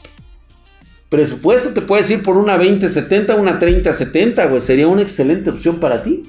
Presupuesto 1.10 1.72
te 1.72 1.82
puedes 1.82 2.10
ir 2.12 2.24
por 2.24 2.38
una 2.38 2.58
2070, 2.58 3.36
una 3.36 3.60
3070, 3.60 4.46
güey, 4.46 4.62
sería 4.62 4.88
una 4.88 5.02
excelente 5.02 5.50
opción 5.50 5.82
para 5.82 6.02
ti. 6.02 6.24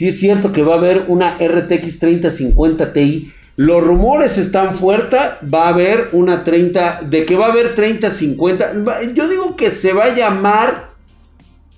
Si 0.00 0.08
es 0.08 0.18
cierto 0.18 0.50
que 0.50 0.62
va 0.62 0.76
a 0.76 0.78
haber 0.78 1.04
una 1.08 1.36
RTX 1.36 1.98
3050 1.98 2.94
Ti. 2.94 3.30
Los 3.56 3.84
rumores 3.84 4.38
están 4.38 4.74
fuertes. 4.74 5.20
Va 5.52 5.64
a 5.64 5.68
haber 5.68 6.08
una 6.12 6.42
30. 6.42 7.02
De 7.02 7.26
que 7.26 7.36
va 7.36 7.48
a 7.48 7.50
haber 7.50 7.74
3050. 7.74 9.12
Yo 9.12 9.28
digo 9.28 9.56
que 9.56 9.70
se 9.70 9.92
va 9.92 10.04
a 10.04 10.16
llamar. 10.16 10.94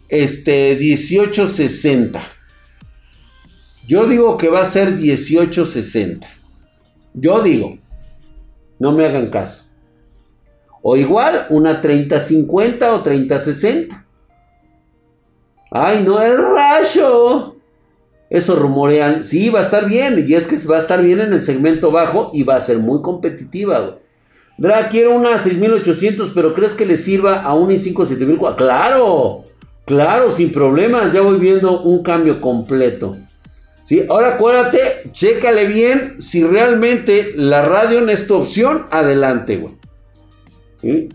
Este 0.08 0.76
1860. 0.78 2.22
Yo 3.88 4.04
digo 4.06 4.38
que 4.38 4.50
va 4.50 4.60
a 4.60 4.66
ser 4.66 4.92
1860. 4.92 6.24
Yo 7.14 7.42
digo. 7.42 7.76
No 8.78 8.92
me 8.92 9.04
hagan 9.04 9.30
caso. 9.30 9.64
O 10.80 10.96
igual 10.96 11.46
una 11.50 11.80
3050 11.80 12.94
o 12.94 13.02
3060. 13.02 14.06
Ay, 15.72 16.04
no, 16.04 16.22
el 16.22 16.36
rayo. 16.36 17.51
Eso 18.32 18.56
rumorean. 18.56 19.24
Sí, 19.24 19.50
va 19.50 19.58
a 19.58 19.62
estar 19.62 19.86
bien. 19.86 20.24
Y 20.26 20.32
es 20.32 20.46
que 20.46 20.56
va 20.66 20.76
a 20.76 20.80
estar 20.80 21.02
bien 21.02 21.20
en 21.20 21.34
el 21.34 21.42
segmento 21.42 21.90
bajo 21.90 22.30
y 22.32 22.44
va 22.44 22.56
a 22.56 22.60
ser 22.60 22.78
muy 22.78 23.02
competitiva, 23.02 23.78
güey. 23.78 23.94
Dra, 24.56 24.88
quiero 24.88 25.14
una 25.14 25.38
6800, 25.38 26.30
pero 26.34 26.54
¿crees 26.54 26.72
que 26.72 26.86
le 26.86 26.96
sirva 26.96 27.42
a 27.42 27.54
un 27.54 27.70
i5 27.70 28.06
7000? 28.06 28.38
Claro, 28.56 29.44
claro, 29.84 30.30
sin 30.30 30.50
problemas. 30.50 31.12
Ya 31.12 31.20
voy 31.20 31.38
viendo 31.38 31.82
un 31.82 32.02
cambio 32.02 32.40
completo. 32.40 33.12
¿Sí? 33.84 34.02
Ahora 34.08 34.36
acuérdate, 34.36 34.78
chécale 35.10 35.66
bien 35.66 36.22
si 36.22 36.42
realmente 36.42 37.32
la 37.34 37.60
radio 37.60 38.08
es 38.08 38.26
tu 38.26 38.34
opción. 38.34 38.86
Adelante, 38.90 39.58
güey. 39.58 39.74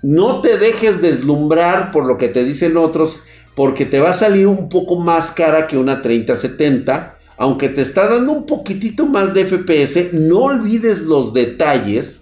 No 0.03 0.41
te 0.41 0.59
dejes 0.59 1.01
deslumbrar 1.01 1.91
por 1.91 2.05
lo 2.05 2.17
que 2.19 2.27
te 2.27 2.43
dicen 2.43 2.77
otros 2.77 3.21
porque 3.57 3.87
te 3.87 3.99
va 3.99 4.11
a 4.11 4.13
salir 4.13 4.45
un 4.45 4.69
poco 4.69 4.99
más 4.99 5.31
cara 5.31 5.65
que 5.65 5.79
una 5.79 6.03
3070, 6.03 7.17
aunque 7.37 7.69
te 7.69 7.81
está 7.81 8.07
dando 8.07 8.31
un 8.31 8.45
poquitito 8.45 9.07
más 9.07 9.33
de 9.33 9.45
FPS, 9.45 10.13
no 10.13 10.41
olvides 10.41 11.01
los 11.01 11.33
detalles 11.33 12.21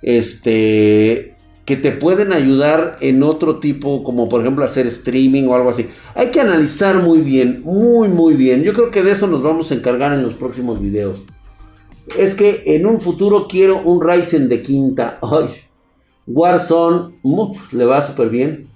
este, 0.00 1.36
que 1.66 1.76
te 1.76 1.92
pueden 1.92 2.32
ayudar 2.32 2.96
en 3.00 3.22
otro 3.22 3.58
tipo, 3.58 4.02
como 4.02 4.26
por 4.30 4.40
ejemplo 4.40 4.64
hacer 4.64 4.86
streaming 4.86 5.48
o 5.48 5.54
algo 5.54 5.68
así. 5.68 5.86
Hay 6.14 6.28
que 6.28 6.40
analizar 6.40 6.96
muy 7.02 7.18
bien, 7.18 7.60
muy 7.62 8.08
muy 8.08 8.32
bien. 8.32 8.62
Yo 8.62 8.72
creo 8.72 8.90
que 8.90 9.02
de 9.02 9.12
eso 9.12 9.26
nos 9.26 9.42
vamos 9.42 9.70
a 9.70 9.74
encargar 9.74 10.14
en 10.14 10.22
los 10.22 10.32
próximos 10.32 10.80
videos. 10.80 11.22
Es 12.16 12.34
que 12.34 12.62
en 12.64 12.86
un 12.86 13.00
futuro 13.00 13.48
quiero 13.48 13.82
un 13.82 14.00
Ryzen 14.02 14.48
de 14.48 14.62
quinta. 14.62 15.18
Ay, 15.20 15.48
Warzone, 16.26 17.16
le 17.72 17.84
va 17.84 18.00
súper 18.00 18.30
bien. 18.30 18.73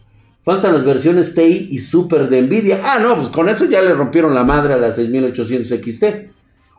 Faltan 0.49 0.73
las 0.73 0.85
versiones 0.87 1.35
TI 1.35 1.69
y 1.71 1.77
Super 1.77 2.31
de 2.31 2.41
Nvidia. 2.41 2.81
Ah, 2.83 2.99
no, 2.99 3.17
pues 3.17 3.29
con 3.29 3.51
eso 3.51 3.67
ya 3.67 3.83
le 3.83 3.93
rompieron 3.93 4.35
la 4.35 4.45
madre 4.45 4.73
a 4.73 4.79
la 4.79 4.91
6800 4.91 5.79
XT. 5.79 6.05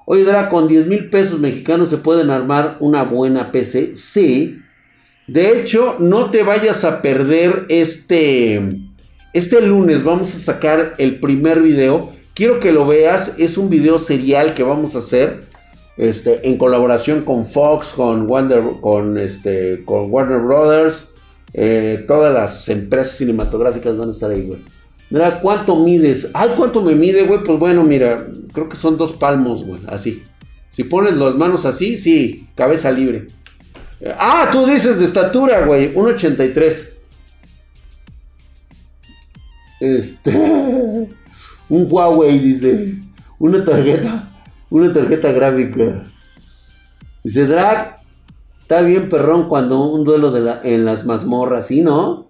Oye, 0.06 0.24
Dra, 0.24 0.50
con 0.50 0.68
10 0.68 0.88
mil 0.88 1.12
pesos 1.12 1.40
mexicanos 1.40 1.92
se 1.92 1.98
pueden 1.98 2.32
armar 2.32 2.78
una 2.80 3.04
buena 3.04 3.52
PC. 3.52 3.96
Sí. 3.96 4.58
De 5.28 5.52
hecho, 5.52 5.98
no 6.00 6.32
te 6.32 6.42
vayas 6.42 6.84
a 6.84 7.04
perder 7.04 7.68
este. 7.70 8.70
Este 9.34 9.62
lunes 9.62 10.04
vamos 10.04 10.34
a 10.34 10.40
sacar 10.40 10.96
el 10.98 11.20
primer 11.20 11.62
video. 11.62 12.10
Quiero 12.34 12.60
que 12.60 12.72
lo 12.72 12.88
veas. 12.88 13.36
Es 13.38 13.56
un 13.56 13.70
video 13.70 14.00
serial 14.00 14.56
que 14.56 14.64
vamos 14.64 14.96
a 14.96 15.00
hacer. 15.00 15.42
Este, 15.96 16.48
en 16.48 16.58
colaboración 16.58 17.22
con 17.22 17.46
Fox, 17.46 17.90
con, 17.90 18.28
con, 18.82 19.20
este, 19.20 19.84
con 19.86 20.12
Warner 20.12 20.40
Brothers 20.40 21.09
eh, 21.54 22.04
todas 22.08 22.34
las 22.34 22.70
empresas 22.70 23.18
cinematográficas 23.18 23.98
van 23.98 24.10
a 24.10 24.12
estar 24.12 24.32
ahí, 24.32 24.46
güey. 24.46 24.60
Mira, 25.10 25.42
¿cuánto 25.42 25.76
mides? 25.76 26.30
Ay, 26.34 26.52
¿cuánto 26.56 26.82
me 26.84 26.94
mide, 26.94 27.24
güey? 27.24 27.42
Pues 27.44 27.58
bueno, 27.58 27.84
mira, 27.84 28.28
creo 28.54 28.70
que 28.70 28.76
son 28.76 28.98
dos 28.98 29.14
palmos, 29.14 29.66
güey, 29.66 29.82
así. 29.88 30.24
Si 30.70 30.84
pones 30.84 31.18
las 31.18 31.36
manos 31.36 31.66
así, 31.66 31.98
sí, 31.98 32.48
cabeza 32.56 32.92
libre. 32.92 33.28
Ah, 34.18 34.50
tú 34.52 34.66
dices 34.66 34.98
de 35.00 35.06
estatura, 35.06 35.66
güey, 35.66 35.94
1.83. 35.94 36.90
Este. 39.80 40.32
Un 41.70 41.88
Huawei, 41.90 42.40
dice. 42.40 42.96
Una 43.40 43.64
tarjeta. 43.64 44.32
Una 44.70 44.94
tarjeta 44.94 45.32
gráfica. 45.32 46.04
Dice, 47.24 47.46
Drag, 47.46 47.96
Está 48.70 48.84
bien 48.84 49.10
perrón 49.10 49.50
cuando 49.50 49.82
un 49.82 50.04
duelo 50.04 50.32
en 50.64 50.86
las 50.86 51.04
mazmorras, 51.04 51.66
¿sí, 51.66 51.82
no? 51.82 52.30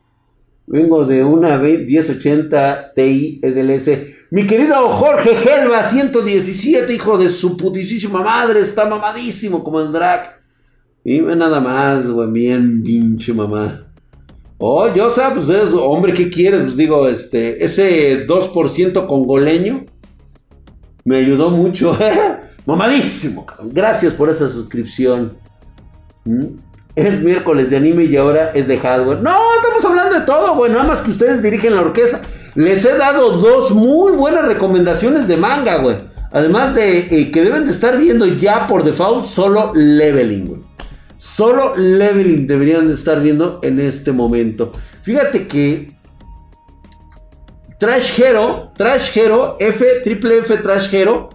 Vengo 0.67 1.03
de 1.03 1.21
una 1.21 1.57
1080 1.57 2.93
Ti 2.95 3.41
EDLS. 3.43 3.89
Mi 4.31 4.47
querido 4.47 4.87
Jorge 4.87 5.35
Gelba, 5.35 5.83
117, 5.83 6.93
hijo 6.93 7.17
de 7.17 7.27
su 7.27 7.57
putisísima 7.57 8.23
madre, 8.23 8.61
está 8.61 8.85
mamadísimo 8.85 9.61
como 9.65 9.81
el 9.81 9.91
drag. 9.91 10.39
Y 11.03 11.19
nada 11.19 11.59
más, 11.59 12.09
güey, 12.09 12.31
bien 12.31 12.83
pinche 12.83 13.33
mamá. 13.33 13.91
Oh, 14.59 14.87
yo 14.93 15.09
sé, 15.09 15.23
pues 15.33 15.49
hombre, 15.73 16.13
¿qué 16.13 16.29
quieres? 16.29 16.61
Pues 16.61 16.77
digo, 16.77 17.09
este, 17.09 17.61
ese 17.61 18.25
2% 18.25 19.07
congoleño 19.07 19.85
me 21.03 21.17
ayudó 21.17 21.49
mucho. 21.49 21.97
Mamadísimo, 22.65 23.45
Gracias 23.73 24.13
por 24.13 24.29
esa 24.29 24.47
suscripción. 24.47 25.48
Es 26.95 27.21
miércoles 27.21 27.69
de 27.69 27.77
anime 27.77 28.05
y 28.05 28.17
ahora 28.17 28.51
es 28.53 28.67
de 28.67 28.77
hardware. 28.77 29.21
No, 29.21 29.37
estamos 29.55 29.85
hablando 29.85 30.19
de 30.19 30.25
todo, 30.25 30.55
güey. 30.55 30.71
Nada 30.71 30.83
más 30.83 31.01
que 31.01 31.11
ustedes 31.11 31.41
dirigen 31.41 31.75
la 31.75 31.81
orquesta. 31.81 32.21
Les 32.55 32.83
he 32.83 32.97
dado 32.97 33.31
dos 33.37 33.71
muy 33.71 34.13
buenas 34.13 34.45
recomendaciones 34.45 35.27
de 35.27 35.37
manga, 35.37 35.77
güey. 35.77 35.97
Además 36.31 36.75
de 36.75 37.07
eh, 37.09 37.31
que 37.31 37.41
deben 37.41 37.65
de 37.65 37.71
estar 37.71 37.97
viendo 37.97 38.25
ya 38.25 38.67
por 38.67 38.83
default 38.83 39.25
solo 39.25 39.71
leveling, 39.73 40.47
güey. 40.47 40.61
Solo 41.17 41.75
leveling 41.75 42.47
deberían 42.47 42.87
de 42.87 42.93
estar 42.93 43.21
viendo 43.21 43.59
en 43.61 43.79
este 43.79 44.11
momento. 44.11 44.71
Fíjate 45.01 45.47
que 45.47 45.91
Trash 47.79 48.19
Hero, 48.19 48.71
Trash 48.75 49.17
Hero, 49.17 49.55
F, 49.59 49.85
triple 50.03 50.39
F 50.39 50.57
Trash 50.57 50.93
Hero 50.93 51.29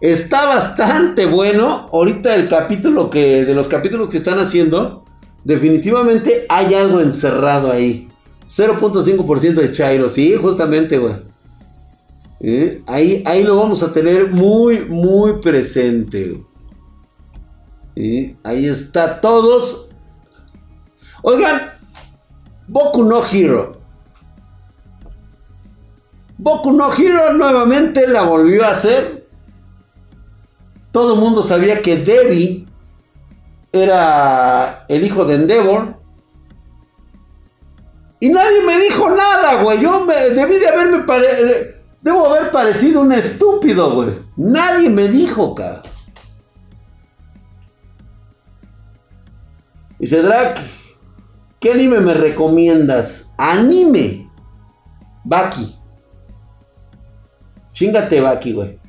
Está 0.00 0.46
bastante 0.46 1.26
bueno. 1.26 1.88
Ahorita 1.92 2.34
el 2.34 2.48
capítulo 2.48 3.10
que. 3.10 3.44
De 3.44 3.54
los 3.54 3.68
capítulos 3.68 4.08
que 4.08 4.18
están 4.18 4.38
haciendo. 4.38 5.04
Definitivamente 5.44 6.44
hay 6.48 6.74
algo 6.74 7.00
encerrado 7.00 7.70
ahí. 7.70 8.08
0.5% 8.48 9.54
de 9.54 9.72
Chairo. 9.72 10.08
Sí, 10.08 10.34
justamente, 10.34 10.98
güey. 10.98 11.14
¿Eh? 12.40 12.82
Ahí, 12.86 13.22
ahí 13.26 13.42
lo 13.42 13.56
vamos 13.56 13.82
a 13.82 13.92
tener 13.92 14.30
muy, 14.30 14.84
muy 14.84 15.34
presente. 15.40 16.38
¿Eh? 17.94 18.34
Ahí 18.44 18.66
está 18.66 19.20
todos. 19.20 19.88
Oigan, 21.22 21.72
Boku 22.68 23.02
no 23.04 23.24
Hero. 23.24 23.72
Boku 26.38 26.72
no 26.72 26.92
Hero 26.92 27.32
nuevamente 27.32 28.06
la 28.06 28.22
volvió 28.22 28.64
a 28.64 28.70
hacer. 28.70 29.25
Todo 30.96 31.12
el 31.12 31.20
mundo 31.20 31.42
sabía 31.42 31.82
que 31.82 31.98
Debbie 31.98 32.64
era 33.70 34.86
el 34.88 35.04
hijo 35.04 35.26
de 35.26 35.34
Endeavor. 35.34 35.94
Y 38.18 38.30
nadie 38.30 38.62
me 38.62 38.80
dijo 38.80 39.10
nada, 39.10 39.62
güey. 39.62 39.78
Yo 39.82 40.06
debí 40.06 40.56
de 40.56 40.68
haberme 40.68 41.04
Debo 42.00 42.26
haber 42.26 42.50
parecido 42.50 43.02
un 43.02 43.12
estúpido, 43.12 43.94
güey. 43.94 44.22
Nadie 44.38 44.88
me 44.88 45.08
dijo, 45.08 45.54
cara. 45.54 45.82
Dice 49.98 50.22
Drac, 50.22 50.60
¿qué 51.60 51.72
anime 51.72 52.00
me 52.00 52.14
recomiendas? 52.14 53.30
Anime. 53.36 54.30
Baki. 55.24 55.76
Chingate 57.74 58.18
Baki, 58.18 58.52
güey. 58.54 58.85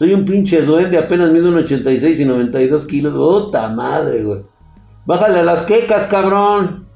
Soy 0.00 0.14
un 0.14 0.24
pinche 0.24 0.62
duende, 0.62 0.96
apenas 0.96 1.30
mido 1.30 1.50
un 1.50 1.58
86 1.58 2.20
y 2.20 2.24
92 2.24 2.86
kilos. 2.86 3.12
¡Puta 3.12 3.68
madre, 3.68 4.22
güey! 4.22 4.40
Bájale 5.04 5.40
a 5.40 5.42
las 5.42 5.62
quecas, 5.62 6.06
cabrón. 6.06 6.86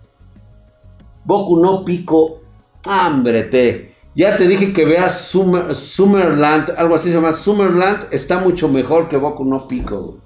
Boku 1.22 1.58
no 1.60 1.84
pico. 1.84 2.40
Hambre, 2.86 3.42
te. 3.42 3.94
Ya 4.14 4.38
te 4.38 4.48
dije 4.48 4.72
que 4.72 4.86
veas 4.86 5.20
Summerland, 5.28 6.72
algo 6.78 6.94
así 6.94 7.10
se 7.10 7.16
llama 7.16 7.34
Summerland, 7.34 8.06
está 8.10 8.38
mucho 8.38 8.70
mejor 8.70 9.10
que 9.10 9.18
Boku 9.18 9.44
no 9.44 9.68
pico, 9.68 10.18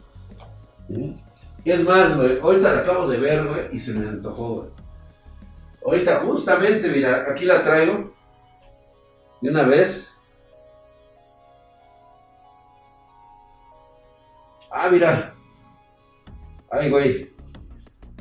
güey. 0.89 1.15
Y 1.65 1.73
es 1.73 1.83
más, 1.83 2.17
güey, 2.17 2.39
ahorita 2.39 2.75
la 2.75 2.81
acabo 2.83 3.09
de 3.09 3.19
ver, 3.19 3.45
güey, 3.45 3.61
y 3.73 3.79
se 3.81 3.93
me 3.93 4.09
antojó, 4.09 4.55
güey. 4.55 4.69
Ahorita 5.85 6.21
justamente, 6.25 6.89
mira, 6.93 7.27
aquí 7.29 7.45
la 7.45 7.65
traigo. 7.65 8.15
De 9.41 9.51
una 9.51 9.65
vez. 9.65 10.08
Ah, 14.71 14.89
mira. 14.91 15.35
Ay, 16.71 16.91
güey. 16.91 17.31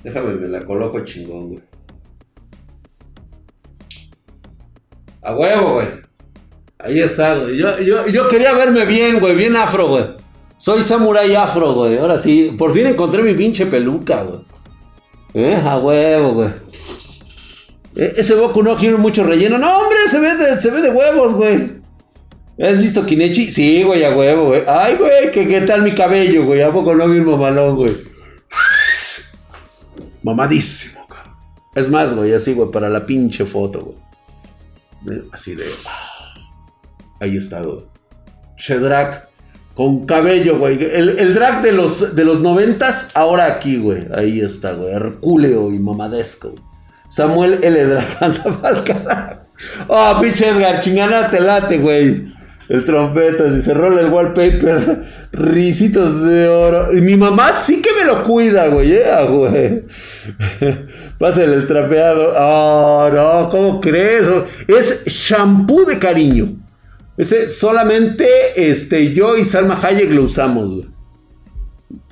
Déjame, 0.04 0.36
me 0.36 0.48
la 0.48 0.62
coloco 0.62 1.04
chingón, 1.04 1.50
güey. 1.50 1.64
A 5.22 5.36
huevo, 5.36 5.74
güey. 5.74 5.88
Ahí 6.80 7.00
está, 7.02 7.36
güey. 7.38 7.58
Yo, 7.58 8.08
yo, 8.08 8.28
quería 8.30 8.54
verme 8.54 8.86
bien, 8.86 9.20
güey. 9.20 9.36
Bien 9.36 9.56
afro, 9.56 9.90
güey. 9.90 10.06
Soy 10.56 10.84
samurai 10.84 11.36
afro, 11.36 11.74
güey. 11.74 11.98
Ahora 11.98 12.18
sí. 12.18 12.56
Por 12.58 12.74
fin 12.74 12.88
encontré 12.88 13.24
mi 13.24 13.34
pinche 13.34 13.66
peluca, 13.66 14.24
güey. 14.24 14.40
¿Eh? 15.34 15.56
A 15.56 15.78
huevo, 15.78 16.34
güey. 16.34 16.50
E, 17.96 18.14
ese 18.18 18.36
Boku 18.36 18.64
no 18.64 18.78
quiere 18.78 18.96
mucho 18.96 19.24
relleno. 19.24 19.58
No, 19.58 19.80
hombre, 19.80 19.98
se 20.08 20.20
ve 20.20 20.60
se 20.60 20.72
ve 20.72 20.82
de 20.82 20.92
huevos, 20.92 21.34
güey. 21.34 21.77
¿Has 22.60 22.82
visto 22.82 23.06
Kinechi? 23.06 23.52
Sí, 23.52 23.84
güey, 23.84 24.04
a 24.04 24.16
huevo, 24.16 24.48
güey. 24.48 24.64
Ay, 24.68 24.96
güey, 24.96 25.32
¿qué, 25.32 25.48
¿qué 25.48 25.62
tal 25.62 25.84
mi 25.84 25.94
cabello, 25.94 26.46
güey? 26.46 26.62
¿A 26.62 26.72
poco 26.72 26.96
no 26.96 27.08
mismo 27.08 27.38
mamalón, 27.38 27.76
güey? 27.76 27.98
Mamadísimo, 30.24 31.06
cabrón. 31.08 31.36
Es 31.76 31.90
más, 31.90 32.14
güey, 32.14 32.34
así, 32.34 32.54
güey, 32.54 32.72
para 32.72 32.90
la 32.90 33.06
pinche 33.06 33.46
foto, 33.46 33.96
güey. 35.06 35.22
Así 35.32 35.54
de. 35.54 35.66
Ah, 35.86 36.34
ahí 37.20 37.38
está, 37.38 37.62
güey. 37.62 37.86
Shedrak. 38.58 39.28
Con 39.76 40.08
cabello, 40.08 40.58
güey. 40.58 40.84
El, 40.84 41.36
drag 41.36 41.62
de 41.62 41.72
los, 41.72 42.16
de 42.16 42.26
los 42.26 42.40
noventas, 42.40 43.10
ahora 43.14 43.46
aquí, 43.46 43.78
güey. 43.78 44.08
Ahí 44.12 44.42
está, 44.42 44.72
güey. 44.74 44.92
Hercúleo 44.92 45.72
y 45.72 45.78
mamadesco. 45.78 46.56
Samuel 47.08 47.60
L. 47.62 47.86
Drag 47.86 48.18
anda 48.20 48.44
pa'l 48.62 48.84
carajo. 48.84 49.42
Oh, 49.88 50.18
pinche 50.20 50.50
Edgar, 50.50 50.80
chingana 50.80 51.30
te 51.30 51.40
late, 51.40 51.78
güey. 51.78 52.37
El 52.70 52.84
trompeta, 52.84 53.46
dice, 53.46 53.74
rola 53.74 54.02
el 54.02 54.12
wallpaper, 54.12 55.30
risitos 55.32 56.26
de 56.26 56.50
oro. 56.50 56.96
Y 56.96 57.02
mi 57.02 57.16
mamá 57.16 57.54
sí 57.54 57.82
que 57.82 57.94
me 57.94 58.04
lo 58.04 58.24
cuida, 58.24 58.68
güey, 58.68 58.94
eh, 58.94 59.10
ah, 59.10 59.24
güey. 59.24 59.84
Pásale 61.18 61.54
el 61.54 61.68
trapeado. 61.68 62.34
Oh, 62.36 63.10
no, 63.14 63.50
¿cómo 63.50 63.80
crees? 63.80 64.28
Es 64.68 65.06
shampoo 65.06 65.86
de 65.86 65.98
cariño. 65.98 66.58
Ese 67.16 67.48
solamente 67.48 68.28
este, 68.70 69.14
yo 69.14 69.38
y 69.38 69.46
Salma 69.46 69.80
Hayek 69.82 70.12
lo 70.12 70.24
usamos. 70.24 70.86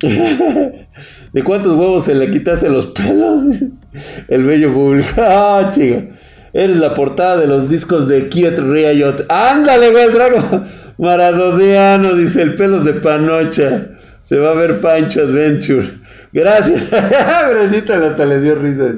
¿De 0.00 1.44
cuántos 1.44 1.72
huevos 1.72 2.06
se 2.06 2.14
le 2.14 2.30
quitaste 2.30 2.68
los 2.70 2.86
pelos? 2.88 3.44
El 4.28 4.44
bello 4.44 4.72
público. 4.72 5.10
Ah, 5.18 5.70
chica. 5.72 6.15
Eres 6.56 6.78
la 6.78 6.94
portada 6.94 7.36
de 7.36 7.46
los 7.46 7.68
discos 7.68 8.08
de 8.08 8.30
Kiet 8.30 8.58
Riot. 8.58 9.26
¡Ándale, 9.28 9.90
güey, 9.90 10.10
drago! 10.10 10.64
Maradoniano, 10.98 12.14
dice 12.14 12.40
el 12.40 12.54
pelos 12.54 12.82
de 12.86 12.94
panocha. 12.94 13.88
Se 14.22 14.38
va 14.38 14.52
a 14.52 14.54
ver 14.54 14.80
Pancho 14.80 15.20
Adventure. 15.20 15.98
Gracias. 16.32 16.84
Bresita 17.50 17.98
hasta 18.06 18.24
le 18.24 18.40
dio 18.40 18.54
risa. 18.54 18.94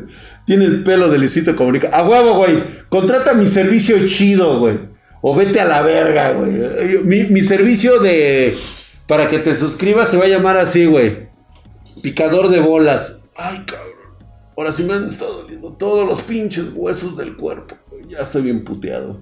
Tiene 0.47 0.67
el 0.67 0.85
pelo 0.85 1.09
de 1.09 1.19
Luisito 1.19 1.57
Comunica. 1.57 1.89
A 1.89 2.09
huevo, 2.09 2.35
güey. 2.35 2.63
Contrata 2.89 3.35
mi 3.35 3.49
servicio 3.49 4.07
chido, 4.07 4.61
güey. 4.61 4.79
O 5.21 5.35
vete 5.35 5.61
a 5.61 5.65
la 5.65 5.83
verga, 5.83 6.35
güey. 6.35 7.03
Mi, 7.03 7.25
mi 7.25 7.41
servicio 7.41 7.99
de. 7.99 8.57
Para 9.09 9.29
que 9.29 9.41
te 9.41 9.57
suscribas 9.57 10.11
se 10.11 10.17
va 10.17 10.27
a 10.27 10.29
llamar 10.29 10.59
así, 10.59 10.87
güey. 10.87 11.27
Picador 12.05 12.51
de 12.51 12.61
bolas. 12.61 13.21
Ay, 13.37 13.65
cabrón. 13.67 13.99
Ahora 14.57 14.71
sí 14.71 14.85
me 14.85 14.95
han 14.95 15.09
estado 15.09 15.45
doliendo 15.59 15.77
todos 15.77 16.07
los 16.07 16.23
pinches 16.23 16.67
huesos 16.75 17.17
del 17.17 17.37
cuerpo. 17.37 17.77
Ya 18.09 18.19
estoy 18.19 18.43
bien 18.43 18.65
puteado. 18.65 19.21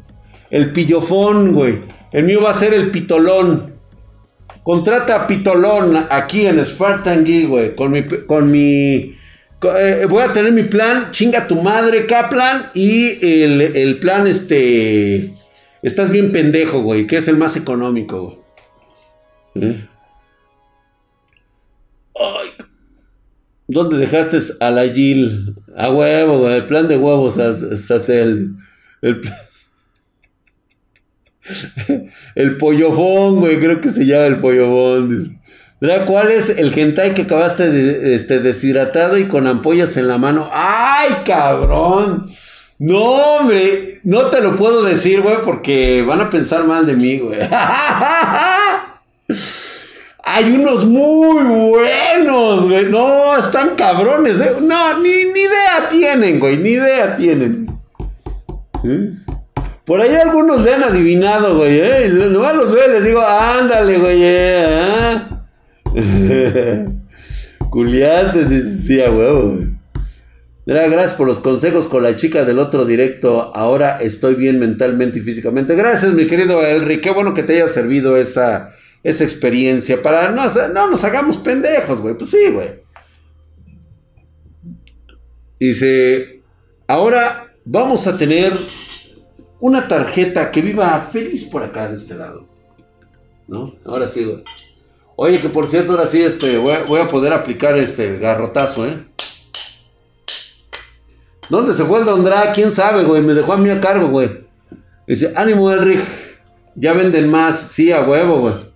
El 0.50 0.72
pillofón, 0.72 1.52
güey. 1.52 1.80
El 2.12 2.24
mío 2.24 2.42
va 2.42 2.50
a 2.50 2.54
ser 2.54 2.74
el 2.74 2.90
pitolón. 2.90 3.74
Contrata 4.62 5.16
a 5.16 5.26
pitolón 5.26 6.06
aquí 6.10 6.46
en 6.46 6.64
Spartan 6.64 7.24
Geek, 7.24 7.48
güey. 7.48 7.74
Con 7.74 7.92
mi. 7.92 8.02
Con 8.04 8.50
mi 8.50 9.16
eh, 9.62 10.06
voy 10.08 10.22
a 10.22 10.32
tener 10.32 10.52
mi 10.52 10.64
plan, 10.64 11.10
chinga 11.12 11.48
tu 11.48 11.62
madre, 11.62 12.06
Kaplan. 12.06 12.70
Y 12.74 13.24
el, 13.24 13.98
plan, 13.98 14.26
este. 14.26 15.34
Estás 15.82 16.10
bien 16.10 16.32
pendejo, 16.32 16.80
güey. 16.80 17.06
Que 17.06 17.16
es 17.16 17.28
el 17.28 17.36
más 17.36 17.56
económico, 17.56 18.42
güey. 19.54 19.68
¿Eh? 19.68 19.86
Ay, 22.14 22.55
¿Dónde 23.68 23.98
dejaste 23.98 24.38
a 24.60 24.70
la 24.70 24.88
Jill? 24.88 25.56
A 25.76 25.90
huevo, 25.90 26.38
güey. 26.38 26.56
El 26.56 26.66
plan 26.66 26.88
de 26.88 26.96
huevos 26.96 27.36
es, 27.36 27.90
hace 27.90 28.22
el. 28.22 28.56
El, 32.34 32.56
pollofón, 32.56 33.36
güey. 33.36 33.60
Creo 33.60 33.80
que 33.80 33.88
se 33.88 34.04
llama 34.04 34.26
el 34.26 34.38
pollofón. 34.38 35.40
¿Cuál 36.06 36.30
es 36.30 36.48
el 36.48 36.76
hentai 36.76 37.14
que 37.14 37.22
acabaste 37.22 38.16
este, 38.16 38.40
deshidratado 38.40 39.16
y 39.16 39.28
con 39.28 39.46
ampollas 39.46 39.96
en 39.96 40.08
la 40.08 40.18
mano? 40.18 40.50
¡Ay, 40.52 41.18
cabrón! 41.24 42.28
No, 42.78 42.98
hombre, 42.98 44.00
no 44.02 44.26
te 44.26 44.40
lo 44.40 44.56
puedo 44.56 44.82
decir, 44.82 45.20
güey, 45.20 45.36
porque 45.44 46.02
van 46.02 46.20
a 46.20 46.30
pensar 46.30 46.66
mal 46.66 46.84
de 46.86 46.94
mí, 46.94 47.18
güey. 47.18 47.38
Hay 50.28 50.56
unos 50.56 50.84
muy 50.84 51.44
buenos, 51.70 52.64
güey. 52.64 52.86
No, 52.86 53.38
están 53.38 53.76
cabrones, 53.76 54.40
¿eh? 54.40 54.56
No, 54.60 54.98
ni, 54.98 55.08
idea 55.08 55.88
tienen, 55.88 56.40
güey. 56.40 56.56
Ni 56.56 56.70
idea 56.70 57.14
tienen. 57.14 57.70
Por 59.84 60.00
ahí 60.00 60.16
algunos 60.16 60.64
le 60.64 60.74
han 60.74 60.82
adivinado, 60.82 61.58
güey, 61.58 61.78
¿eh? 61.78 62.08
Nomás 62.08 62.56
los 62.56 62.74
veo 62.74 62.88
les 62.88 63.04
digo, 63.04 63.20
ándale, 63.20 63.98
güey, 63.98 64.18
¿eh? 64.20 65.22
Culiaste, 67.70 68.46
decía, 68.46 69.12
huevo. 69.12 69.60
Gracias 70.66 71.14
por 71.14 71.28
los 71.28 71.38
consejos 71.38 71.86
con 71.86 72.02
la 72.02 72.16
chica 72.16 72.44
del 72.44 72.58
otro 72.58 72.84
directo. 72.84 73.52
Ahora 73.54 73.98
estoy 74.00 74.34
bien 74.34 74.58
mentalmente 74.58 75.20
y 75.20 75.22
físicamente. 75.22 75.76
Gracias, 75.76 76.12
mi 76.14 76.26
querido 76.26 76.66
Elri. 76.66 77.00
Qué 77.00 77.12
bueno 77.12 77.32
que 77.32 77.44
te 77.44 77.52
haya 77.52 77.68
servido 77.68 78.16
esa 78.16 78.72
esa 79.06 79.22
experiencia 79.22 80.02
para 80.02 80.32
no, 80.32 80.42
no 80.72 80.90
nos 80.90 81.04
hagamos 81.04 81.36
pendejos, 81.36 82.00
güey. 82.00 82.18
Pues 82.18 82.28
sí, 82.28 82.50
güey. 82.52 82.82
Dice, 85.60 86.42
ahora 86.88 87.54
vamos 87.64 88.08
a 88.08 88.18
tener 88.18 88.52
una 89.60 89.86
tarjeta 89.86 90.50
que 90.50 90.60
viva 90.60 91.08
feliz 91.12 91.44
por 91.44 91.62
acá 91.62 91.88
de 91.88 91.98
este 91.98 92.16
lado. 92.16 92.48
¿No? 93.46 93.76
Ahora 93.84 94.08
sí, 94.08 94.24
güey. 94.24 94.42
Oye, 95.14 95.40
que 95.40 95.50
por 95.50 95.68
cierto, 95.68 95.92
ahora 95.92 96.06
sí, 96.06 96.20
este, 96.20 96.58
voy 96.58 97.00
a, 97.00 97.06
poder 97.06 97.32
aplicar 97.32 97.78
este 97.78 98.18
garrotazo, 98.18 98.88
¿eh? 98.88 99.06
¿Dónde 101.48 101.74
se 101.74 101.84
fue 101.84 102.00
el 102.00 102.06
Dondra? 102.06 102.52
¿Quién 102.52 102.72
sabe, 102.72 103.04
güey? 103.04 103.22
Me 103.22 103.34
dejó 103.34 103.52
a 103.52 103.56
mí 103.56 103.70
a 103.70 103.80
cargo, 103.80 104.08
güey. 104.08 104.46
Dice, 105.06 105.32
ánimo, 105.36 105.70
Enrique. 105.70 106.02
Ya 106.74 106.92
venden 106.92 107.30
más. 107.30 107.56
Sí, 107.70 107.92
a 107.92 108.02
huevo, 108.02 108.40
güey. 108.40 108.75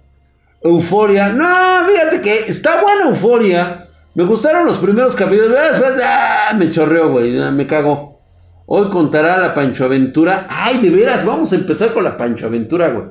Euforia. 0.63 1.31
No, 1.31 1.53
fíjate 1.89 2.21
que 2.21 2.45
está 2.49 2.83
buena 2.83 3.09
Euforia. 3.09 3.87
Me 4.15 4.25
gustaron 4.25 4.67
los 4.67 4.79
primeros 4.79 5.15
capítulos. 5.15 5.59
Ah, 6.05 6.55
me 6.57 6.71
chorreó, 6.71 7.11
güey. 7.11 7.33
Me 7.53 7.67
cago. 7.67 8.21
Hoy 8.67 8.89
contará 8.89 9.39
la 9.39 9.55
Pancho 9.55 9.85
Aventura. 9.85 10.47
Ay, 10.49 10.79
de 10.79 10.91
veras, 10.91 11.25
vamos 11.25 11.53
a 11.53 11.57
empezar 11.57 11.93
con 11.93 12.05
la 12.05 12.17
Pancho 12.17 12.47
Aventura, 12.47 12.89
güey. 12.91 13.07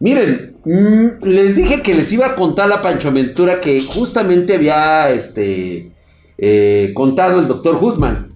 Miren, 0.00 0.56
mm, 0.64 1.24
les 1.24 1.56
dije 1.56 1.82
que 1.82 1.94
les 1.94 2.10
iba 2.12 2.26
a 2.26 2.34
contar 2.34 2.68
la 2.68 2.82
Pancho 2.82 3.08
Aventura 3.08 3.60
que 3.60 3.80
justamente 3.80 4.54
había 4.54 5.10
este, 5.10 5.92
eh, 6.36 6.92
contado 6.94 7.40
el 7.40 7.48
doctor 7.48 7.76
Hoodman. 7.80 8.32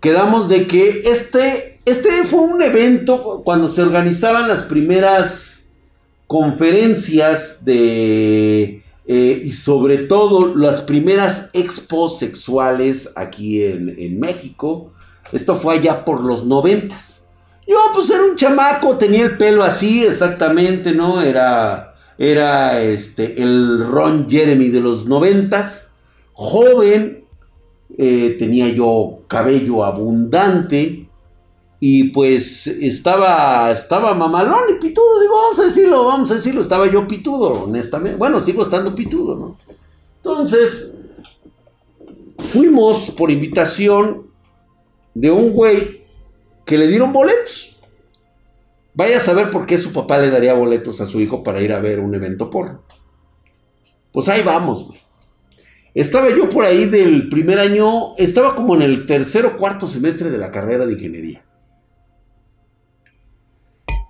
Quedamos 0.00 0.48
de 0.48 0.66
que 0.66 1.02
este, 1.06 1.80
este 1.84 2.24
fue 2.24 2.40
un 2.40 2.60
evento 2.62 3.42
cuando 3.44 3.68
se 3.68 3.82
organizaban 3.82 4.48
las 4.48 4.62
primeras 4.62 5.55
conferencias 6.26 7.64
de... 7.64 8.82
Eh, 9.08 9.40
y 9.44 9.52
sobre 9.52 9.98
todo 9.98 10.56
las 10.56 10.80
primeras 10.80 11.50
expos 11.52 12.18
sexuales 12.18 13.12
aquí 13.14 13.62
en, 13.62 14.18
México. 14.18 14.92
Esto 15.30 15.54
fue 15.54 15.76
allá 15.76 16.04
por 16.04 16.22
los 16.22 16.44
noventas. 16.44 17.24
Yo 17.68 17.76
pues 17.94 18.10
era 18.10 18.24
un 18.24 18.34
chamaco, 18.34 18.96
tenía 18.96 19.22
el 19.22 19.36
pelo 19.36 19.62
así 19.62 20.04
exactamente, 20.04 20.92
¿no? 20.92 21.22
Era, 21.22 21.94
era 22.18 22.82
este, 22.82 23.40
el 23.40 23.86
Ron 23.86 24.28
Jeremy 24.28 24.70
de 24.70 24.80
los 24.80 25.06
noventas. 25.06 25.88
Joven, 26.32 27.24
eh, 27.96 28.36
tenía 28.40 28.68
yo 28.68 29.20
cabello 29.28 29.84
abundante, 29.84 31.05
y 31.78 32.04
pues 32.04 32.66
estaba, 32.66 33.70
estaba 33.70 34.14
mamalón 34.14 34.62
y 34.70 34.80
pitudo, 34.80 35.20
digo, 35.20 35.34
vamos 35.34 35.58
a 35.58 35.64
decirlo, 35.64 36.04
vamos 36.04 36.30
a 36.30 36.34
decirlo, 36.34 36.62
estaba 36.62 36.90
yo 36.90 37.06
pitudo, 37.06 37.64
honestamente. 37.64 38.16
Bueno, 38.18 38.40
sigo 38.40 38.62
estando 38.62 38.94
pitudo, 38.94 39.36
¿no? 39.36 39.58
Entonces, 40.16 40.94
fuimos 42.38 43.10
por 43.10 43.30
invitación 43.30 44.26
de 45.14 45.30
un 45.30 45.52
güey 45.52 46.00
que 46.64 46.78
le 46.78 46.88
dieron 46.88 47.12
boletos. 47.12 47.76
Vaya 48.94 49.18
a 49.18 49.20
saber 49.20 49.50
por 49.50 49.66
qué 49.66 49.76
su 49.76 49.92
papá 49.92 50.16
le 50.18 50.30
daría 50.30 50.54
boletos 50.54 51.02
a 51.02 51.06
su 51.06 51.20
hijo 51.20 51.42
para 51.42 51.60
ir 51.60 51.72
a 51.72 51.80
ver 51.80 52.00
un 52.00 52.14
evento 52.14 52.48
por. 52.48 52.80
Pues 54.12 54.28
ahí 54.30 54.42
vamos, 54.42 54.86
güey. 54.86 55.00
Estaba 55.94 56.30
yo 56.30 56.48
por 56.48 56.64
ahí 56.64 56.86
del 56.86 57.28
primer 57.28 57.58
año, 57.58 58.16
estaba 58.16 58.54
como 58.54 58.74
en 58.74 58.82
el 58.82 59.06
tercer 59.06 59.46
o 59.46 59.56
cuarto 59.56 59.88
semestre 59.88 60.30
de 60.30 60.38
la 60.38 60.50
carrera 60.50 60.86
de 60.86 60.94
ingeniería. 60.94 61.44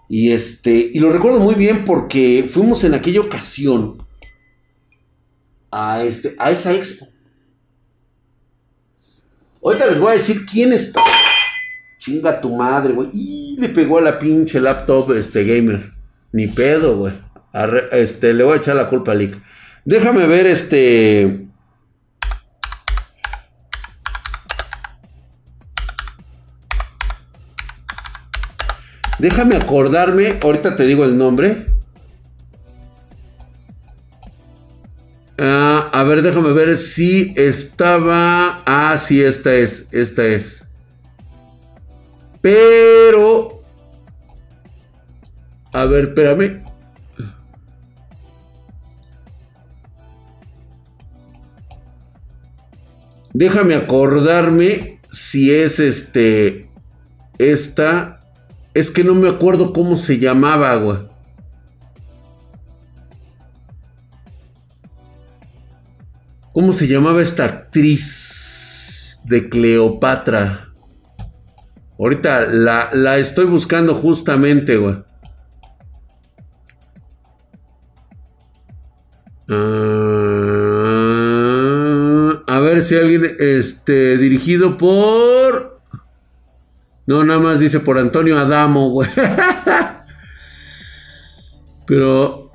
Y 0.08 0.32
este, 0.32 0.90
y 0.92 0.98
lo 0.98 1.10
recuerdo 1.10 1.40
muy 1.40 1.54
bien 1.54 1.84
porque 1.84 2.46
fuimos 2.48 2.84
en 2.84 2.94
aquella 2.94 3.20
ocasión 3.20 3.98
a 5.70 6.04
este, 6.04 6.34
a 6.38 6.50
esa 6.50 6.74
expo. 6.74 7.06
Ahorita 9.62 9.86
les 9.86 9.98
voy 9.98 10.10
a 10.10 10.14
decir 10.14 10.46
quién 10.46 10.72
está. 10.72 11.00
Chinga 11.98 12.40
tu 12.40 12.54
madre, 12.54 12.92
güey. 12.92 13.10
Y 13.12 13.56
le 13.58 13.68
pegó 13.68 13.98
a 13.98 14.02
la 14.02 14.18
pinche 14.18 14.60
laptop 14.60 15.12
este 15.12 15.44
gamer. 15.44 15.92
Ni 16.30 16.46
pedo, 16.46 16.96
güey. 16.96 17.14
Este, 17.90 18.32
le 18.32 18.44
voy 18.44 18.54
a 18.54 18.56
echar 18.58 18.76
la 18.76 18.88
culpa 18.88 19.12
a 19.12 19.14
Lick. 19.16 19.36
Déjame 19.84 20.26
ver 20.26 20.46
este. 20.46 21.45
Déjame 29.18 29.56
acordarme, 29.56 30.38
ahorita 30.42 30.76
te 30.76 30.84
digo 30.84 31.04
el 31.04 31.16
nombre. 31.16 31.66
Ah, 35.38 35.90
a 35.92 36.04
ver, 36.04 36.22
déjame 36.22 36.52
ver 36.52 36.78
si 36.78 37.34
estaba. 37.36 38.62
Ah, 38.66 38.96
sí, 38.98 39.22
esta 39.22 39.54
es. 39.54 39.86
Esta 39.92 40.24
es. 40.24 40.64
Pero. 42.40 43.62
A 45.72 45.84
ver, 45.84 46.04
espérame. 46.04 46.62
Déjame 53.34 53.74
acordarme 53.74 55.00
si 55.10 55.52
es 55.52 55.78
este. 55.78 56.70
Esta. 57.36 58.15
Es 58.76 58.90
que 58.90 59.02
no 59.02 59.14
me 59.14 59.26
acuerdo 59.26 59.72
cómo 59.72 59.96
se 59.96 60.18
llamaba, 60.18 60.76
güey. 60.76 60.98
¿Cómo 66.52 66.74
se 66.74 66.86
llamaba 66.86 67.22
esta 67.22 67.46
actriz 67.46 69.20
de 69.24 69.48
Cleopatra? 69.48 70.74
Ahorita 71.98 72.48
la, 72.48 73.16
estoy 73.16 73.46
buscando 73.46 73.94
justamente, 73.94 74.76
güey. 74.76 74.96
Ah, 79.48 79.56
a 82.46 82.60
ver 82.60 82.82
si 82.82 82.94
alguien, 82.94 83.36
este, 83.38 84.18
dirigido 84.18 84.76
por... 84.76 85.35
No, 87.06 87.24
nada 87.24 87.40
más 87.40 87.60
dice 87.60 87.80
por 87.80 87.98
Antonio 87.98 88.38
Adamo, 88.38 88.90
güey. 88.90 89.08
Pero 91.86 92.46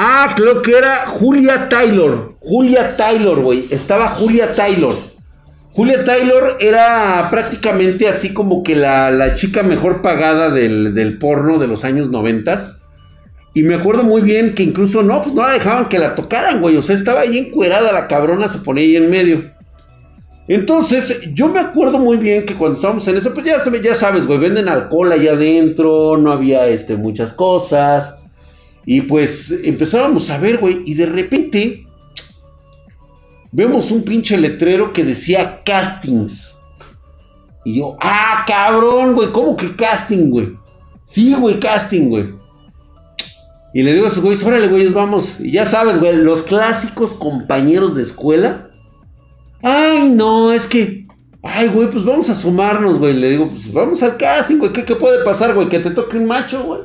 Ah, 0.00 0.32
creo 0.36 0.62
que 0.62 0.78
era 0.78 1.08
Julia 1.08 1.68
Taylor. 1.68 2.36
Julia 2.38 2.96
Taylor, 2.96 3.40
güey. 3.40 3.66
Estaba 3.70 4.10
Julia 4.10 4.52
Taylor. 4.52 4.94
Julia 5.72 6.04
Taylor 6.04 6.56
era 6.60 7.26
prácticamente 7.32 8.08
así 8.08 8.32
como 8.32 8.62
que 8.62 8.76
la, 8.76 9.34
chica 9.34 9.64
mejor 9.64 10.00
pagada 10.00 10.50
del, 10.50 11.18
porno 11.18 11.58
de 11.58 11.66
los 11.66 11.84
años 11.84 12.10
noventas. 12.10 12.80
Y 13.54 13.64
me 13.64 13.74
acuerdo 13.74 14.04
muy 14.04 14.20
bien 14.20 14.54
que 14.54 14.62
incluso 14.62 15.02
no, 15.02 15.20
pues 15.20 15.34
no 15.34 15.44
la 15.44 15.54
dejaban 15.54 15.88
que 15.88 15.98
la 15.98 16.14
tocaran, 16.14 16.60
güey. 16.60 16.76
O 16.76 16.82
sea, 16.82 16.94
estaba 16.94 17.22
ahí 17.22 17.36
encuerada 17.36 17.92
la 17.92 18.06
cabrona, 18.06 18.48
se 18.48 18.58
ponía 18.58 18.84
ahí 18.84 18.94
en 18.94 19.10
medio. 19.10 19.50
Entonces, 20.48 21.20
yo 21.34 21.48
me 21.48 21.60
acuerdo 21.60 21.98
muy 21.98 22.16
bien 22.16 22.46
que 22.46 22.56
cuando 22.56 22.76
estábamos 22.76 23.06
en 23.06 23.18
eso, 23.18 23.34
pues 23.34 23.44
ya, 23.44 23.62
ya 23.82 23.94
sabes, 23.94 24.26
güey, 24.26 24.38
venden 24.38 24.68
alcohol 24.68 25.12
allá 25.12 25.32
adentro, 25.32 26.16
no 26.16 26.32
había 26.32 26.66
este, 26.68 26.96
muchas 26.96 27.34
cosas. 27.34 28.24
Y 28.86 29.02
pues 29.02 29.50
empezábamos 29.62 30.30
a 30.30 30.38
ver, 30.38 30.56
güey, 30.56 30.82
y 30.86 30.94
de 30.94 31.04
repente 31.04 31.86
vemos 33.52 33.90
un 33.90 34.02
pinche 34.02 34.38
letrero 34.38 34.94
que 34.94 35.04
decía 35.04 35.60
castings. 35.62 36.54
Y 37.66 37.80
yo, 37.80 37.98
ah, 38.00 38.44
cabrón, 38.46 39.14
güey, 39.14 39.30
¿cómo 39.30 39.54
que 39.54 39.76
casting, 39.76 40.30
güey? 40.30 40.56
Sí, 41.04 41.34
güey, 41.34 41.60
casting, 41.60 42.08
güey. 42.08 42.34
Y 43.74 43.82
le 43.82 43.92
digo 43.92 44.06
a 44.06 44.08
esos 44.08 44.22
güeyes, 44.22 44.42
órale, 44.42 44.68
güeyes, 44.68 44.94
vamos. 44.94 45.38
Y 45.40 45.52
ya 45.52 45.66
sabes, 45.66 45.98
güey, 45.98 46.16
los 46.16 46.42
clásicos 46.42 47.12
compañeros 47.12 47.94
de 47.94 48.02
escuela. 48.02 48.67
Ay, 49.62 50.08
no, 50.10 50.52
es 50.52 50.66
que. 50.66 51.06
Ay, 51.42 51.68
güey, 51.68 51.88
pues 51.90 52.04
vamos 52.04 52.28
a 52.30 52.34
sumarnos, 52.34 52.98
güey. 52.98 53.14
Le 53.14 53.30
digo, 53.30 53.48
pues 53.48 53.72
vamos 53.72 54.02
al 54.02 54.16
casting, 54.16 54.58
güey. 54.58 54.72
¿Qué, 54.72 54.84
¿Qué, 54.84 54.96
puede 54.96 55.24
pasar, 55.24 55.54
güey? 55.54 55.68
Que 55.68 55.78
te 55.78 55.90
toque 55.90 56.18
un 56.18 56.26
macho, 56.26 56.62
güey. 56.64 56.80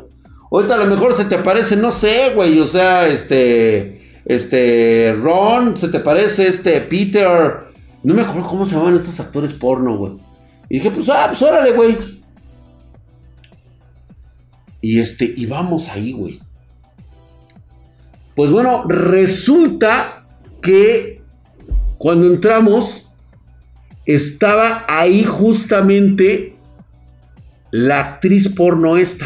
Ahorita 0.53 0.75
a 0.75 0.77
lo 0.77 0.85
mejor 0.85 1.15
se 1.15 1.25
te 1.25 1.39
parece, 1.39 1.75
no 1.75 1.89
sé, 1.89 2.31
güey, 2.35 2.59
o 2.59 2.67
sea, 2.67 3.07
este, 3.07 4.21
este, 4.23 5.11
Ron, 5.13 5.75
se 5.75 5.87
te 5.87 5.99
parece 5.99 6.47
este, 6.47 6.79
Peter, 6.81 7.71
no 8.03 8.13
me 8.13 8.21
acuerdo 8.21 8.47
cómo 8.47 8.63
se 8.63 8.75
llaman 8.75 8.95
estos 8.95 9.19
actores 9.19 9.51
porno, 9.51 9.97
güey. 9.97 10.13
Y 10.69 10.75
dije, 10.75 10.91
pues, 10.91 11.09
ah, 11.09 11.25
pues 11.29 11.41
órale, 11.41 11.71
güey. 11.71 11.97
Y 14.79 14.99
este, 14.99 15.33
y 15.35 15.47
vamos 15.47 15.89
ahí, 15.89 16.11
güey. 16.11 16.39
Pues 18.35 18.51
bueno, 18.51 18.83
resulta 18.87 20.27
que 20.61 21.22
cuando 22.03 22.27
entramos, 22.27 23.09
estaba 24.05 24.83
ahí 24.89 25.23
justamente 25.23 26.57
la 27.71 28.01
actriz 28.01 28.49
porno 28.49 28.97
esta 28.97 29.25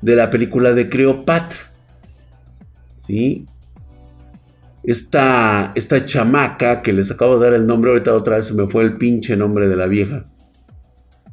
de 0.00 0.16
la 0.16 0.30
película 0.30 0.72
de 0.72 0.88
Cleopatra. 0.88 1.70
¿Sí? 3.06 3.44
Esta, 4.82 5.72
esta 5.74 6.06
chamaca 6.06 6.80
que 6.80 6.94
les 6.94 7.10
acabo 7.10 7.38
de 7.38 7.44
dar 7.44 7.52
el 7.52 7.66
nombre, 7.66 7.90
ahorita 7.90 8.14
otra 8.14 8.36
vez 8.36 8.50
me 8.54 8.66
fue 8.68 8.84
el 8.84 8.96
pinche 8.96 9.36
nombre 9.36 9.68
de 9.68 9.76
la 9.76 9.86
vieja. 9.86 10.24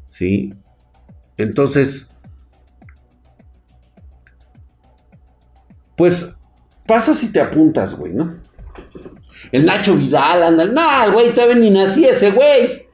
¿Sí? 0.10 0.54
Entonces, 1.38 2.10
pues 5.96 6.36
pasa 6.86 7.14
si 7.14 7.32
te 7.32 7.40
apuntas, 7.40 7.96
güey, 7.98 8.12
¿no? 8.12 8.44
El 9.52 9.66
Nacho 9.66 9.96
Vidal, 9.96 10.44
anda. 10.44 10.66
No, 10.66 11.12
güey, 11.14 11.34
todavía 11.34 11.56
ni 11.56 11.70
nací 11.70 12.06
ese, 12.06 12.32
güey. 12.32 12.86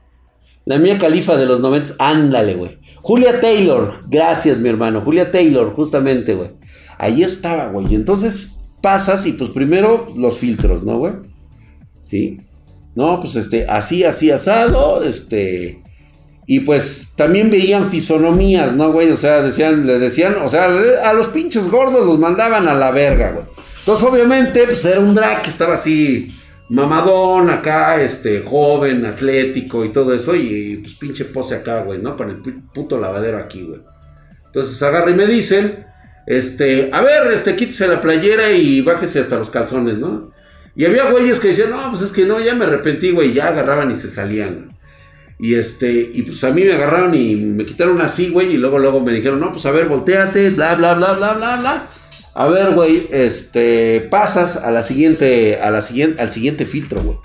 La 0.64 0.78
mía 0.78 0.98
califa 0.98 1.36
de 1.36 1.46
los 1.46 1.60
90, 1.60 1.94
ándale, 1.98 2.54
güey. 2.54 2.78
Julia 3.00 3.40
Taylor, 3.40 4.00
gracias 4.08 4.58
mi 4.58 4.68
hermano, 4.68 5.00
Julia 5.00 5.30
Taylor, 5.30 5.74
justamente, 5.74 6.34
güey. 6.34 6.50
Ahí 6.98 7.22
estaba, 7.22 7.66
güey. 7.66 7.94
Entonces 7.94 8.52
pasas 8.80 9.26
y 9.26 9.32
pues 9.32 9.50
primero 9.50 10.06
los 10.16 10.38
filtros, 10.38 10.84
¿no, 10.84 10.98
güey? 10.98 11.14
Sí. 12.00 12.40
No, 12.94 13.18
pues 13.20 13.36
este, 13.36 13.66
así, 13.66 14.04
así 14.04 14.30
asado, 14.30 15.02
este... 15.02 15.82
Y 16.44 16.60
pues 16.60 17.12
también 17.16 17.50
veían 17.50 17.88
fisonomías, 17.88 18.72
¿no, 18.74 18.92
güey? 18.92 19.10
O 19.10 19.16
sea, 19.16 19.42
decían, 19.42 19.86
le 19.86 19.98
decían, 19.98 20.36
o 20.36 20.48
sea, 20.48 20.66
a 21.04 21.12
los 21.12 21.28
pinches 21.28 21.70
gordos 21.70 22.04
los 22.04 22.18
mandaban 22.18 22.68
a 22.68 22.74
la 22.74 22.90
verga, 22.90 23.30
güey. 23.30 23.44
Entonces, 23.82 24.08
obviamente, 24.08 24.64
pues 24.64 24.84
era 24.84 25.00
un 25.00 25.12
drag 25.12 25.42
que 25.42 25.50
estaba 25.50 25.74
así 25.74 26.28
mamadón 26.68 27.50
acá, 27.50 28.00
este, 28.00 28.44
joven, 28.46 29.04
atlético 29.04 29.84
y 29.84 29.88
todo 29.88 30.14
eso, 30.14 30.36
y 30.36 30.76
pues 30.76 30.94
pinche 30.94 31.24
pose 31.24 31.56
acá, 31.56 31.82
güey, 31.82 32.00
¿no? 32.00 32.16
Con 32.16 32.30
el 32.30 32.36
puto 32.36 32.98
lavadero 32.98 33.38
aquí, 33.38 33.62
güey. 33.62 33.80
Entonces 34.46 34.80
agarra 34.82 35.10
y 35.10 35.14
me 35.14 35.26
dicen, 35.26 35.84
este, 36.26 36.90
a 36.92 37.00
ver, 37.00 37.26
este, 37.32 37.56
quítese 37.56 37.88
la 37.88 38.00
playera 38.00 38.52
y 38.52 38.82
bájese 38.82 39.18
hasta 39.18 39.36
los 39.36 39.50
calzones, 39.50 39.98
¿no? 39.98 40.30
Y 40.76 40.84
había 40.84 41.10
güeyes 41.10 41.40
que 41.40 41.48
decían, 41.48 41.70
no, 41.70 41.90
pues 41.90 42.02
es 42.02 42.12
que 42.12 42.24
no, 42.24 42.40
ya 42.40 42.54
me 42.54 42.64
arrepentí, 42.64 43.10
güey, 43.10 43.32
ya 43.32 43.48
agarraban 43.48 43.90
y 43.90 43.96
se 43.96 44.10
salían. 44.10 44.68
Y 45.40 45.56
este, 45.56 45.90
y 45.90 46.22
pues 46.22 46.44
a 46.44 46.52
mí 46.52 46.62
me 46.62 46.72
agarraron 46.72 47.14
y 47.16 47.34
me 47.34 47.66
quitaron 47.66 48.00
así, 48.00 48.28
güey, 48.28 48.54
y 48.54 48.58
luego, 48.58 48.78
luego 48.78 49.00
me 49.00 49.12
dijeron, 49.12 49.40
no, 49.40 49.50
pues 49.50 49.66
a 49.66 49.72
ver, 49.72 49.88
volteate, 49.88 50.50
bla, 50.50 50.76
bla, 50.76 50.94
bla, 50.94 51.14
bla, 51.14 51.32
bla, 51.34 51.56
bla. 51.56 51.90
A 52.34 52.48
ver, 52.48 52.74
güey, 52.74 53.08
este, 53.10 54.00
pasas 54.10 54.56
a 54.56 54.70
la 54.70 54.82
siguiente, 54.82 55.60
a 55.60 55.70
la 55.70 55.82
siguiente, 55.82 56.22
al 56.22 56.32
siguiente 56.32 56.66
filtro, 56.66 57.02
güey. 57.02 57.16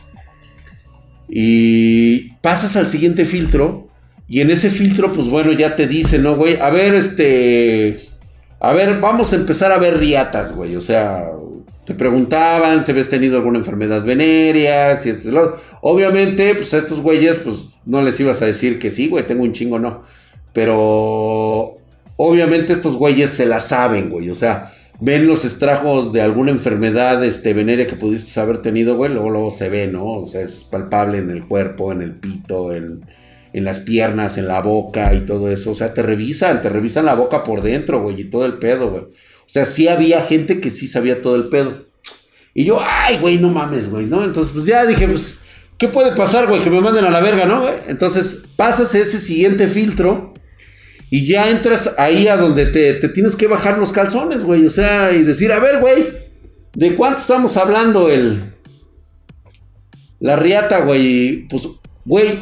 Y 1.30 2.34
pasas 2.36 2.76
al 2.76 2.90
siguiente 2.90 3.26
filtro 3.26 3.88
y 4.28 4.42
en 4.42 4.52
ese 4.52 4.70
filtro, 4.70 5.14
pues 5.14 5.30
bueno, 5.30 5.54
ya 5.54 5.76
te 5.76 5.88
dice, 5.88 6.20
¿no, 6.20 6.36
güey? 6.36 6.58
A 6.60 6.70
ver, 6.70 6.94
este, 6.96 7.98
a 8.60 8.74
ver, 8.74 9.00
vamos 9.00 9.32
a 9.32 9.38
empezar 9.38 9.72
a 9.72 9.78
ver 9.78 9.98
riatas, 9.98 10.54
güey. 10.54 10.76
O 10.76 10.82
sea, 10.82 11.26
te 11.86 11.94
preguntaban 11.94 12.84
si 12.84 12.92
habías 12.92 13.08
tenido 13.08 13.38
alguna 13.38 13.60
enfermedad 13.60 14.04
venérea, 14.04 14.98
si 14.98 15.10
este, 15.12 15.32
lo... 15.32 15.56
Obviamente, 15.82 16.54
pues 16.56 16.74
a 16.74 16.80
estos 16.80 17.00
güeyes, 17.00 17.38
pues 17.38 17.68
no 17.86 18.02
les 18.02 18.20
ibas 18.20 18.42
a 18.42 18.46
decir 18.46 18.80
que 18.80 18.92
sí, 18.92 19.08
güey, 19.08 19.26
tengo 19.26 19.44
un 19.44 19.54
chingo, 19.54 19.80
no. 19.80 20.04
Pero 20.52 21.78
obviamente 22.18 22.74
estos 22.74 22.96
güeyes 22.96 23.32
se 23.32 23.46
la 23.46 23.62
saben, 23.62 24.10
güey. 24.10 24.30
O 24.30 24.36
sea, 24.36 24.74
ven 25.00 25.28
los 25.28 25.46
estragos 25.46 26.12
de 26.12 26.22
alguna 26.22 26.52
enfermedad 26.52 27.24
este, 27.24 27.54
venérea 27.54 27.88
que 27.88 27.96
pudiste 27.96 28.40
haber 28.40 28.62
tenido, 28.62 28.96
güey, 28.96 29.12
luego, 29.12 29.30
luego 29.30 29.52
se 29.52 29.70
ve, 29.70 29.88
¿no? 29.88 30.06
O 30.06 30.28
sea, 30.28 30.42
es 30.42 30.64
palpable 30.64 31.20
en 31.20 31.30
el 31.30 31.48
cuerpo, 31.48 31.92
en 31.92 32.02
el 32.02 32.16
pito, 32.16 32.74
en, 32.74 33.02
en 33.54 33.64
las 33.64 33.80
piernas, 33.80 34.38
en 34.38 34.48
la 34.48 34.62
boca 34.62 35.14
y 35.14 35.26
todo 35.26 35.52
eso. 35.52 35.72
O 35.72 35.76
sea, 35.76 35.94
te 35.94 36.02
revisan, 36.02 36.62
te 36.62 36.70
revisan 36.70 37.06
la 37.06 37.16
boca 37.16 37.44
por 37.44 37.62
dentro, 37.62 38.02
güey, 38.02 38.22
y 38.22 38.30
todo 38.30 38.46
el 38.46 38.54
pedo, 38.54 38.90
güey. 38.90 39.04
O 39.04 39.50
sea, 39.50 39.66
sí 39.66 39.88
había 39.88 40.22
gente 40.22 40.60
que 40.60 40.72
sí 40.72 40.88
sabía 40.88 41.22
todo 41.22 41.36
el 41.36 41.50
pedo. 41.50 41.86
Y 42.54 42.66
yo, 42.66 42.80
ay, 42.82 43.20
güey, 43.20 43.38
no 43.38 43.50
mames, 43.50 43.90
güey, 43.90 44.08
¿no? 44.08 44.24
Entonces, 44.24 44.52
pues 44.54 44.66
ya 44.66 44.86
dije, 44.86 45.08
pues, 45.08 45.40
¿qué 45.78 45.88
puede 45.88 46.16
pasar, 46.16 46.48
güey? 46.48 46.64
Que 46.64 46.72
me 46.72 46.82
manden 46.82 47.06
a 47.06 47.12
la 47.12 47.22
verga, 47.22 47.46
¿no, 47.46 47.62
güey? 47.62 47.76
Entonces, 47.88 48.44
pasas 48.56 48.96
ese 48.96 49.22
siguiente 49.22 49.68
filtro 49.68 50.34
y 51.10 51.26
ya 51.26 51.50
entras 51.50 51.94
ahí 51.98 52.28
a 52.28 52.36
donde 52.36 52.66
te, 52.66 52.96
tienes 53.10 53.36
que 53.36 53.48
bajar 53.48 53.78
los 53.78 53.92
calzones, 53.92 54.44
güey. 54.44 54.66
O 54.66 54.70
sea, 54.70 55.14
y 55.14 55.24
decir, 55.24 55.54
a 55.54 55.60
ver, 55.60 55.80
güey, 55.80 56.10
¿de 56.74 56.96
cuánto 56.96 57.22
estamos 57.22 57.56
hablando 57.56 58.10
el... 58.10 58.42
La 60.20 60.36
riata, 60.36 60.80
güey? 60.80 61.48
Pues, 61.48 61.68
güey, 62.04 62.40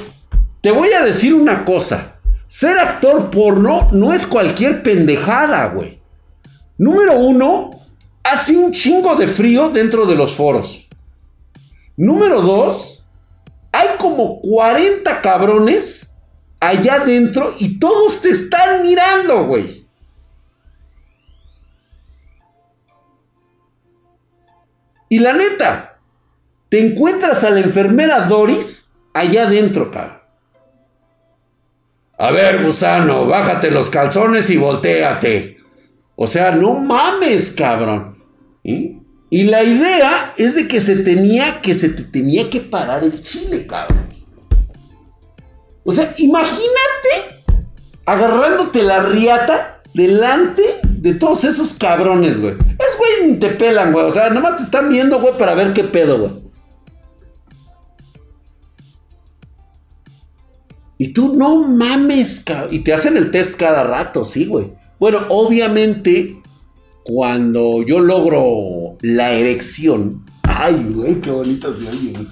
te 0.61 0.72
voy 0.72 0.93
a 0.93 1.03
decir 1.03 1.34
una 1.34 1.63
cosa. 1.63 2.20
ser 2.47 2.80
actor 2.80 3.30
porno 3.30 3.89
no 3.91 4.13
es 4.13 4.26
cualquier 4.26 4.82
pendejada, 4.82 5.68
güey. 5.68 5.99
Número 6.78 7.20
uno, 7.20 7.72
hace 8.24 8.57
un 8.57 8.72
chingo 8.72 9.16
de 9.16 9.28
frío 9.28 9.70
dentro 9.70 10.05
de 10.05 10.16
los 10.16 10.34
foros. 10.34 10.88
Número 11.97 12.41
dos, 12.41 13.05
hay 13.72 13.89
como 13.99 14.41
40 14.41 15.22
cabrones 15.22 15.94
allá 16.68 16.95
adentro 16.95 17.53
y 17.59 17.80
todos 17.80 18.22
te 18.22 18.30
están 18.30 18.84
mirando, 18.84 19.45
güey. 19.45 19.86
Y 25.09 25.20
la 25.20 25.34
neta, 25.34 25.99
te 26.70 26.80
encuentras 26.80 27.43
a 27.43 27.51
la 27.51 27.59
enfermera 27.59 28.28
Doris 28.28 28.91
allá 29.13 29.47
adentro, 29.47 29.91
cabrón. 29.91 30.20
A 32.18 32.32
ver, 32.32 32.63
gusano, 32.63 33.26
bájate 33.28 33.72
los 33.72 33.89
calzones 33.89 34.49
y 34.49 34.57
volteate. 34.57 35.57
O 36.16 36.28
sea, 36.28 36.51
no 36.51 36.76
mames, 36.76 37.51
cabrón. 37.51 38.24
Y 38.63 39.43
la 39.43 39.63
idea 39.63 40.34
es 40.38 40.55
de 40.55 40.68
que 40.68 40.80
se 40.80 40.97
tenía 40.97 41.61
que 41.61 41.74
se 41.74 41.89
te 41.89 42.03
tenía 42.03 42.49
que 42.49 42.61
parar 42.61 43.03
el 43.03 43.22
chile, 43.22 43.68
cabrón. 43.68 44.07
O 45.86 45.91
sea, 45.91 46.13
imagínate 46.17 47.43
agarrándote 48.05 48.83
la 48.83 49.03
riata 49.03 49.81
delante 49.93 50.79
de 50.83 51.13
todos 51.13 51.43
esos 51.43 51.73
cabrones, 51.73 52.41
güey. 52.41 52.53
Es 52.53 52.97
güey 52.97 53.31
ni 53.31 53.38
te 53.38 53.49
pelan, 53.49 53.93
güey. 53.93 54.05
O 54.05 54.11
sea, 54.11 54.29
nada 54.29 54.41
más 54.41 54.57
te 54.57 54.63
están 54.63 54.89
viendo, 54.89 55.21
güey, 55.21 55.38
para 55.38 55.53
ver 55.53 55.73
qué 55.73 55.83
pedo, 55.83 56.19
güey. 56.19 56.31
Y 60.97 61.13
tú 61.13 61.36
no 61.36 61.67
mames, 61.67 62.39
cabrón. 62.39 62.73
Y 62.73 62.79
te 62.79 62.93
hacen 62.93 63.17
el 63.17 63.29
test 63.29 63.55
cada 63.55 63.83
rato, 63.83 64.25
sí, 64.25 64.45
güey. 64.45 64.73
Bueno, 64.97 65.21
obviamente, 65.29 66.41
cuando 67.03 67.83
yo 67.83 67.99
logro 67.99 68.97
la 69.01 69.33
erección. 69.33 70.25
Ay, 70.43 70.89
güey, 70.93 71.21
qué 71.21 71.29
bonito 71.29 71.75
se 71.77 71.88
oye, 71.88 72.11
güey. 72.11 72.27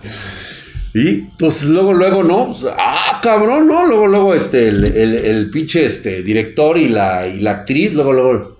Y 0.93 1.21
pues 1.39 1.63
luego, 1.63 1.93
luego, 1.93 2.23
¿no? 2.23 2.47
Pues, 2.47 2.65
ah, 2.77 3.19
cabrón, 3.23 3.67
¿no? 3.67 3.85
Luego, 3.85 4.07
luego, 4.07 4.35
este, 4.35 4.67
el, 4.67 4.85
el, 4.85 5.49
pinche 5.49 5.85
este, 5.85 6.21
director 6.21 6.77
y 6.77 6.87
la, 6.87 7.27
y 7.27 7.39
la 7.39 7.51
actriz, 7.51 7.93
luego, 7.93 8.13
luego. 8.13 8.57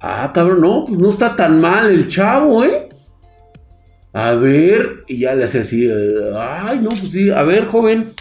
Ah, 0.00 0.32
cabrón, 0.34 0.60
no, 0.60 0.84
pues 0.86 0.98
no 0.98 1.08
está 1.10 1.36
tan 1.36 1.60
mal 1.60 1.90
el 1.90 2.08
chavo, 2.08 2.64
¿eh? 2.64 2.88
A 4.14 4.34
ver, 4.34 5.04
y 5.08 5.18
ya 5.18 5.34
le 5.34 5.44
hace 5.44 5.60
así, 5.60 5.90
ay, 6.38 6.78
no, 6.78 6.90
pues 6.90 7.10
sí, 7.10 7.30
a 7.30 7.42
ver, 7.42 7.66
joven, 7.66 8.12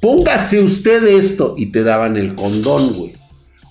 póngase 0.00 0.60
usted 0.60 1.04
esto. 1.04 1.54
Y 1.56 1.66
te 1.66 1.82
daban 1.82 2.16
el 2.16 2.34
condón, 2.34 2.94
güey. 2.94 3.12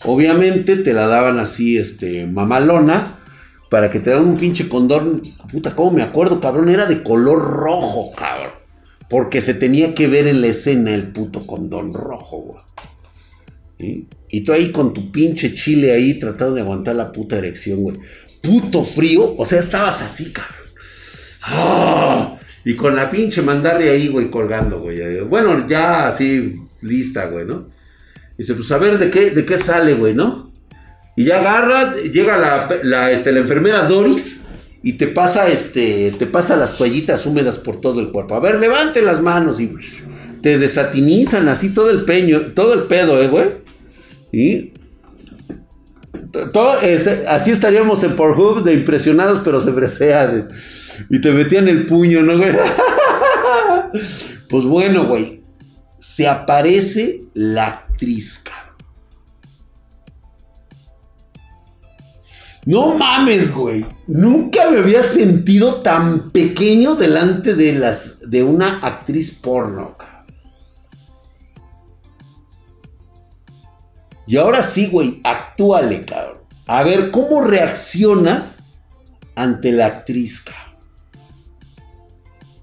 Obviamente 0.06 0.76
te 0.78 0.94
la 0.94 1.08
daban 1.08 1.39
así, 1.39 1.78
este, 1.78 2.28
mamalona, 2.28 3.20
para 3.70 3.89
que 3.89 4.00
te 4.00 4.12
dan 4.12 4.24
un 4.24 4.38
pinche 4.38 4.70
condón. 4.70 5.22
Puta, 5.52 5.76
¿cómo 5.76 5.91
me 5.91 6.04
acuerdo, 6.04 6.39
cabrón? 6.39 6.70
Era 6.70 6.86
de 6.86 7.02
color 7.02 7.39
rojo, 7.39 8.12
cabrón. 8.16 8.33
Porque 9.14 9.41
se 9.41 9.53
tenía 9.53 9.93
que 9.93 10.07
ver 10.07 10.26
en 10.26 10.41
la 10.41 10.47
escena 10.47 10.91
el 10.91 11.11
puto 11.11 11.45
condón 11.45 11.93
rojo, 11.93 12.64
güey. 13.78 14.07
Y 14.28 14.41
tú 14.41 14.53
ahí 14.53 14.72
con 14.72 14.91
tu 14.91 15.11
pinche 15.11 15.53
chile 15.53 15.91
ahí 15.91 16.18
tratando 16.18 16.55
de 16.55 16.61
aguantar 16.61 16.95
la 16.95 17.11
puta 17.11 17.38
erección, 17.38 17.78
güey. 17.78 17.95
Puto 18.41 18.84
frío, 18.84 19.36
o 19.38 19.45
sea, 19.45 19.59
estabas 19.59 20.01
así, 20.01 20.32
cabrón. 20.32 20.68
¡Ah! 21.43 22.39
Y 22.66 22.76
con 22.76 22.95
la 22.95 23.11
pinche 23.11 23.43
mandarle 23.43 23.91
ahí, 23.91 24.07
güey, 24.07 24.32
colgando, 24.32 24.80
güey. 24.80 25.20
Bueno, 25.26 25.68
ya 25.68 26.07
así, 26.07 26.55
lista, 26.82 27.28
güey, 27.28 27.45
¿no? 27.45 27.70
Dice, 28.36 28.55
pues 28.55 28.72
a 28.72 28.80
ver 28.80 28.97
de 28.97 29.11
qué, 29.11 29.30
de 29.30 29.45
qué 29.45 29.59
sale, 29.59 29.93
güey, 29.93 30.16
¿no? 30.16 30.51
Y 31.16 31.26
ya 31.26 31.38
agarra, 31.38 31.93
llega 31.97 32.39
la, 32.82 33.11
este, 33.11 33.32
la 33.32 33.41
enfermera 33.41 33.84
Doris 33.84 34.43
y 34.84 34.94
te 34.94 35.08
pasa, 35.08 35.48
este, 35.48 36.12
te 36.20 36.28
pasa 36.28 36.58
las 36.58 36.78
toallitas 36.78 37.26
húmedas 37.26 37.58
por 37.58 37.80
todo 37.80 38.02
el 38.02 38.12
cuerpo. 38.12 38.36
A 38.36 38.42
ver, 38.42 38.60
levante 38.60 39.02
las 39.02 39.22
manos 39.22 39.62
y 39.62 39.74
te 40.42 40.58
desatinizan 40.58 41.48
así 41.48 41.70
todo 41.74 41.90
el 41.90 42.04
peño, 42.04 42.52
todo 42.54 42.74
el 42.74 42.84
pedo, 42.84 43.22
eh, 43.24 43.30
güey. 43.30 43.50
Y 44.34 44.74
todo, 46.52 46.82
este, 46.82 47.26
así 47.28 47.52
estaríamos 47.52 48.04
en 48.04 48.18
Pornhub 48.18 48.62
de 48.64 48.74
impresionados, 48.74 49.40
pero 49.46 49.62
se 49.62 49.72
bresea 49.72 50.48
y 51.10 51.22
te 51.22 51.32
metían 51.32 51.70
el 51.70 51.86
puño, 51.86 52.22
¿no, 52.22 52.38
güey? 52.38 52.52
pues 54.50 54.66
bueno, 54.66 55.06
güey. 55.06 55.42
Se 56.00 56.28
aparece 56.28 57.20
la 57.34 57.68
actriz, 57.68 58.44
No 62.66 62.97
mames, 62.97 63.53
güey. 63.53 63.86
Nunca 64.07 64.70
me 64.70 64.80
había 64.80 65.03
sentido 65.03 65.82
tan 65.82 66.30
pequeño 66.30 66.95
delante 66.95 67.55
de 67.55 67.74
las 67.74 68.30
de 68.30 68.43
una 68.43 68.80
actriz 68.80 69.32
porno. 69.32 69.93
Y 74.26 74.38
ahora 74.38 74.64
sí, 74.64 74.88
güey, 74.88 75.20
actúale, 75.24 76.05
cabrón. 76.05 76.41
A 76.68 76.84
ver 76.84 77.11
cómo 77.11 77.41
reaccionas 77.41 78.57
ante 79.36 79.74
la 79.74 79.88
actriz, 79.88 80.41
cabrón. 80.41 80.64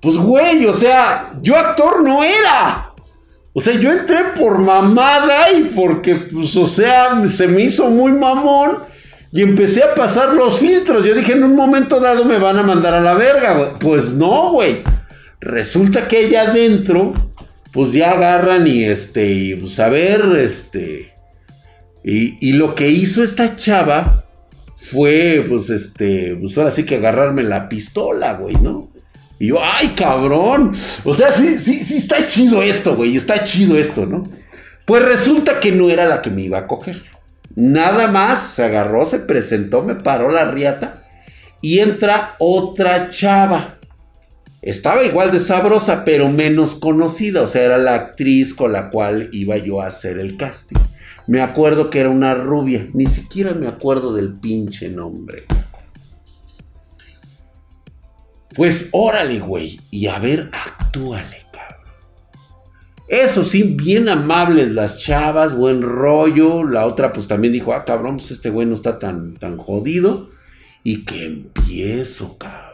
Pues, 0.00 0.16
güey, 0.16 0.64
o 0.64 0.72
sea, 0.72 1.34
yo 1.42 1.56
actor 1.56 2.02
no 2.02 2.24
era. 2.24 2.94
O 3.52 3.60
sea, 3.60 3.78
yo 3.78 3.92
entré 3.92 4.24
por 4.38 4.58
mamada 4.58 5.52
y 5.52 5.64
porque, 5.64 6.14
pues, 6.14 6.56
o 6.56 6.66
sea, 6.66 7.26
se 7.26 7.46
me 7.46 7.62
hizo 7.62 7.90
muy 7.90 8.12
mamón 8.12 8.89
y 9.32 9.42
empecé 9.42 9.82
a 9.82 9.94
pasar 9.94 10.34
los 10.34 10.58
filtros. 10.58 11.04
Yo 11.04 11.14
dije, 11.14 11.32
en 11.32 11.44
un 11.44 11.54
momento 11.54 12.00
dado 12.00 12.24
me 12.24 12.38
van 12.38 12.58
a 12.58 12.62
mandar 12.62 12.94
a 12.94 13.00
la 13.00 13.14
verga. 13.14 13.78
Pues 13.78 14.12
no, 14.12 14.52
güey. 14.52 14.82
Resulta 15.40 16.08
que 16.08 16.26
allá 16.26 16.50
adentro, 16.50 17.12
pues 17.72 17.92
ya 17.92 18.12
agarran 18.12 18.66
y 18.66 18.84
este, 18.84 19.26
y 19.26 19.54
pues 19.54 19.78
a 19.78 19.88
ver, 19.88 20.22
este. 20.36 21.12
Y, 22.04 22.36
y 22.46 22.54
lo 22.54 22.74
que 22.74 22.88
hizo 22.88 23.22
esta 23.22 23.56
chava 23.56 24.24
fue, 24.76 25.44
pues 25.48 25.70
este, 25.70 26.36
pues 26.40 26.58
ahora 26.58 26.70
sí 26.70 26.84
que 26.84 26.96
agarrarme 26.96 27.42
la 27.42 27.68
pistola, 27.68 28.34
güey, 28.34 28.56
¿no? 28.56 28.90
Y 29.38 29.48
yo, 29.48 29.58
ay, 29.62 29.94
cabrón. 29.96 30.72
O 31.04 31.14
sea, 31.14 31.32
sí, 31.32 31.58
sí, 31.60 31.84
sí, 31.84 31.96
está 31.96 32.26
chido 32.26 32.62
esto, 32.62 32.96
güey. 32.96 33.16
Está 33.16 33.42
chido 33.44 33.76
esto, 33.76 34.04
¿no? 34.04 34.24
Pues 34.84 35.02
resulta 35.02 35.60
que 35.60 35.72
no 35.72 35.88
era 35.88 36.04
la 36.04 36.20
que 36.20 36.30
me 36.30 36.42
iba 36.42 36.58
a 36.58 36.64
coger. 36.64 37.09
Nada 37.56 38.08
más 38.08 38.54
se 38.54 38.64
agarró, 38.64 39.04
se 39.04 39.18
presentó, 39.20 39.82
me 39.82 39.96
paró 39.96 40.30
la 40.30 40.50
riata. 40.50 41.02
Y 41.62 41.80
entra 41.80 42.36
otra 42.38 43.10
chava. 43.10 43.78
Estaba 44.62 45.04
igual 45.04 45.32
de 45.32 45.40
sabrosa, 45.40 46.04
pero 46.04 46.28
menos 46.28 46.74
conocida. 46.74 47.42
O 47.42 47.48
sea, 47.48 47.62
era 47.62 47.78
la 47.78 47.94
actriz 47.94 48.54
con 48.54 48.72
la 48.72 48.90
cual 48.90 49.28
iba 49.32 49.56
yo 49.56 49.80
a 49.80 49.86
hacer 49.86 50.18
el 50.18 50.36
casting. 50.36 50.78
Me 51.26 51.40
acuerdo 51.40 51.90
que 51.90 52.00
era 52.00 52.10
una 52.10 52.34
rubia. 52.34 52.88
Ni 52.92 53.06
siquiera 53.06 53.52
me 53.52 53.68
acuerdo 53.68 54.14
del 54.14 54.34
pinche 54.34 54.88
nombre. 54.88 55.44
Pues 58.54 58.88
órale, 58.92 59.38
güey. 59.38 59.80
Y 59.90 60.06
a 60.06 60.18
ver, 60.18 60.50
actúale. 60.52 61.39
Eso 63.10 63.42
sí, 63.42 63.64
bien 63.64 64.08
amables 64.08 64.70
las 64.70 64.96
chavas, 64.96 65.56
buen 65.56 65.82
rollo. 65.82 66.62
La 66.62 66.86
otra, 66.86 67.10
pues 67.10 67.26
también 67.26 67.52
dijo, 67.52 67.74
ah, 67.74 67.84
cabrón, 67.84 68.18
pues 68.18 68.30
este 68.30 68.50
güey 68.50 68.68
no 68.68 68.76
está 68.76 69.00
tan, 69.00 69.34
tan 69.34 69.56
jodido. 69.56 70.28
Y 70.84 71.04
que 71.04 71.26
empiezo, 71.26 72.38
cabrón. 72.38 72.70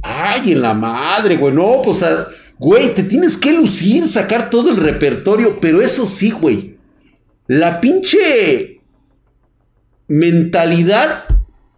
Ay, 0.00 0.52
en 0.52 0.62
la 0.62 0.72
madre, 0.72 1.36
güey. 1.36 1.52
No, 1.52 1.82
pues, 1.84 2.02
güey, 2.58 2.94
te 2.94 3.02
tienes 3.02 3.36
que 3.36 3.52
lucir, 3.52 4.08
sacar 4.08 4.48
todo 4.48 4.70
el 4.70 4.78
repertorio. 4.78 5.60
Pero 5.60 5.82
eso 5.82 6.06
sí, 6.06 6.30
güey. 6.30 6.78
La 7.46 7.78
pinche 7.78 8.80
mentalidad 10.08 11.24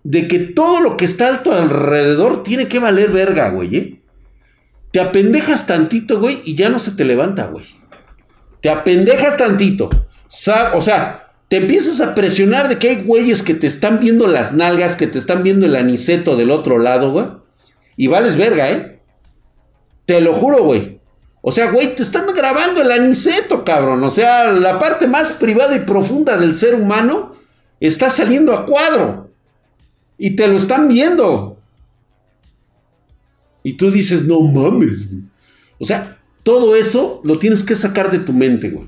de 0.05 0.29
que 0.29 0.39
todo 0.39 0.79
lo 0.79 0.97
que 0.97 1.07
está 1.07 1.27
alto 1.27 1.51
alrededor 1.51 2.45
tiene 2.45 2.69
que 2.69 2.79
valer 2.79 3.11
verga, 3.11 3.49
güey, 3.51 3.77
¿eh? 3.77 4.04
Te 4.95 5.01
apendejas 5.01 5.67
tantito, 5.67 6.21
güey, 6.21 6.41
y 6.45 6.55
ya 6.55 6.69
no 6.69 6.79
se 6.79 6.93
te 6.93 7.05
levanta, 7.05 7.47
güey. 7.47 7.65
Te 8.61 8.71
apendejas 8.71 9.37
tantito. 9.37 9.91
O 10.73 10.81
sea, 10.81 11.33
te 11.49 11.57
empiezas 11.57 12.01
a 12.01 12.15
presionar 12.15 12.69
de 12.69 12.79
que 12.79 12.91
hay 12.91 13.03
güeyes 13.03 13.43
que 13.43 13.55
te 13.55 13.67
están 13.67 13.99
viendo 13.99 14.29
las 14.29 14.53
nalgas, 14.53 14.95
que 14.95 15.09
te 15.09 15.19
están 15.19 15.43
viendo 15.43 15.67
el 15.67 15.75
aniceto 15.75 16.37
del 16.37 16.53
otro 16.53 16.79
lado, 16.79 17.11
güey. 17.11 17.27
Y 17.97 18.07
vales 18.07 18.37
verga, 18.37 18.71
¿eh? 18.71 19.01
Te 20.07 20.21
lo 20.21 20.35
juro, 20.35 20.63
güey. 20.63 21.01
O 21.43 21.51
sea, 21.51 21.73
güey, 21.73 21.97
te 21.97 22.05
están 22.05 22.33
grabando 22.33 22.81
el 22.81 22.93
aniceto, 22.93 23.65
cabrón. 23.65 24.05
O 24.05 24.11
sea, 24.11 24.53
la 24.53 24.79
parte 24.79 25.09
más 25.09 25.33
privada 25.33 25.75
y 25.75 25.81
profunda 25.81 26.37
del 26.37 26.55
ser 26.55 26.77
humano 26.77 27.35
está 27.81 28.11
saliendo 28.11 28.53
a 28.53 28.65
cuadro. 28.65 29.33
Y 30.19 30.37
te 30.37 30.47
lo 30.47 30.57
están 30.57 30.87
viendo. 30.87 31.54
Y 33.65 33.73
tú 33.73 33.91
dices, 33.91 34.25
no 34.25 34.41
mames. 34.41 35.09
O 35.81 35.85
sea, 35.85 36.19
Todo 36.45 36.77
eso 36.77 37.23
lo 37.25 37.39
tienes 37.39 37.63
que 37.65 37.75
sacar 37.75 38.11
de 38.11 38.19
tu 38.19 38.35
mente, 38.35 38.69
güey. 38.69 38.87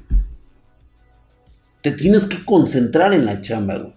Te 1.80 1.90
tienes 1.92 2.26
que 2.26 2.44
concentrar 2.44 3.14
en 3.14 3.24
la 3.24 3.40
chamba, 3.40 3.78
güey. 3.78 3.94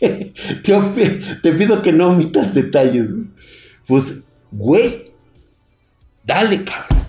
Te, 1.42 1.52
pido 1.52 1.82
que 1.82 1.92
no 1.92 2.08
omitas 2.08 2.52
detalles, 2.52 3.12
güey. 3.12 3.28
Pues, 3.86 4.24
güey, 4.50 5.12
dale, 6.24 6.64
cabrón. 6.64 7.06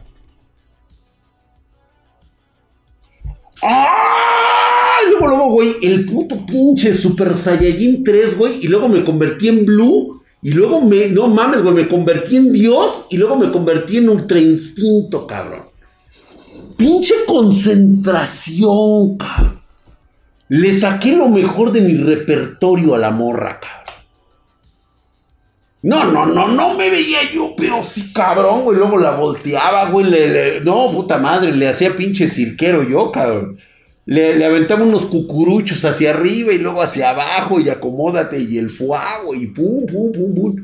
¡Ah! 3.64 4.17
Luego, 5.10 5.28
luego, 5.28 5.50
güey, 5.52 5.76
el 5.82 6.06
puto 6.06 6.46
pinche 6.46 6.94
Super 6.94 7.36
Saiyajin 7.36 8.04
3, 8.04 8.38
güey. 8.38 8.60
Y 8.62 8.68
luego 8.68 8.88
me 8.90 9.04
convertí 9.04 9.48
en 9.48 9.66
Blue. 9.66 10.22
Y 10.42 10.52
luego 10.52 10.82
me, 10.82 11.08
no 11.08 11.28
mames, 11.28 11.64
güey, 11.64 11.74
me 11.74 11.88
convertí 11.88 12.38
en 12.38 12.52
Dios. 12.52 13.06
Y 13.10 13.18
luego 13.18 13.36
me 13.36 13.52
convertí 13.52 13.98
en 13.98 14.10
Ultra 14.10 14.40
Instinto, 14.40 15.26
cabrón. 15.26 15.64
Pinche 16.78 17.14
concentración, 17.26 19.18
cabrón. 19.18 19.62
Le 20.50 20.74
saqué 20.74 21.14
lo 21.16 21.28
mejor 21.28 21.72
de 21.72 21.82
mi 21.82 21.98
repertorio 21.98 22.96
a 22.96 22.98
la 22.98 23.12
morra, 23.12 23.60
cabrón. 23.60 23.78
No, 25.84 26.06
no, 26.12 26.26
no, 26.26 26.48
no 26.50 26.74
me 26.74 26.90
veía 26.90 27.32
yo, 27.34 27.54
pero 27.56 27.84
sí, 27.84 28.12
cabrón, 28.12 28.64
güey. 28.64 28.78
Luego 28.78 28.98
la 28.98 29.12
volteaba, 29.12 29.90
güey. 29.90 30.12
no, 30.64 30.92
puta 30.92 31.18
madre, 31.18 31.52
le 31.52 31.68
hacía 31.68 31.96
pinche 31.96 32.28
cirquero 32.28 32.84
yo, 32.84 33.12
cabrón. 33.12 33.58
Le, 34.08 34.46
aventaba 34.46 34.86
unos 34.86 35.06
cucuruchos 35.06 35.84
hacia 35.84 36.12
arriba 36.12 36.54
y 36.54 36.60
luego 36.60 36.82
hacia 36.82 37.10
abajo 37.10 37.60
y 37.60 37.68
acomódate 37.68 38.40
y 38.40 38.58
el 38.58 38.70
fuego 38.70 39.36
y 39.36 39.48
pum, 39.48 39.86
pum, 39.86 40.14
pum, 40.14 40.34
pum. 40.34 40.56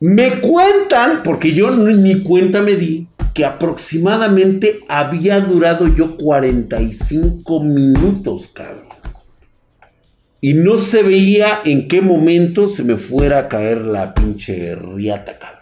Me 0.00 0.40
cuentan, 0.40 1.22
porque 1.22 1.52
yo 1.52 1.70
ni 1.70 2.24
cuenta 2.24 2.62
me 2.62 2.74
di, 2.74 3.06
que 3.32 3.44
aproximadamente 3.44 4.80
había 4.88 5.40
durado 5.40 5.86
yo 5.94 6.16
45 6.16 7.62
minutos, 7.62 8.50
cabrón. 8.52 8.88
Y 10.40 10.54
no 10.54 10.78
se 10.78 11.04
veía 11.04 11.60
en 11.64 11.86
qué 11.86 12.00
momento 12.00 12.66
se 12.66 12.82
me 12.82 12.96
fuera 12.96 13.38
a 13.38 13.48
caer 13.48 13.82
la 13.86 14.14
pinche 14.14 14.74
riata, 14.74 15.38
cabrón. 15.38 15.57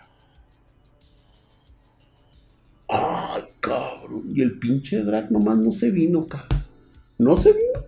Y 4.37 4.43
el 4.43 4.59
pinche 4.59 5.03
drag 5.03 5.32
nomás 5.32 5.57
no 5.57 5.72
se 5.72 5.91
vino, 5.91 6.26
cabrón. 6.26 6.62
No 7.16 7.39
se 7.39 7.55
vino. 7.55 7.87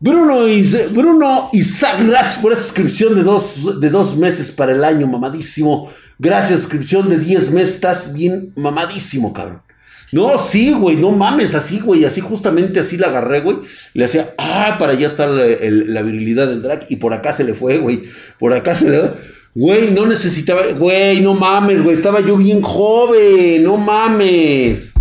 Bruno, 0.00 0.46
Bruno 0.90 1.48
Isaac, 1.52 2.04
gracias 2.04 2.42
por 2.42 2.52
esa 2.52 2.62
suscripción 2.62 3.14
de 3.14 3.22
dos, 3.22 3.80
de 3.80 3.88
dos 3.88 4.16
meses 4.16 4.50
para 4.50 4.72
el 4.72 4.82
año, 4.82 5.06
mamadísimo. 5.06 5.92
Gracias, 6.18 6.62
suscripción 6.62 7.08
de 7.08 7.18
10 7.18 7.52
meses. 7.52 7.76
Estás 7.76 8.12
bien 8.12 8.52
mamadísimo, 8.56 9.32
cabrón. 9.32 9.62
No, 10.10 10.36
sí, 10.40 10.72
güey, 10.72 10.96
no 10.96 11.12
mames, 11.12 11.54
así, 11.54 11.78
güey, 11.78 12.04
así 12.04 12.20
justamente 12.20 12.80
así 12.80 12.96
la 12.96 13.06
agarré, 13.06 13.42
güey. 13.42 13.58
Le 13.94 14.06
hacía, 14.06 14.34
ah, 14.38 14.74
para 14.80 14.94
allá 14.94 15.06
está 15.06 15.28
la, 15.28 16.02
virilidad 16.02 16.48
del 16.48 16.62
drag. 16.62 16.86
Y 16.88 16.96
por 16.96 17.14
acá 17.14 17.32
se 17.32 17.44
le 17.44 17.54
fue, 17.54 17.78
güey. 17.78 18.02
Por 18.40 18.54
acá 18.54 18.74
se 18.74 18.90
le 18.90 19.12
Güey, 19.54 19.90
no 19.90 20.06
necesitaba, 20.06 20.62
güey, 20.78 21.20
no 21.20 21.34
mames, 21.34 21.82
güey. 21.82 21.94
Estaba 21.94 22.20
yo 22.20 22.36
bien 22.36 22.62
joven, 22.62 23.64
no 23.64 23.76
mames. 23.76 24.92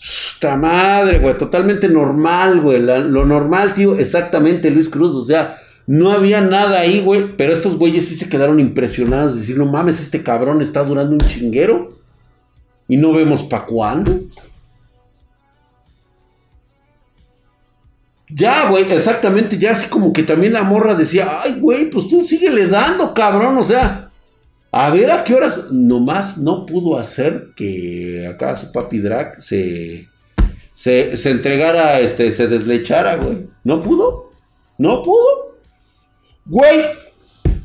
Esta 0.00 0.56
madre, 0.56 1.18
güey, 1.18 1.36
totalmente 1.36 1.88
normal, 1.88 2.60
güey. 2.60 2.80
lo 2.80 3.24
normal, 3.24 3.74
tío, 3.74 3.96
exactamente, 3.96 4.70
Luis 4.70 4.88
Cruz. 4.88 5.14
O 5.14 5.24
sea, 5.24 5.58
no 5.86 6.12
había 6.12 6.40
nada 6.40 6.80
ahí, 6.80 7.00
güey. 7.00 7.36
Pero 7.36 7.52
estos 7.52 7.76
güeyes 7.76 8.08
sí 8.08 8.16
se 8.16 8.28
quedaron 8.28 8.58
impresionados. 8.58 9.36
Decir, 9.36 9.56
no 9.58 9.66
mames, 9.66 10.00
este 10.00 10.22
cabrón 10.22 10.62
está 10.62 10.84
durando 10.84 11.12
un 11.12 11.20
chinguero. 11.20 11.90
Y 12.88 12.96
no 12.96 13.12
vemos 13.12 13.42
pa' 13.44 13.66
cuándo. 13.66 14.20
Ya, 18.32 18.70
güey, 18.70 18.90
exactamente. 18.92 19.58
Ya 19.58 19.72
así 19.72 19.88
como 19.88 20.12
que 20.12 20.22
también 20.22 20.52
la 20.52 20.62
morra 20.62 20.94
decía, 20.94 21.40
ay, 21.42 21.56
güey, 21.58 21.90
pues 21.90 22.08
tú 22.08 22.24
síguele 22.24 22.66
dando, 22.66 23.12
cabrón. 23.14 23.58
O 23.58 23.64
sea, 23.64 24.10
a 24.72 24.90
ver 24.90 25.10
a 25.10 25.24
qué 25.24 25.34
horas. 25.34 25.70
Nomás 25.70 26.38
no 26.38 26.66
pudo 26.66 26.98
hacer 26.98 27.48
que 27.56 28.26
acá 28.26 28.54
su 28.56 28.72
papi 28.72 28.98
drag 28.98 29.42
se, 29.42 30.08
se, 30.74 31.16
se 31.16 31.30
entregara, 31.30 32.00
este, 32.00 32.30
se 32.32 32.46
deslechara, 32.46 33.16
güey. 33.16 33.46
¿No 33.64 33.80
pudo? 33.80 34.30
¿No 34.78 35.02
pudo? 35.02 35.56
Güey, 36.46 36.84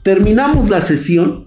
terminamos 0.03 0.69
la 0.69 0.81
sesión. 0.81 1.45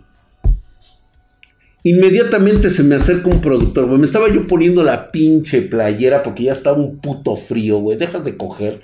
Inmediatamente 1.85 2.71
se 2.71 2.83
me 2.83 2.97
acerca 2.97 3.29
un 3.29 3.41
productor, 3.41 3.87
güey. 3.87 3.99
Me 3.99 4.07
estaba 4.07 4.29
yo 4.29 4.47
poniendo 4.47 4.83
la 4.83 5.11
pinche 5.11 5.63
playera 5.63 6.23
porque 6.23 6.45
ya 6.45 6.53
estaba 6.53 6.77
un 6.77 6.99
puto 6.99 7.37
frío, 7.37 7.79
güey. 7.79 7.97
Dejas 7.97 8.25
de 8.25 8.37
coger. 8.37 8.83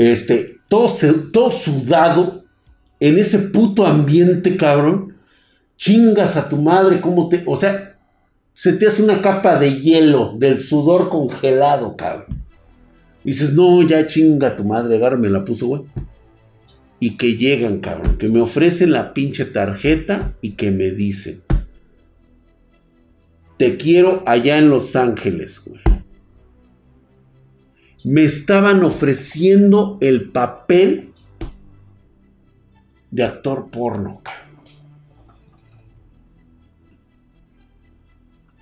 Este, 0.00 0.56
todo, 0.68 0.88
sudado 1.50 2.44
en 3.00 3.18
ese 3.18 3.38
puto 3.38 3.86
ambiente, 3.86 4.56
cabrón. 4.56 5.14
Chingas 5.76 6.36
a 6.36 6.48
tu 6.48 6.56
madre, 6.56 7.00
¿cómo 7.00 7.28
te.? 7.28 7.42
O 7.44 7.56
sea, 7.56 7.98
se 8.54 8.72
te 8.72 8.86
hace 8.86 9.02
una 9.02 9.20
capa 9.20 9.56
de 9.56 9.78
hielo 9.78 10.36
del 10.38 10.60
sudor 10.60 11.10
congelado, 11.10 11.96
cabrón. 11.96 12.42
dices, 13.24 13.52
no, 13.52 13.82
ya 13.82 14.06
chinga 14.06 14.56
tu 14.56 14.64
madre, 14.64 14.96
agárrame 14.96 15.28
la 15.28 15.44
puso, 15.44 15.66
güey 15.66 15.82
y 17.02 17.16
que 17.16 17.36
llegan, 17.36 17.80
cabrón, 17.80 18.18
que 18.18 18.28
me 18.28 18.42
ofrecen 18.42 18.92
la 18.92 19.14
pinche 19.14 19.46
tarjeta 19.46 20.34
y 20.42 20.50
que 20.50 20.70
me 20.70 20.90
dicen, 20.90 21.40
te 23.56 23.78
quiero 23.78 24.22
allá 24.26 24.58
en 24.58 24.68
Los 24.68 24.94
Ángeles, 24.96 25.62
güey. 25.64 25.89
Me 28.04 28.24
estaban 28.24 28.82
ofreciendo 28.82 29.98
el 30.00 30.30
papel 30.30 31.12
de 33.10 33.24
actor 33.24 33.70
porno. 33.70 34.22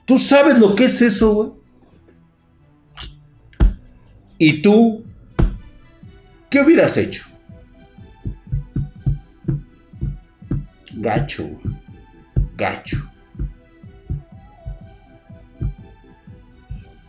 ¿Tú 0.04 0.18
sabes 0.18 0.58
lo 0.58 0.74
que 0.74 0.86
es 0.86 1.02
eso, 1.02 1.34
güey? 1.34 1.50
¿Y 4.38 4.62
tú? 4.62 5.04
¿Qué 6.48 6.60
hubieras 6.60 6.96
hecho? 6.96 7.28
gacho, 10.98 11.48
gacho. 12.56 13.10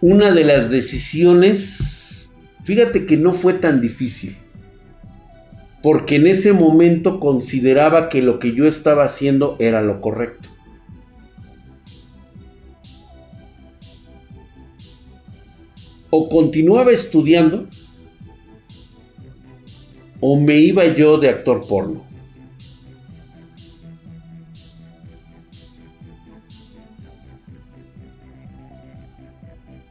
Una 0.01 0.31
de 0.31 0.43
las 0.45 0.69
decisiones, 0.69 1.98
fíjate 2.69 3.07
que 3.07 3.17
no 3.17 3.33
fue 3.33 3.55
tan 3.55 3.81
difícil, 3.81 4.37
porque 5.81 6.17
en 6.17 6.27
ese 6.27 6.53
momento 6.53 7.19
consideraba 7.19 8.09
que 8.09 8.21
lo 8.21 8.37
que 8.37 8.53
yo 8.53 8.67
estaba 8.67 9.05
haciendo 9.05 9.55
era 9.57 9.81
lo 9.81 10.01
correcto. 10.01 10.49
O 16.11 16.29
continuaba 16.29 16.91
estudiando, 16.91 17.67
o 20.19 20.39
me 20.39 20.57
iba 20.57 20.85
yo 20.93 21.17
de 21.17 21.29
actor 21.29 21.67
porno. 21.67 22.05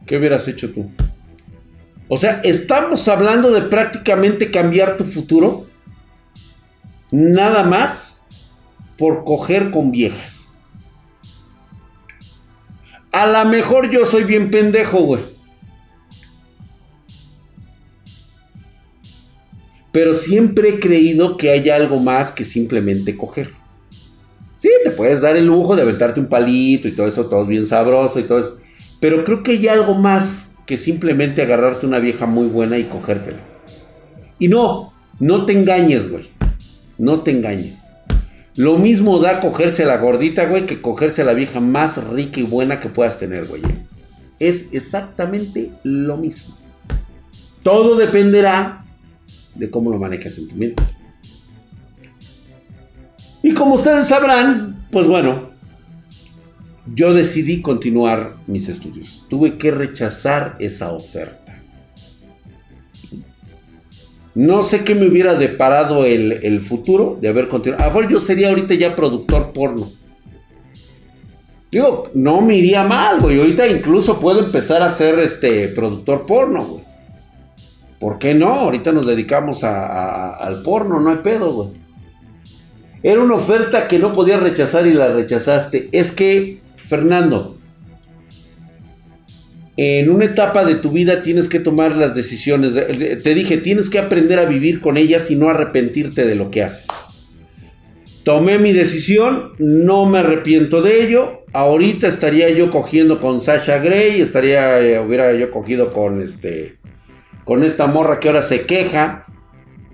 ¿Qué 0.05 0.17
hubieras 0.17 0.47
hecho 0.47 0.71
tú? 0.71 0.89
O 2.11 2.17
sea, 2.17 2.41
estamos 2.43 3.07
hablando 3.07 3.51
de 3.51 3.61
prácticamente 3.61 4.49
cambiar 4.49 4.97
tu 4.97 5.05
futuro. 5.05 5.67
Nada 7.11 7.63
más 7.63 8.17
por 8.97 9.23
coger 9.23 9.69
con 9.69 9.91
viejas. 9.91 10.47
A 13.11 13.27
lo 13.27 13.49
mejor 13.49 13.91
yo 13.91 14.05
soy 14.07 14.23
bien 14.23 14.49
pendejo, 14.49 14.99
güey. 15.01 15.21
Pero 19.91 20.15
siempre 20.15 20.69
he 20.69 20.79
creído 20.79 21.37
que 21.37 21.51
hay 21.51 21.69
algo 21.69 21.99
más 21.99 22.31
que 22.31 22.43
simplemente 22.43 23.15
coger. 23.15 23.51
Sí, 24.57 24.69
te 24.83 24.91
puedes 24.91 25.21
dar 25.21 25.37
el 25.37 25.45
lujo 25.45 25.75
de 25.75 25.83
aventarte 25.83 26.19
un 26.19 26.27
palito 26.27 26.87
y 26.87 26.91
todo 26.91 27.07
eso, 27.07 27.27
todo 27.27 27.45
bien 27.45 27.65
sabroso 27.65 28.19
y 28.19 28.23
todo 28.23 28.39
eso. 28.39 28.57
Pero 28.99 29.23
creo 29.23 29.41
que 29.43 29.51
hay 29.51 29.67
algo 29.67 29.95
más 29.95 30.48
que 30.69 30.77
simplemente 30.77 31.41
agarrarte 31.41 31.87
una 31.87 31.97
vieja 31.97 32.27
muy 32.27 32.45
buena 32.45 32.77
y 32.77 32.83
cogértela. 32.83 33.39
Y 34.37 34.49
no, 34.49 34.93
no 35.19 35.47
te 35.47 35.53
engañes, 35.53 36.11
güey. 36.11 36.29
No 36.99 37.21
te 37.21 37.31
engañes. 37.31 37.79
Lo 38.55 38.77
mismo 38.77 39.17
da 39.17 39.39
cogerse 39.39 39.83
la 39.83 39.97
gordita, 39.97 40.45
güey, 40.45 40.67
que 40.67 40.79
cogerse 40.79 41.23
a 41.23 41.25
la 41.25 41.33
vieja 41.33 41.59
más 41.59 41.97
rica 42.09 42.39
y 42.39 42.43
buena 42.43 42.79
que 42.79 42.87
puedas 42.87 43.17
tener, 43.17 43.47
güey. 43.47 43.63
Es 44.37 44.67
exactamente 44.71 45.71
lo 45.81 46.17
mismo. 46.17 46.55
Todo 47.63 47.95
dependerá 47.95 48.85
de 49.55 49.71
cómo 49.71 49.89
lo 49.89 49.97
manejas 49.97 50.37
en 50.37 50.49
tu 50.49 50.55
mente. 50.55 50.83
Y 53.41 53.55
como 53.55 53.73
ustedes 53.73 54.07
sabrán, 54.07 54.85
pues 54.91 55.07
bueno, 55.07 55.48
yo 56.85 57.13
decidí 57.13 57.61
continuar 57.61 58.35
mis 58.47 58.67
estudios. 58.69 59.25
Tuve 59.29 59.57
que 59.57 59.71
rechazar 59.71 60.55
esa 60.59 60.91
oferta. 60.91 61.61
No 64.35 64.63
sé 64.63 64.83
qué 64.83 64.95
me 64.95 65.07
hubiera 65.07 65.35
deparado 65.35 66.05
el, 66.05 66.61
futuro 66.61 67.17
de 67.19 67.27
haber 67.27 67.47
continuado. 67.47 67.83
A 67.83 68.09
yo 68.09 68.19
sería 68.19 68.49
ahorita 68.49 68.73
ya 68.75 68.95
productor 68.95 69.51
porno. 69.51 69.89
Digo, 71.71 72.09
no 72.13 72.41
me 72.41 72.55
iría 72.55 72.83
mal, 72.83 73.19
güey. 73.19 73.39
Ahorita 73.39 73.67
incluso 73.67 74.19
puedo 74.19 74.39
empezar 74.39 74.81
a 74.81 74.89
ser 74.89 75.19
este 75.19 75.67
productor 75.67 76.25
porno, 76.25 76.65
güey. 76.65 76.83
¿Por 77.99 78.17
qué 78.17 78.33
no? 78.33 78.49
Ahorita 78.49 78.91
nos 78.91 79.05
dedicamos 79.05 79.63
al 79.63 80.63
porno, 80.63 80.99
no 80.99 81.11
hay 81.11 81.17
pedo, 81.17 81.51
güey. 81.51 81.69
Era 83.03 83.21
una 83.21 83.35
oferta 83.35 83.87
que 83.87 83.99
no 83.99 84.13
podías 84.13 84.41
rechazar 84.41 84.87
y 84.87 84.93
la 84.93 85.09
rechazaste. 85.09 85.89
Es 85.91 86.11
que, 86.11 86.59
Fernando, 86.89 87.55
en 89.77 90.09
una 90.09 90.25
etapa 90.25 90.65
de 90.65 90.75
tu 90.75 90.91
vida 90.91 91.21
tienes 91.21 91.47
que 91.47 91.59
tomar 91.59 91.95
las 91.95 92.15
decisiones. 92.15 92.73
Te 92.73 93.33
dije, 93.33 93.57
tienes 93.57 93.89
que 93.89 93.99
aprender 93.99 94.39
a 94.39 94.45
vivir 94.45 94.81
con 94.81 94.97
ellas 94.97 95.29
y 95.31 95.35
no 95.35 95.49
arrepentirte 95.49 96.25
de 96.25 96.35
lo 96.35 96.49
que 96.51 96.63
haces. 96.63 96.87
Tomé 98.23 98.59
mi 98.59 98.73
decisión, 98.73 99.53
no 99.59 100.05
me 100.05 100.19
arrepiento 100.19 100.81
de 100.81 101.05
ello. 101.05 101.45
Ahorita 101.53 102.07
estaría 102.07 102.49
yo 102.49 102.71
cogiendo 102.71 103.19
con 103.19 103.39
Sasha 103.39 103.77
Gray, 103.77 104.19
estaría, 104.19 104.81
eh, 104.81 104.99
hubiera 104.99 105.33
yo 105.33 105.49
cogido 105.51 105.91
con 105.91 106.21
este, 106.21 106.77
con 107.45 107.63
esta 107.63 107.87
morra 107.87 108.19
que 108.19 108.27
ahora 108.27 108.41
se 108.41 108.65
queja 108.65 109.25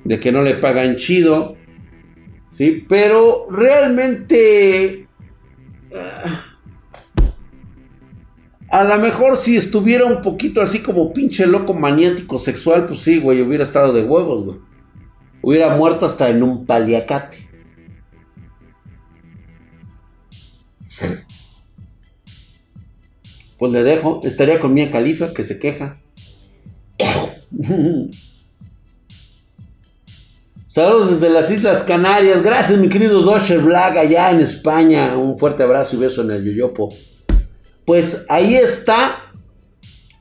de 0.03 0.19
que 0.19 0.31
no 0.31 0.41
le 0.41 0.55
pagan 0.55 0.95
chido. 0.95 1.55
Sí, 2.49 2.85
pero 2.87 3.47
realmente... 3.51 5.07
Ah, 5.93 6.54
a 8.75 8.83
lo 8.83 8.99
mejor 8.99 9.37
si 9.37 9.55
estuviera 9.55 10.03
un 10.03 10.21
poquito 10.21 10.61
así 10.61 10.79
como 10.79 11.13
pinche 11.13 11.47
loco 11.47 11.73
maniático 11.73 12.37
sexual, 12.37 12.83
pues 12.83 12.99
sí, 12.99 13.21
güey, 13.21 13.41
hubiera 13.41 13.63
estado 13.63 13.93
de 13.93 14.03
huevos, 14.03 14.43
güey. 14.43 14.57
Hubiera 15.41 15.77
muerto 15.77 16.05
hasta 16.05 16.27
en 16.27 16.43
un 16.43 16.65
paliacate. 16.65 17.47
Pues 23.57 23.71
le 23.71 23.81
dejo, 23.83 24.19
estaría 24.25 24.59
con 24.59 24.73
Mia 24.73 24.91
Califa 24.91 25.33
que 25.33 25.43
se 25.43 25.57
queja. 25.57 26.01
Saludos 30.67 31.11
desde 31.11 31.29
las 31.33 31.49
Islas 31.49 31.81
Canarias. 31.83 32.43
Gracias, 32.43 32.77
mi 32.77 32.89
querido 32.89 33.21
Dosher 33.21 33.61
Black, 33.61 33.95
allá 33.95 34.31
en 34.31 34.41
España. 34.41 35.15
Un 35.17 35.39
fuerte 35.39 35.63
abrazo 35.63 35.95
y 35.95 35.99
beso 35.99 36.23
en 36.23 36.31
el 36.31 36.43
Yoyopo. 36.43 36.89
Pues 37.85 38.25
ahí 38.29 38.55
está. 38.55 39.31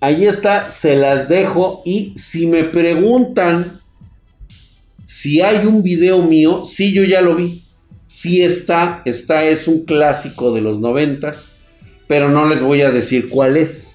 Ahí 0.00 0.26
está, 0.26 0.70
se 0.70 0.96
las 0.96 1.28
dejo. 1.28 1.82
Y 1.84 2.12
si 2.16 2.46
me 2.46 2.64
preguntan 2.64 3.80
si 5.06 5.40
hay 5.40 5.64
un 5.64 5.82
video 5.82 6.22
mío, 6.22 6.64
sí, 6.66 6.92
yo 6.92 7.04
ya 7.04 7.22
lo 7.22 7.36
vi. 7.36 7.64
Sí 8.06 8.42
está, 8.42 9.02
está, 9.04 9.44
es 9.44 9.66
un 9.66 9.84
clásico 9.84 10.52
de 10.52 10.60
los 10.60 10.78
noventas. 10.78 11.48
Pero 12.06 12.28
no 12.28 12.46
les 12.48 12.60
voy 12.60 12.82
a 12.82 12.90
decir 12.90 13.28
cuál 13.28 13.56
es. 13.56 13.94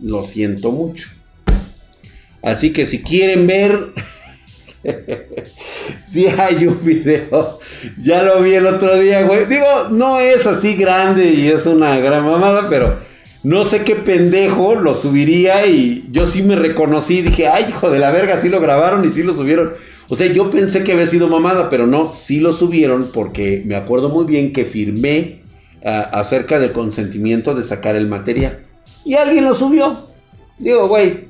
Lo 0.00 0.22
siento 0.22 0.72
mucho. 0.72 1.08
Así 2.42 2.72
que 2.72 2.86
si 2.86 3.02
quieren 3.02 3.46
ver, 3.46 3.92
si 6.04 6.26
hay 6.26 6.66
un 6.66 6.84
video. 6.84 7.58
Ya 8.02 8.22
lo 8.22 8.42
vi 8.42 8.54
el 8.54 8.66
otro 8.66 8.98
día, 8.98 9.22
güey. 9.22 9.46
Digo, 9.46 9.88
no 9.90 10.20
es 10.20 10.46
así 10.46 10.74
grande 10.74 11.30
y 11.30 11.48
es 11.48 11.66
una 11.66 11.98
gran 11.98 12.24
mamada, 12.24 12.68
pero 12.68 12.98
no 13.42 13.64
sé 13.64 13.84
qué 13.84 13.94
pendejo 13.94 14.74
lo 14.74 14.94
subiría 14.94 15.66
y 15.66 16.06
yo 16.10 16.26
sí 16.26 16.42
me 16.42 16.56
reconocí. 16.56 17.22
Dije, 17.22 17.48
ay, 17.48 17.66
hijo 17.68 17.90
de 17.90 17.98
la 17.98 18.10
verga, 18.10 18.36
sí 18.38 18.48
lo 18.48 18.60
grabaron 18.60 19.04
y 19.04 19.10
sí 19.10 19.22
lo 19.22 19.34
subieron. 19.34 19.72
O 20.08 20.16
sea, 20.16 20.26
yo 20.26 20.50
pensé 20.50 20.82
que 20.82 20.92
había 20.92 21.06
sido 21.06 21.28
mamada, 21.28 21.68
pero 21.68 21.86
no, 21.86 22.12
sí 22.12 22.40
lo 22.40 22.52
subieron 22.52 23.10
porque 23.12 23.62
me 23.64 23.76
acuerdo 23.76 24.08
muy 24.08 24.24
bien 24.24 24.52
que 24.52 24.64
firmé 24.64 25.42
ah, 25.84 26.08
acerca 26.12 26.58
del 26.58 26.72
consentimiento 26.72 27.54
de 27.54 27.62
sacar 27.62 27.94
el 27.94 28.08
material. 28.08 28.60
Y 29.04 29.14
alguien 29.14 29.44
lo 29.44 29.54
subió. 29.54 30.08
Digo, 30.58 30.88
güey, 30.88 31.27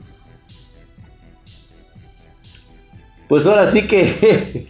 Pues 3.29 3.47
ahora 3.47 3.67
sí 3.67 3.87
que. 3.87 4.69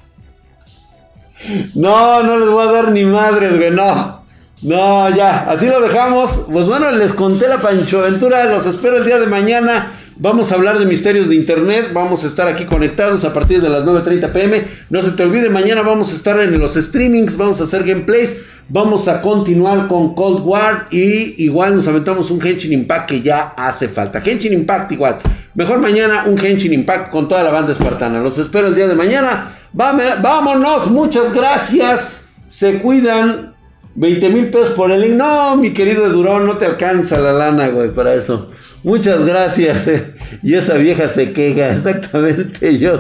no, 1.75 2.23
no 2.23 2.39
les 2.39 2.49
voy 2.49 2.67
a 2.67 2.73
dar 2.73 2.91
ni 2.93 3.05
madres, 3.05 3.57
güey, 3.57 3.71
no. 3.71 4.19
No, 4.63 5.09
ya, 5.11 5.49
así 5.49 5.67
lo 5.67 5.81
dejamos. 5.81 6.47
Pues 6.53 6.67
bueno, 6.67 6.91
les 6.91 7.13
conté 7.13 7.47
la 7.49 7.59
Pancho 7.59 8.01
Aventura. 8.01 8.45
Los 8.47 8.67
espero 8.67 8.97
el 8.97 9.05
día 9.05 9.19
de 9.19 9.27
mañana. 9.29 9.93
Vamos 10.21 10.51
a 10.51 10.57
hablar 10.57 10.81
de 10.81 10.87
misterios 10.87 11.29
de 11.29 11.37
internet. 11.37 11.91
Vamos 11.95 12.25
a 12.25 12.27
estar 12.27 12.49
aquí 12.49 12.65
conectados 12.65 13.25
a 13.25 13.33
partir 13.33 13.63
de 13.63 13.69
las 13.69 13.85
9:30 13.85 14.33
pm. 14.33 14.65
No 14.91 15.01
se 15.01 15.13
te 15.13 15.23
olvide, 15.23 15.49
mañana 15.49 15.83
vamos 15.83 16.11
a 16.11 16.17
estar 16.17 16.41
en 16.41 16.59
los 16.59 16.75
streamings. 16.75 17.37
Vamos 17.37 17.61
a 17.61 17.65
hacer 17.65 17.85
gameplays. 17.85 18.37
Vamos 18.69 19.07
a 19.07 19.21
continuar 19.21 19.87
con 19.87 20.17
Cold 20.17 20.41
War. 20.45 20.89
Y 20.91 21.45
igual 21.45 21.77
nos 21.77 21.87
aventamos 21.87 22.33
un 22.33 22.45
Henshin 22.45 22.73
Impact 22.73 23.09
que 23.09 23.23
ya 23.23 23.55
hace 23.57 23.89
falta. 23.89 24.21
Henshin 24.25 24.53
Impact 24.53 24.91
igual. 24.91 25.19
Mejor 25.55 25.79
mañana 25.79 26.25
un 26.27 26.37
Henshin 26.37 26.73
Impact 26.73 27.11
con 27.11 27.29
toda 27.29 27.45
la 27.45 27.51
banda 27.51 27.71
espartana. 27.71 28.21
Los 28.21 28.39
espero 28.39 28.67
el 28.67 28.75
día 28.75 28.89
de 28.89 28.97
mañana. 28.97 29.57
Vámonos, 29.73 30.91
muchas 30.91 31.33
gracias. 31.33 32.23
Se 32.49 32.81
cuidan. 32.81 33.55
20 33.99 34.29
mil 34.31 34.49
pesos 34.49 34.71
por 34.71 34.93
el 34.93 35.01
link. 35.01 35.15
No, 35.15 35.57
mi 35.57 35.73
querido 35.73 36.09
Durón, 36.09 36.47
no 36.47 36.57
te 36.57 36.67
alcanza 36.67 37.19
la 37.19 37.33
lana, 37.33 37.69
güey, 37.69 37.93
para 37.93 38.15
eso. 38.15 38.53
Muchas 38.83 39.25
gracias. 39.25 39.79
Y 40.43 40.55
esa 40.55 40.75
vieja 40.75 41.09
se 41.09 41.33
queja, 41.33 41.71
exactamente, 41.73 42.79
yo. 42.79 42.99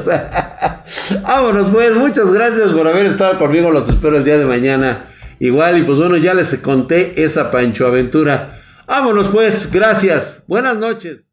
Vámonos, 1.22 1.70
pues. 1.70 1.94
Muchas 1.94 2.32
gracias 2.32 2.70
por 2.70 2.88
haber 2.88 3.06
estado 3.06 3.38
conmigo. 3.38 3.70
Los 3.70 3.88
espero 3.88 4.16
el 4.16 4.24
día 4.24 4.38
de 4.38 4.46
mañana. 4.46 5.10
Igual, 5.38 5.78
y 5.78 5.82
pues 5.82 5.98
bueno, 5.98 6.16
ya 6.16 6.34
les 6.34 6.56
conté 6.56 7.22
esa 7.22 7.50
Pancho 7.50 7.86
Aventura. 7.86 8.60
Vámonos, 8.86 9.28
pues. 9.28 9.70
Gracias. 9.70 10.42
Buenas 10.48 10.78
noches. 10.78 11.27